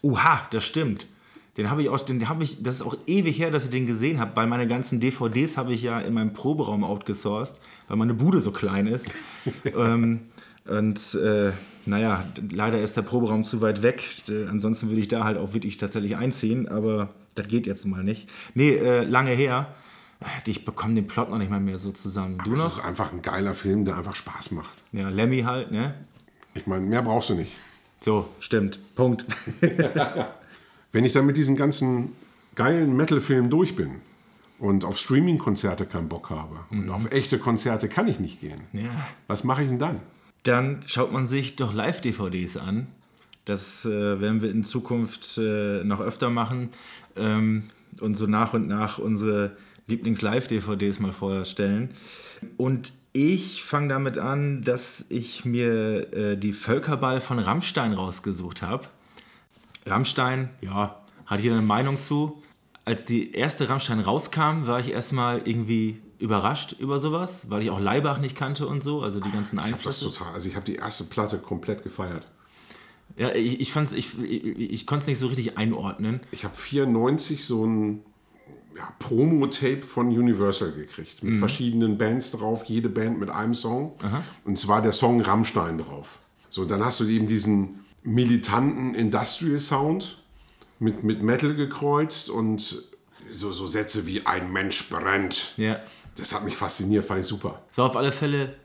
Uha, 0.01 0.47
das 0.51 0.63
stimmt. 0.63 1.07
Den 1.57 1.69
habe 1.69 1.83
ich 1.83 1.89
auch, 1.89 1.99
den 1.99 2.29
habe 2.29 2.43
ich, 2.43 2.63
das 2.63 2.75
ist 2.75 2.81
auch 2.81 2.95
ewig 3.07 3.37
her, 3.37 3.51
dass 3.51 3.65
ich 3.65 3.69
den 3.69 3.85
gesehen 3.85 4.19
habe, 4.19 4.35
weil 4.35 4.47
meine 4.47 4.67
ganzen 4.67 4.99
DVDs 5.01 5.57
habe 5.57 5.73
ich 5.73 5.81
ja 5.81 5.99
in 5.99 6.13
meinem 6.13 6.33
Proberaum 6.33 6.83
outgesourced, 6.83 7.59
weil 7.87 7.97
meine 7.97 8.13
Bude 8.13 8.39
so 8.39 8.51
klein 8.51 8.87
ist. 8.87 9.11
ähm, 9.65 10.21
und 10.65 11.15
äh, 11.15 11.51
naja, 11.85 12.25
leider 12.51 12.79
ist 12.79 12.95
der 12.95 13.01
Proberaum 13.01 13.43
zu 13.43 13.61
weit 13.61 13.83
weg. 13.83 14.03
Äh, 14.29 14.47
ansonsten 14.47 14.89
würde 14.89 15.01
ich 15.01 15.09
da 15.09 15.25
halt 15.25 15.37
auch 15.37 15.53
wirklich 15.53 15.77
tatsächlich 15.77 16.15
einziehen, 16.15 16.69
aber 16.69 17.09
das 17.35 17.47
geht 17.47 17.67
jetzt 17.67 17.85
mal 17.85 18.03
nicht. 18.03 18.29
Nee, 18.53 18.75
äh, 18.75 19.03
lange 19.03 19.31
her. 19.31 19.73
Ich 20.45 20.65
bekomme 20.65 20.95
den 20.95 21.07
Plot 21.07 21.29
noch 21.29 21.37
nicht 21.37 21.49
mal 21.49 21.59
mehr 21.59 21.77
so 21.77 21.91
zusammen. 21.91 22.37
Du 22.43 22.51
Das 22.51 22.59
noch? 22.59 22.67
ist 22.67 22.79
einfach 22.85 23.11
ein 23.13 23.21
geiler 23.21 23.53
Film, 23.53 23.85
der 23.85 23.97
einfach 23.97 24.15
Spaß 24.15 24.51
macht. 24.51 24.83
Ja, 24.91 25.09
Lemmy 25.09 25.41
halt, 25.41 25.71
ne? 25.71 25.93
Ich 26.53 26.67
meine, 26.67 26.85
mehr 26.85 27.01
brauchst 27.01 27.29
du 27.29 27.35
nicht. 27.35 27.53
So, 28.01 28.27
stimmt. 28.39 28.79
Punkt. 28.95 29.25
Wenn 30.91 31.05
ich 31.05 31.13
dann 31.13 31.25
mit 31.25 31.37
diesen 31.37 31.55
ganzen 31.55 32.13
geilen 32.55 32.95
Metal-Filmen 32.95 33.49
durch 33.49 33.75
bin 33.75 34.01
und 34.59 34.83
auf 34.85 34.97
Streaming-Konzerte 34.97 35.85
keinen 35.85 36.09
Bock 36.09 36.29
habe 36.29 36.59
und 36.69 36.89
auf 36.89 37.11
echte 37.11 37.39
Konzerte 37.39 37.87
kann 37.87 38.07
ich 38.07 38.19
nicht 38.19 38.41
gehen, 38.41 38.61
Ja. 38.73 39.07
was 39.27 39.43
mache 39.43 39.63
ich 39.63 39.69
denn 39.69 39.79
dann? 39.79 39.99
Dann 40.43 40.83
schaut 40.87 41.11
man 41.11 41.27
sich 41.27 41.55
doch 41.55 41.73
Live-DVDs 41.73 42.57
an. 42.57 42.87
Das 43.45 43.85
äh, 43.85 44.19
werden 44.19 44.41
wir 44.41 44.51
in 44.51 44.63
Zukunft 44.63 45.37
äh, 45.37 45.83
noch 45.83 45.99
öfter 45.99 46.29
machen 46.29 46.69
ähm, 47.15 47.69
und 47.99 48.15
so 48.15 48.27
nach 48.27 48.53
und 48.53 48.67
nach 48.67 48.97
unsere 48.99 49.55
Lieblings-Live-DVDs 49.91 50.99
mal 50.99 51.11
vorstellen. 51.11 51.91
Und 52.57 52.91
ich 53.13 53.63
fange 53.63 53.89
damit 53.89 54.17
an, 54.17 54.63
dass 54.63 55.05
ich 55.09 55.45
mir 55.45 56.13
äh, 56.13 56.37
die 56.37 56.53
Völkerball 56.53 57.21
von 57.21 57.39
Rammstein 57.39 57.93
rausgesucht 57.93 58.61
habe. 58.61 58.87
Rammstein, 59.85 60.49
ja, 60.61 61.01
hat 61.25 61.41
jeder 61.41 61.55
eine 61.55 61.65
Meinung 61.65 61.99
zu. 61.99 62.41
Als 62.85 63.05
die 63.05 63.33
erste 63.33 63.69
Rammstein 63.69 63.99
rauskam, 63.99 64.65
war 64.65 64.79
ich 64.79 64.91
erstmal 64.91 65.41
irgendwie 65.45 66.01
überrascht 66.19 66.75
über 66.79 66.99
sowas, 66.99 67.49
weil 67.49 67.63
ich 67.63 67.69
auch 67.69 67.79
Leibach 67.79 68.19
nicht 68.19 68.35
kannte 68.35 68.67
und 68.67 68.81
so, 68.81 69.01
also 69.01 69.19
die 69.19 69.31
ganzen 69.31 69.57
Ich 69.57 69.63
habe 69.63 69.71
das 69.71 70.01
Einflüsse. 70.01 70.17
total, 70.17 70.33
also 70.33 70.47
ich 70.47 70.55
habe 70.55 70.65
die 70.65 70.75
erste 70.75 71.03
Platte 71.05 71.37
komplett 71.39 71.83
gefeiert. 71.83 72.27
Ja, 73.17 73.33
ich, 73.33 73.59
ich 73.59 73.71
fand's, 73.71 73.93
ich, 73.93 74.17
ich, 74.21 74.71
ich 74.71 74.87
konnte 74.87 75.03
es 75.03 75.07
nicht 75.07 75.19
so 75.19 75.27
richtig 75.27 75.57
einordnen. 75.57 76.21
Ich 76.31 76.45
habe 76.45 76.55
94 76.55 77.43
so 77.43 77.65
ein 77.65 78.05
ja, 78.77 78.93
Promo-Tape 78.99 79.81
von 79.81 80.07
Universal 80.07 80.71
gekriegt, 80.71 81.23
mit 81.23 81.37
verschiedenen 81.37 81.97
Bands 81.97 82.31
drauf, 82.31 82.63
jede 82.65 82.89
Band 82.89 83.19
mit 83.19 83.29
einem 83.29 83.55
Song. 83.55 83.93
Und 84.45 84.57
zwar 84.57 84.81
der 84.81 84.91
Song 84.91 85.21
Rammstein 85.21 85.77
drauf. 85.77 86.19
So, 86.49 86.65
dann 86.65 86.83
hast 86.83 86.99
du 86.99 87.05
eben 87.05 87.27
diesen 87.27 87.85
militanten 88.03 88.95
Industrial 88.95 89.59
Sound 89.59 90.21
mit, 90.79 91.03
mit 91.03 91.21
Metal 91.21 91.53
gekreuzt 91.55 92.29
und 92.29 92.83
so, 93.29 93.51
so 93.53 93.67
Sätze 93.67 94.05
wie 94.05 94.25
ein 94.25 94.51
Mensch 94.51 94.89
brennt. 94.89 95.53
Ja. 95.57 95.79
Das 96.15 96.33
hat 96.33 96.43
mich 96.43 96.57
fasziniert, 96.57 97.05
fand 97.05 97.21
ich 97.21 97.27
super. 97.27 97.61
Es 97.69 97.77
war 97.77 97.85
auf 97.85 97.95
alle 97.95 98.11
Fälle 98.11 98.55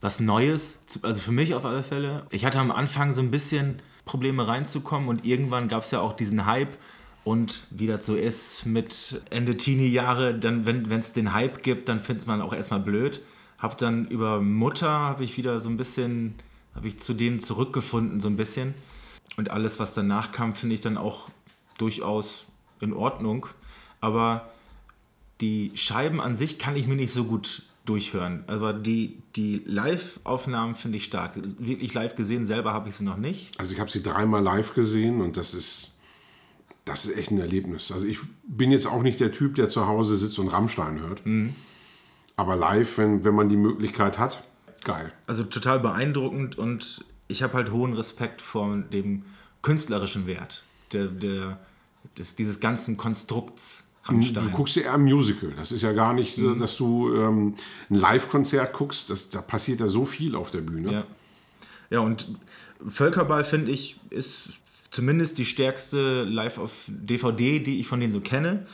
was 0.00 0.20
Neues, 0.20 0.80
also 1.02 1.20
für 1.20 1.32
mich 1.32 1.54
auf 1.54 1.64
alle 1.64 1.82
Fälle. 1.82 2.26
Ich 2.30 2.44
hatte 2.44 2.58
am 2.58 2.70
Anfang 2.70 3.14
so 3.14 3.22
ein 3.22 3.30
bisschen 3.30 3.80
Probleme 4.04 4.46
reinzukommen 4.46 5.08
und 5.08 5.24
irgendwann 5.24 5.68
gab 5.68 5.82
es 5.82 5.90
ja 5.90 6.00
auch 6.00 6.14
diesen 6.14 6.46
Hype. 6.46 6.76
Und 7.26 7.66
wie 7.70 7.88
das 7.88 8.06
so 8.06 8.14
ist 8.14 8.66
mit 8.66 9.20
Ende 9.30 9.56
Teenie-Jahre, 9.56 10.38
dann, 10.38 10.64
wenn 10.64 10.88
es 10.88 11.12
den 11.12 11.32
Hype 11.32 11.64
gibt, 11.64 11.88
dann 11.88 11.98
findet 11.98 12.28
man 12.28 12.40
auch 12.40 12.52
erstmal 12.52 12.78
blöd. 12.78 13.20
Hab 13.60 13.76
dann 13.78 14.06
über 14.06 14.40
Mutter, 14.40 14.88
habe 14.88 15.24
ich 15.24 15.36
wieder 15.36 15.58
so 15.58 15.68
ein 15.68 15.76
bisschen, 15.76 16.36
habe 16.76 16.86
ich 16.86 17.00
zu 17.00 17.14
denen 17.14 17.40
zurückgefunden, 17.40 18.20
so 18.20 18.28
ein 18.28 18.36
bisschen. 18.36 18.74
Und 19.36 19.50
alles, 19.50 19.80
was 19.80 19.92
danach 19.92 20.30
kam, 20.30 20.54
finde 20.54 20.76
ich 20.76 20.82
dann 20.82 20.96
auch 20.96 21.28
durchaus 21.78 22.46
in 22.78 22.92
Ordnung. 22.92 23.46
Aber 24.00 24.48
die 25.40 25.72
Scheiben 25.74 26.20
an 26.20 26.36
sich 26.36 26.60
kann 26.60 26.76
ich 26.76 26.86
mir 26.86 26.94
nicht 26.94 27.12
so 27.12 27.24
gut 27.24 27.64
durchhören. 27.86 28.44
Aber 28.46 28.72
die, 28.72 29.20
die 29.34 29.64
Live-Aufnahmen 29.66 30.76
finde 30.76 30.98
ich 30.98 31.04
stark. 31.04 31.32
Wirklich 31.58 31.92
live 31.92 32.14
gesehen, 32.14 32.46
selber 32.46 32.72
habe 32.72 32.88
ich 32.88 32.94
sie 32.94 33.04
noch 33.04 33.16
nicht. 33.16 33.50
Also 33.58 33.74
ich 33.74 33.80
habe 33.80 33.90
sie 33.90 34.04
dreimal 34.04 34.44
live 34.44 34.74
gesehen 34.74 35.20
und 35.20 35.36
das 35.36 35.54
ist, 35.54 35.95
das 36.86 37.04
ist 37.04 37.18
echt 37.18 37.30
ein 37.30 37.38
Erlebnis. 37.38 37.92
Also 37.92 38.06
ich 38.06 38.20
bin 38.46 38.70
jetzt 38.70 38.86
auch 38.86 39.02
nicht 39.02 39.20
der 39.20 39.32
Typ, 39.32 39.56
der 39.56 39.68
zu 39.68 39.86
Hause 39.86 40.16
sitzt 40.16 40.38
und 40.38 40.48
Rammstein 40.48 41.00
hört. 41.00 41.22
Aber 42.36 42.56
live, 42.56 42.96
wenn, 42.96 43.24
wenn 43.24 43.34
man 43.34 43.48
die 43.48 43.56
Möglichkeit 43.56 44.18
hat, 44.18 44.42
geil. 44.84 45.12
Also 45.26 45.42
total 45.42 45.80
beeindruckend 45.80 46.56
und 46.56 47.04
ich 47.28 47.42
habe 47.42 47.54
halt 47.54 47.72
hohen 47.72 47.92
Respekt 47.92 48.40
vor 48.40 48.74
dem 48.76 49.24
künstlerischen 49.62 50.26
Wert 50.26 50.64
der, 50.92 51.06
der, 51.06 51.58
des, 52.16 52.36
dieses 52.36 52.60
ganzen 52.60 52.96
Konstrukts 52.96 53.84
Rammstein. 54.04 54.44
Du 54.44 54.50
guckst 54.50 54.76
dir 54.76 54.84
eher 54.84 54.94
ein 54.94 55.02
Musical. 55.02 55.52
Das 55.56 55.72
ist 55.72 55.82
ja 55.82 55.92
gar 55.92 56.14
nicht, 56.14 56.36
so, 56.36 56.54
dass 56.54 56.76
du 56.76 57.12
ähm, 57.16 57.54
ein 57.90 57.96
Live-Konzert 57.96 58.72
guckst. 58.72 59.10
Das, 59.10 59.30
da 59.30 59.40
passiert 59.40 59.80
ja 59.80 59.88
so 59.88 60.04
viel 60.04 60.36
auf 60.36 60.52
der 60.52 60.60
Bühne. 60.60 60.92
Ja. 60.92 61.04
ja, 61.90 62.00
und 62.00 62.28
Völkerball 62.86 63.44
finde 63.44 63.72
ich 63.72 63.98
ist 64.10 64.60
zumindest 64.90 65.38
die 65.38 65.46
stärkste 65.46 66.24
Live 66.24 66.58
auf 66.58 66.84
DVD, 66.88 67.58
die 67.60 67.80
ich 67.80 67.86
von 67.86 68.00
denen 68.00 68.12
so 68.12 68.20
kenne. 68.20 68.66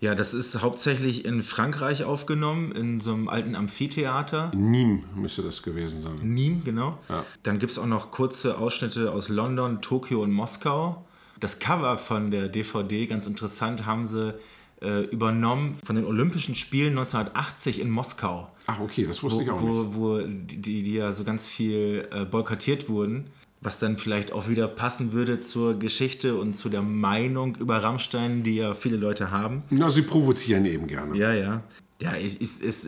Ja, 0.00 0.14
das 0.14 0.32
ist 0.32 0.62
hauptsächlich 0.62 1.24
in 1.24 1.42
Frankreich 1.42 2.04
aufgenommen, 2.04 2.70
in 2.70 3.00
so 3.00 3.12
einem 3.12 3.28
alten 3.28 3.56
Amphitheater. 3.56 4.52
Nîmes 4.54 5.02
müsste 5.16 5.42
das 5.42 5.62
gewesen 5.62 6.00
sein. 6.00 6.16
Nîmes, 6.22 6.62
genau. 6.64 6.98
Dann 7.42 7.58
gibt 7.58 7.72
es 7.72 7.78
auch 7.80 7.86
noch 7.86 8.12
kurze 8.12 8.58
Ausschnitte 8.58 9.10
aus 9.10 9.28
London, 9.28 9.80
Tokio 9.82 10.22
und 10.22 10.30
Moskau. 10.30 11.04
Das 11.40 11.58
Cover 11.58 11.98
von 11.98 12.30
der 12.30 12.48
DVD, 12.48 13.06
ganz 13.06 13.26
interessant, 13.26 13.86
haben 13.86 14.06
sie 14.06 14.34
äh, 14.80 15.04
übernommen 15.06 15.76
von 15.84 15.96
den 15.96 16.04
Olympischen 16.04 16.54
Spielen 16.54 16.90
1980 16.90 17.80
in 17.80 17.90
Moskau 17.90 18.48
Ach, 18.68 18.80
okay, 18.80 19.06
das 19.06 19.22
wusste 19.22 19.42
ich 19.42 19.50
auch 19.50 19.60
wo, 19.60 19.82
nicht. 19.82 19.94
wo 19.94 20.18
die, 20.20 20.82
die 20.82 20.94
ja 20.94 21.12
so 21.12 21.24
ganz 21.24 21.48
viel 21.48 22.06
äh, 22.12 22.24
boykottiert 22.24 22.88
wurden, 22.88 23.24
was 23.60 23.78
dann 23.78 23.96
vielleicht 23.96 24.32
auch 24.32 24.48
wieder 24.48 24.68
passen 24.68 25.12
würde 25.12 25.40
zur 25.40 25.78
Geschichte 25.78 26.36
und 26.36 26.54
zu 26.54 26.68
der 26.68 26.82
Meinung 26.82 27.56
über 27.56 27.82
Rammstein, 27.82 28.42
die 28.42 28.56
ja 28.56 28.74
viele 28.74 28.96
Leute 28.96 29.30
haben. 29.30 29.62
Na, 29.70 29.90
sie 29.90 30.02
provozieren 30.02 30.64
eben 30.64 30.86
gerne. 30.86 31.16
Ja, 31.16 31.32
ja. 31.32 31.62
Ja, 32.00 32.14
es, 32.14 32.36
es, 32.60 32.86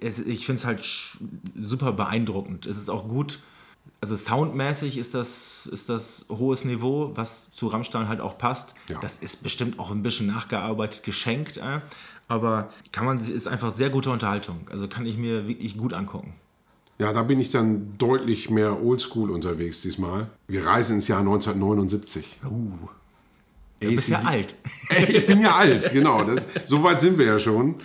es, 0.00 0.18
ich 0.20 0.44
finde 0.44 0.60
es 0.60 0.66
halt 0.66 0.84
super 1.56 1.92
beeindruckend. 1.92 2.66
Es 2.66 2.76
ist 2.76 2.90
auch 2.90 3.08
gut, 3.08 3.38
also 4.02 4.16
soundmäßig 4.16 4.98
ist 4.98 5.14
das, 5.14 5.66
ist 5.66 5.88
das 5.88 6.26
hohes 6.28 6.66
Niveau, 6.66 7.12
was 7.14 7.50
zu 7.50 7.68
Rammstein 7.68 8.08
halt 8.08 8.20
auch 8.20 8.36
passt. 8.36 8.74
Ja. 8.88 9.00
Das 9.00 9.16
ist 9.16 9.42
bestimmt 9.42 9.78
auch 9.78 9.90
ein 9.90 10.02
bisschen 10.02 10.26
nachgearbeitet, 10.26 11.02
geschenkt, 11.04 11.56
äh, 11.56 11.80
aber 12.28 12.70
kann 12.92 13.06
man, 13.06 13.18
ist 13.18 13.48
einfach 13.48 13.72
sehr 13.72 13.88
gute 13.88 14.10
Unterhaltung. 14.10 14.68
Also 14.70 14.88
kann 14.88 15.06
ich 15.06 15.16
mir 15.16 15.48
wirklich 15.48 15.76
gut 15.78 15.94
angucken. 15.94 16.34
Ja, 17.00 17.14
da 17.14 17.22
bin 17.22 17.40
ich 17.40 17.48
dann 17.48 17.96
deutlich 17.96 18.50
mehr 18.50 18.82
oldschool 18.82 19.30
unterwegs 19.30 19.80
diesmal. 19.80 20.28
Wir 20.48 20.66
reisen 20.66 20.96
ins 20.96 21.08
Jahr 21.08 21.20
1979. 21.20 22.40
Uh. 22.44 22.72
Du 23.80 23.88
bist 23.88 24.10
ja 24.10 24.18
alt. 24.18 24.54
Ich 25.08 25.24
bin 25.24 25.40
ja 25.40 25.54
alt, 25.54 25.90
genau. 25.94 26.24
Das, 26.24 26.46
so 26.64 26.82
weit 26.82 27.00
sind 27.00 27.16
wir 27.16 27.24
ja 27.24 27.38
schon. 27.38 27.76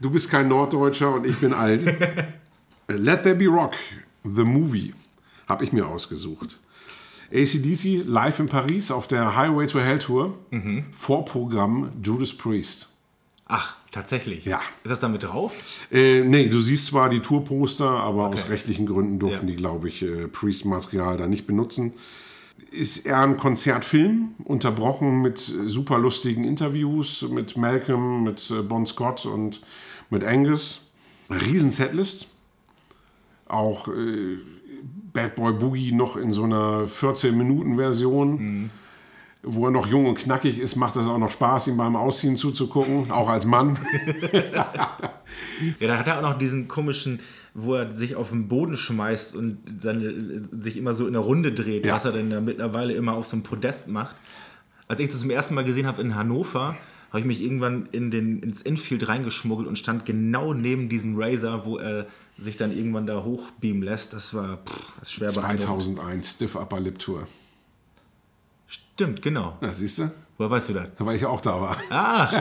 Du 0.00 0.10
bist 0.10 0.30
kein 0.30 0.46
Norddeutscher 0.46 1.14
und 1.14 1.26
ich 1.26 1.34
bin 1.38 1.52
alt. 1.52 1.84
Let 2.88 3.24
There 3.24 3.34
Be 3.34 3.46
Rock, 3.46 3.74
The 4.22 4.44
Movie, 4.44 4.94
habe 5.48 5.64
ich 5.64 5.72
mir 5.72 5.88
ausgesucht. 5.88 6.60
ACDC 7.32 8.04
live 8.06 8.38
in 8.38 8.46
Paris 8.46 8.92
auf 8.92 9.08
der 9.08 9.34
Highway 9.34 9.66
to 9.66 9.80
Hell 9.80 9.98
Tour. 9.98 10.38
Vorprogramm 10.92 11.90
Judas 12.04 12.32
Priest. 12.32 12.87
Ach, 13.48 13.76
tatsächlich. 13.92 14.44
Ja. 14.44 14.60
Ist 14.84 14.90
das 14.90 15.00
damit 15.00 15.22
drauf? 15.22 15.52
Äh, 15.90 16.20
nee, 16.20 16.48
du 16.48 16.60
siehst 16.60 16.86
zwar 16.86 17.08
die 17.08 17.20
Tourposter, 17.20 17.88
aber 17.88 18.26
aus 18.28 18.42
Okay. 18.44 18.52
rechtlichen 18.52 18.84
Gründen 18.86 19.18
durften 19.18 19.46
Ja. 19.48 19.52
die, 19.52 19.56
glaube 19.56 19.88
ich, 19.88 20.02
äh, 20.02 20.28
Priest-Material 20.28 21.16
da 21.16 21.26
nicht 21.26 21.46
benutzen. 21.46 21.94
Ist 22.70 23.06
eher 23.06 23.20
ein 23.20 23.38
Konzertfilm, 23.38 24.34
unterbrochen 24.44 25.22
mit 25.22 25.38
super 25.38 25.96
lustigen 25.98 26.44
Interviews 26.44 27.22
mit 27.30 27.56
Malcolm, 27.56 28.24
mit 28.24 28.50
äh, 28.50 28.60
Bon 28.62 28.84
Scott 28.84 29.24
und 29.24 29.62
mit 30.10 30.24
Angus. 30.24 30.82
Riesen 31.30 31.70
Setlist. 31.70 32.28
Auch 33.46 33.88
äh, 33.88 34.36
Bad 35.14 35.36
Boy 35.36 35.54
Boogie 35.54 35.92
noch 35.92 36.16
in 36.18 36.32
so 36.32 36.44
einer 36.44 36.86
14-Minuten-Version. 36.86 38.70
Wo 39.42 39.66
er 39.66 39.70
noch 39.70 39.86
jung 39.86 40.06
und 40.06 40.18
knackig 40.18 40.58
ist, 40.58 40.74
macht 40.76 40.96
es 40.96 41.06
auch 41.06 41.16
noch 41.18 41.30
Spaß, 41.30 41.68
ihm 41.68 41.76
beim 41.76 41.94
Ausziehen 41.96 42.36
zuzugucken, 42.36 43.10
auch 43.12 43.28
als 43.28 43.46
Mann. 43.46 43.78
Ja, 45.80 45.86
da 45.88 45.98
hat 45.98 46.06
er 46.08 46.18
auch 46.18 46.22
noch 46.22 46.38
diesen 46.38 46.68
komischen, 46.68 47.20
wo 47.54 47.74
er 47.74 47.90
sich 47.92 48.16
auf 48.16 48.30
den 48.30 48.48
Boden 48.48 48.76
schmeißt 48.76 49.36
und 49.36 49.58
seine, 49.78 50.42
sich 50.52 50.76
immer 50.76 50.94
so 50.94 51.06
in 51.06 51.12
der 51.12 51.22
Runde 51.22 51.52
dreht, 51.52 51.86
Ja. 51.86 51.94
was 51.94 52.04
er 52.04 52.12
denn 52.12 52.30
da 52.30 52.40
mittlerweile 52.40 52.92
immer 52.94 53.14
auf 53.14 53.26
so 53.26 53.36
einem 53.36 53.42
Podest 53.42 53.88
macht. 53.88 54.16
Als 54.88 55.00
ich 55.00 55.08
das 55.10 55.20
zum 55.20 55.30
ersten 55.30 55.54
Mal 55.54 55.64
gesehen 55.64 55.86
habe 55.86 56.00
in 56.02 56.14
Hannover, 56.14 56.76
habe 57.10 57.20
ich 57.20 57.24
mich 57.24 57.42
irgendwann 57.42 57.88
in 57.92 58.10
den, 58.10 58.40
ins 58.42 58.62
Infield 58.62 59.08
reingeschmuggelt 59.08 59.68
und 59.68 59.78
stand 59.78 60.04
genau 60.04 60.52
neben 60.54 60.88
diesem 60.88 61.14
Razer, 61.20 61.64
wo 61.64 61.78
er 61.78 62.06
sich 62.38 62.56
dann 62.56 62.70
irgendwann 62.76 63.06
da 63.06 63.22
hochbeamen 63.22 63.82
lässt. 63.82 64.12
Das 64.12 64.34
war 64.34 64.58
pff, 64.58 64.92
das 65.00 65.08
ist 65.08 65.12
schwer 65.14 65.28
beeindruckend. 65.32 65.62
2001, 65.96 66.32
Stiff 66.34 66.56
Upper 66.56 66.80
Lip 66.80 66.98
Tour. 66.98 67.26
Stimmt, 68.98 69.22
genau. 69.22 69.56
Na, 69.60 69.72
siehst 69.72 70.00
du? 70.00 70.10
Woher 70.38 70.50
weißt 70.50 70.70
du 70.70 70.72
das? 70.72 70.88
Weil 70.98 71.14
ich 71.14 71.24
auch 71.24 71.40
da 71.40 71.60
war. 71.60 71.76
Ach, 71.88 72.32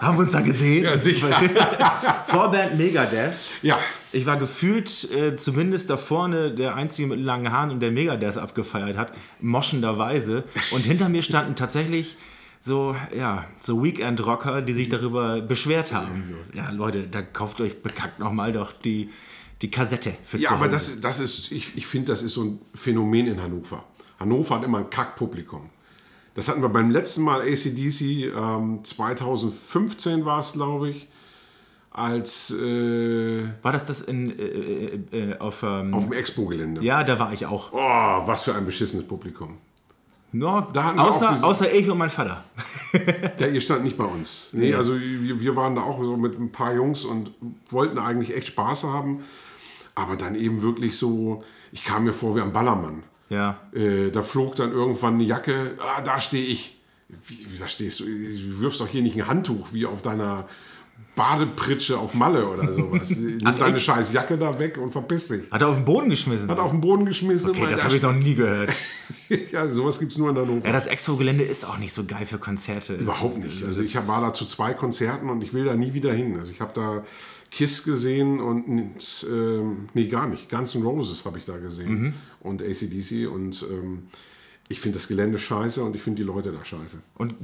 haben 0.00 0.16
wir 0.16 0.22
uns 0.22 0.30
da 0.30 0.42
gesehen? 0.42 0.84
Ja, 0.84 0.96
sicher. 0.96 1.26
Vorband 2.26 2.78
Megadeth. 2.78 3.34
Ja, 3.62 3.80
Ich 4.12 4.24
war 4.24 4.36
gefühlt 4.36 5.10
äh, 5.12 5.34
zumindest 5.34 5.90
da 5.90 5.96
vorne 5.96 6.52
der 6.52 6.76
Einzige 6.76 7.08
mit 7.08 7.18
langen 7.18 7.50
Haaren 7.50 7.72
und 7.72 7.80
der 7.80 7.90
Megadeth 7.90 8.36
abgefeiert 8.36 8.96
hat, 8.96 9.12
moschenderweise. 9.40 10.44
Und 10.70 10.86
hinter 10.86 11.08
mir 11.08 11.24
standen 11.24 11.56
tatsächlich 11.56 12.16
so, 12.60 12.94
ja, 13.18 13.46
so 13.58 13.82
Weekend-Rocker, 13.82 14.62
die 14.62 14.72
sich 14.72 14.90
darüber 14.90 15.40
beschwert 15.40 15.92
haben. 15.92 16.22
So, 16.28 16.56
ja, 16.56 16.70
Leute, 16.70 17.08
da 17.08 17.22
kauft 17.22 17.60
euch 17.60 17.82
bekackt 17.82 18.20
nochmal 18.20 18.52
doch 18.52 18.72
die, 18.72 19.10
die 19.62 19.70
Kassette 19.72 20.16
für 20.22 20.38
ja 20.38 20.50
aber 20.52 20.68
das, 20.68 21.00
das 21.00 21.18
ist, 21.18 21.50
ich, 21.50 21.76
ich 21.76 21.88
finde, 21.88 22.12
das 22.12 22.22
ist 22.22 22.34
so 22.34 22.44
ein 22.44 22.60
Phänomen 22.72 23.26
in 23.26 23.42
Hannover. 23.42 23.82
Hannover 24.20 24.54
hat 24.54 24.62
immer 24.62 24.78
ein 24.78 24.90
Kackpublikum. 24.90 25.70
Das 26.34 26.48
hatten 26.48 26.62
wir 26.62 26.68
beim 26.68 26.90
letzten 26.90 27.22
Mal 27.22 27.42
ACDC, 27.42 28.32
ähm, 28.36 28.80
2015 28.82 30.24
war 30.24 30.40
es, 30.40 30.52
glaube 30.52 30.90
ich, 30.90 31.08
als 31.92 32.50
äh, 32.50 33.44
War 33.62 33.70
das 33.72 33.86
das 33.86 34.02
in, 34.02 34.36
äh, 34.36 34.42
äh, 34.42 35.00
äh, 35.30 35.38
auf... 35.38 35.62
Ähm, 35.62 35.94
auf 35.94 36.04
dem 36.04 36.12
Expo-Gelände. 36.12 36.82
ja, 36.82 37.04
da 37.04 37.18
war 37.20 37.32
ich 37.32 37.46
auch. 37.46 37.72
Oh, 37.72 38.26
was 38.26 38.42
für 38.42 38.54
ein 38.54 38.64
beschissenes 38.66 39.06
Publikum. 39.06 39.58
No, 40.32 40.66
außer, 40.74 41.28
diese- 41.34 41.46
außer 41.46 41.72
ich 41.72 41.88
und 41.88 41.98
mein 41.98 42.10
Vater. 42.10 42.42
Ja, 43.38 43.46
ihr 43.48 43.60
stand 43.60 43.82
nicht 43.84 43.96
bei 43.96 44.04
uns. 44.04 44.50
Nee, 44.52 44.72
also 44.74 44.98
wir, 45.00 45.40
wir 45.40 45.56
waren 45.56 45.74
da 45.76 45.82
auch 45.82 46.02
so 46.02 46.16
mit 46.16 46.38
ein 46.38 46.50
paar 46.52 46.74
Jungs 46.74 47.04
und 47.04 47.32
wollten 47.68 47.98
eigentlich 47.98 48.36
echt 48.36 48.48
Spaß 48.48 48.84
haben. 48.84 49.20
Aber 49.96 50.14
dann 50.16 50.34
eben 50.36 50.62
wirklich 50.62 50.96
so, 50.96 51.42
ich 51.72 51.84
kam 51.84 52.04
mir 52.04 52.12
vor 52.12 52.34
wie 52.36 52.40
ein 52.40 52.52
Ballermann. 52.52 53.02
Ja. 53.30 53.60
Äh, 53.72 54.10
da 54.10 54.22
flog 54.22 54.56
dann 54.56 54.72
irgendwann 54.72 55.14
eine 55.14 55.24
Jacke, 55.24 55.76
ah, 55.80 56.00
da 56.02 56.20
stehe 56.20 56.44
ich. 56.44 56.78
Wie, 57.28 57.58
da 57.58 57.68
stehst 57.68 58.00
du? 58.00 58.04
Du 58.04 58.60
wirfst 58.60 58.80
doch 58.80 58.88
hier 58.88 59.02
nicht 59.02 59.16
ein 59.16 59.26
Handtuch 59.26 59.72
wie 59.72 59.86
auf 59.86 60.02
deiner 60.02 60.48
Badepritsche 61.14 61.96
auf 61.98 62.14
Malle 62.14 62.46
oder 62.48 62.72
sowas. 62.72 63.10
Nimm 63.18 63.38
deine 63.38 63.76
ich- 63.78 63.84
scheiß 63.84 64.12
Jacke 64.12 64.36
da 64.36 64.58
weg 64.58 64.78
und 64.78 64.90
verpiss 64.90 65.28
dich. 65.28 65.50
Hat 65.50 65.60
er 65.62 65.68
auf 65.68 65.76
den 65.76 65.84
Boden 65.84 66.10
geschmissen? 66.10 66.48
Hat 66.50 66.58
auf 66.58 66.72
den 66.72 66.80
Boden 66.80 67.04
geschmissen. 67.06 67.50
okay, 67.50 67.66
das 67.70 67.80
da 67.80 67.84
habe 67.86 67.96
ich 67.96 68.02
noch 68.02 68.12
nie 68.12 68.34
gehört. 68.34 68.72
ja, 69.52 69.66
sowas 69.68 69.98
gibt 70.00 70.12
es 70.12 70.18
nur 70.18 70.30
in 70.30 70.36
Hannover. 70.36 70.66
Ja, 70.66 70.72
das 70.72 70.86
Expo-Gelände 70.86 71.44
ist 71.44 71.64
auch 71.66 71.78
nicht 71.78 71.92
so 71.92 72.04
geil 72.04 72.26
für 72.26 72.38
Konzerte. 72.38 72.94
Überhaupt 72.94 73.38
nicht. 73.38 73.64
Also 73.64 73.82
ich 73.82 73.94
war 74.08 74.20
da 74.20 74.32
zu 74.32 74.44
zwei 74.44 74.72
Konzerten 74.74 75.30
und 75.30 75.42
ich 75.42 75.52
will 75.52 75.64
da 75.64 75.74
nie 75.74 75.94
wieder 75.94 76.12
hin. 76.12 76.36
Also 76.36 76.50
ich 76.52 76.60
habe 76.60 76.72
da 76.74 77.04
Kiss 77.54 77.84
gesehen 77.84 78.40
und 78.40 79.26
ähm, 79.30 79.88
nee, 79.94 80.08
gar 80.08 80.26
nicht. 80.26 80.50
Guns 80.50 80.74
N' 80.74 80.82
Roses 80.82 81.24
habe 81.24 81.38
ich 81.38 81.44
da 81.44 81.56
gesehen 81.56 82.00
Mhm. 82.02 82.12
und 82.40 82.62
ACDC 82.62 83.28
und 83.32 83.64
ähm, 83.70 84.08
ich 84.68 84.80
finde 84.80 84.98
das 84.98 85.06
Gelände 85.06 85.38
scheiße 85.38 85.80
und 85.84 85.94
ich 85.94 86.02
finde 86.02 86.22
die 86.22 86.26
Leute 86.26 86.50
da 86.50 86.64
scheiße. 86.64 87.00
Und 87.16 87.36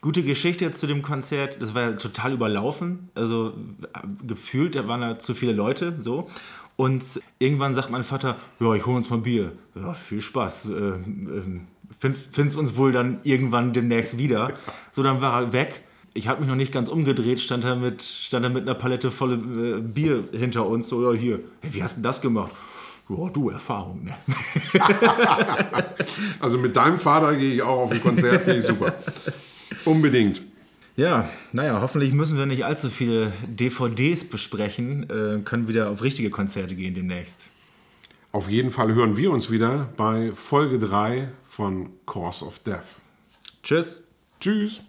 gute 0.00 0.22
Geschichte 0.22 0.64
jetzt 0.64 0.78
zu 0.78 0.86
dem 0.86 1.02
Konzert. 1.02 1.60
Das 1.60 1.74
war 1.74 1.82
ja 1.82 1.92
total 1.92 2.34
überlaufen. 2.34 3.08
Also 3.16 3.54
äh, 3.94 4.06
gefühlt, 4.24 4.76
da 4.76 4.86
waren 4.86 5.00
da 5.00 5.18
zu 5.18 5.34
viele 5.34 5.54
Leute. 5.54 5.96
So. 5.98 6.28
Und 6.76 7.20
irgendwann 7.40 7.74
sagt 7.74 7.90
mein 7.90 8.04
Vater, 8.04 8.36
ja, 8.60 8.74
ich 8.74 8.86
hole 8.86 8.96
uns 8.98 9.10
mal 9.10 9.18
Bier. 9.18 9.50
Ja, 9.74 9.92
viel 9.94 10.22
Spaß. 10.22 10.66
Äh, 10.70 10.72
ähm, 10.74 11.66
find's, 11.98 12.28
find's 12.30 12.54
uns 12.54 12.76
wohl 12.76 12.92
dann 12.92 13.18
irgendwann 13.24 13.72
demnächst 13.72 14.18
wieder. 14.18 14.52
So, 14.92 15.02
dann 15.02 15.20
war 15.20 15.42
er 15.42 15.52
weg. 15.52 15.82
Ich 16.14 16.28
habe 16.28 16.40
mich 16.40 16.48
noch 16.48 16.56
nicht 16.56 16.72
ganz 16.72 16.88
umgedreht, 16.88 17.40
stand 17.40 17.64
er 17.64 17.76
mit, 17.76 18.02
stand 18.02 18.44
er 18.44 18.50
mit 18.50 18.62
einer 18.62 18.74
Palette 18.74 19.10
volle 19.10 19.34
äh, 19.78 19.80
Bier 19.80 20.24
hinter 20.32 20.66
uns. 20.66 20.88
So, 20.88 21.12
ja, 21.12 21.18
hier. 21.18 21.40
Hey, 21.60 21.74
wie 21.74 21.82
hast 21.82 21.98
du 21.98 22.02
das 22.02 22.20
gemacht? 22.20 22.52
Ja, 23.08 23.28
du, 23.30 23.50
Erfahrung, 23.50 24.04
ne? 24.04 24.14
Also 26.40 26.58
mit 26.58 26.76
deinem 26.76 26.98
Vater 26.98 27.34
gehe 27.36 27.54
ich 27.54 27.62
auch 27.62 27.84
auf 27.84 27.90
ein 27.90 28.02
Konzert, 28.02 28.42
finde 28.42 28.58
ich 28.58 28.66
super. 28.66 28.94
Unbedingt. 29.84 30.42
Ja, 30.96 31.28
naja, 31.52 31.80
hoffentlich 31.80 32.12
müssen 32.12 32.36
wir 32.36 32.46
nicht 32.46 32.64
allzu 32.64 32.90
viele 32.90 33.32
DVDs 33.46 34.28
besprechen, 34.28 35.08
äh, 35.08 35.40
können 35.44 35.68
wieder 35.68 35.90
auf 35.90 36.02
richtige 36.02 36.28
Konzerte 36.28 36.74
gehen 36.74 36.92
demnächst. 36.94 37.46
Auf 38.32 38.50
jeden 38.50 38.70
Fall 38.70 38.92
hören 38.92 39.16
wir 39.16 39.30
uns 39.30 39.50
wieder 39.50 39.88
bei 39.96 40.32
Folge 40.34 40.78
3 40.78 41.28
von 41.48 41.90
Course 42.04 42.44
of 42.44 42.58
Death. 42.58 42.96
Tschüss. 43.62 44.04
Tschüss. 44.40 44.82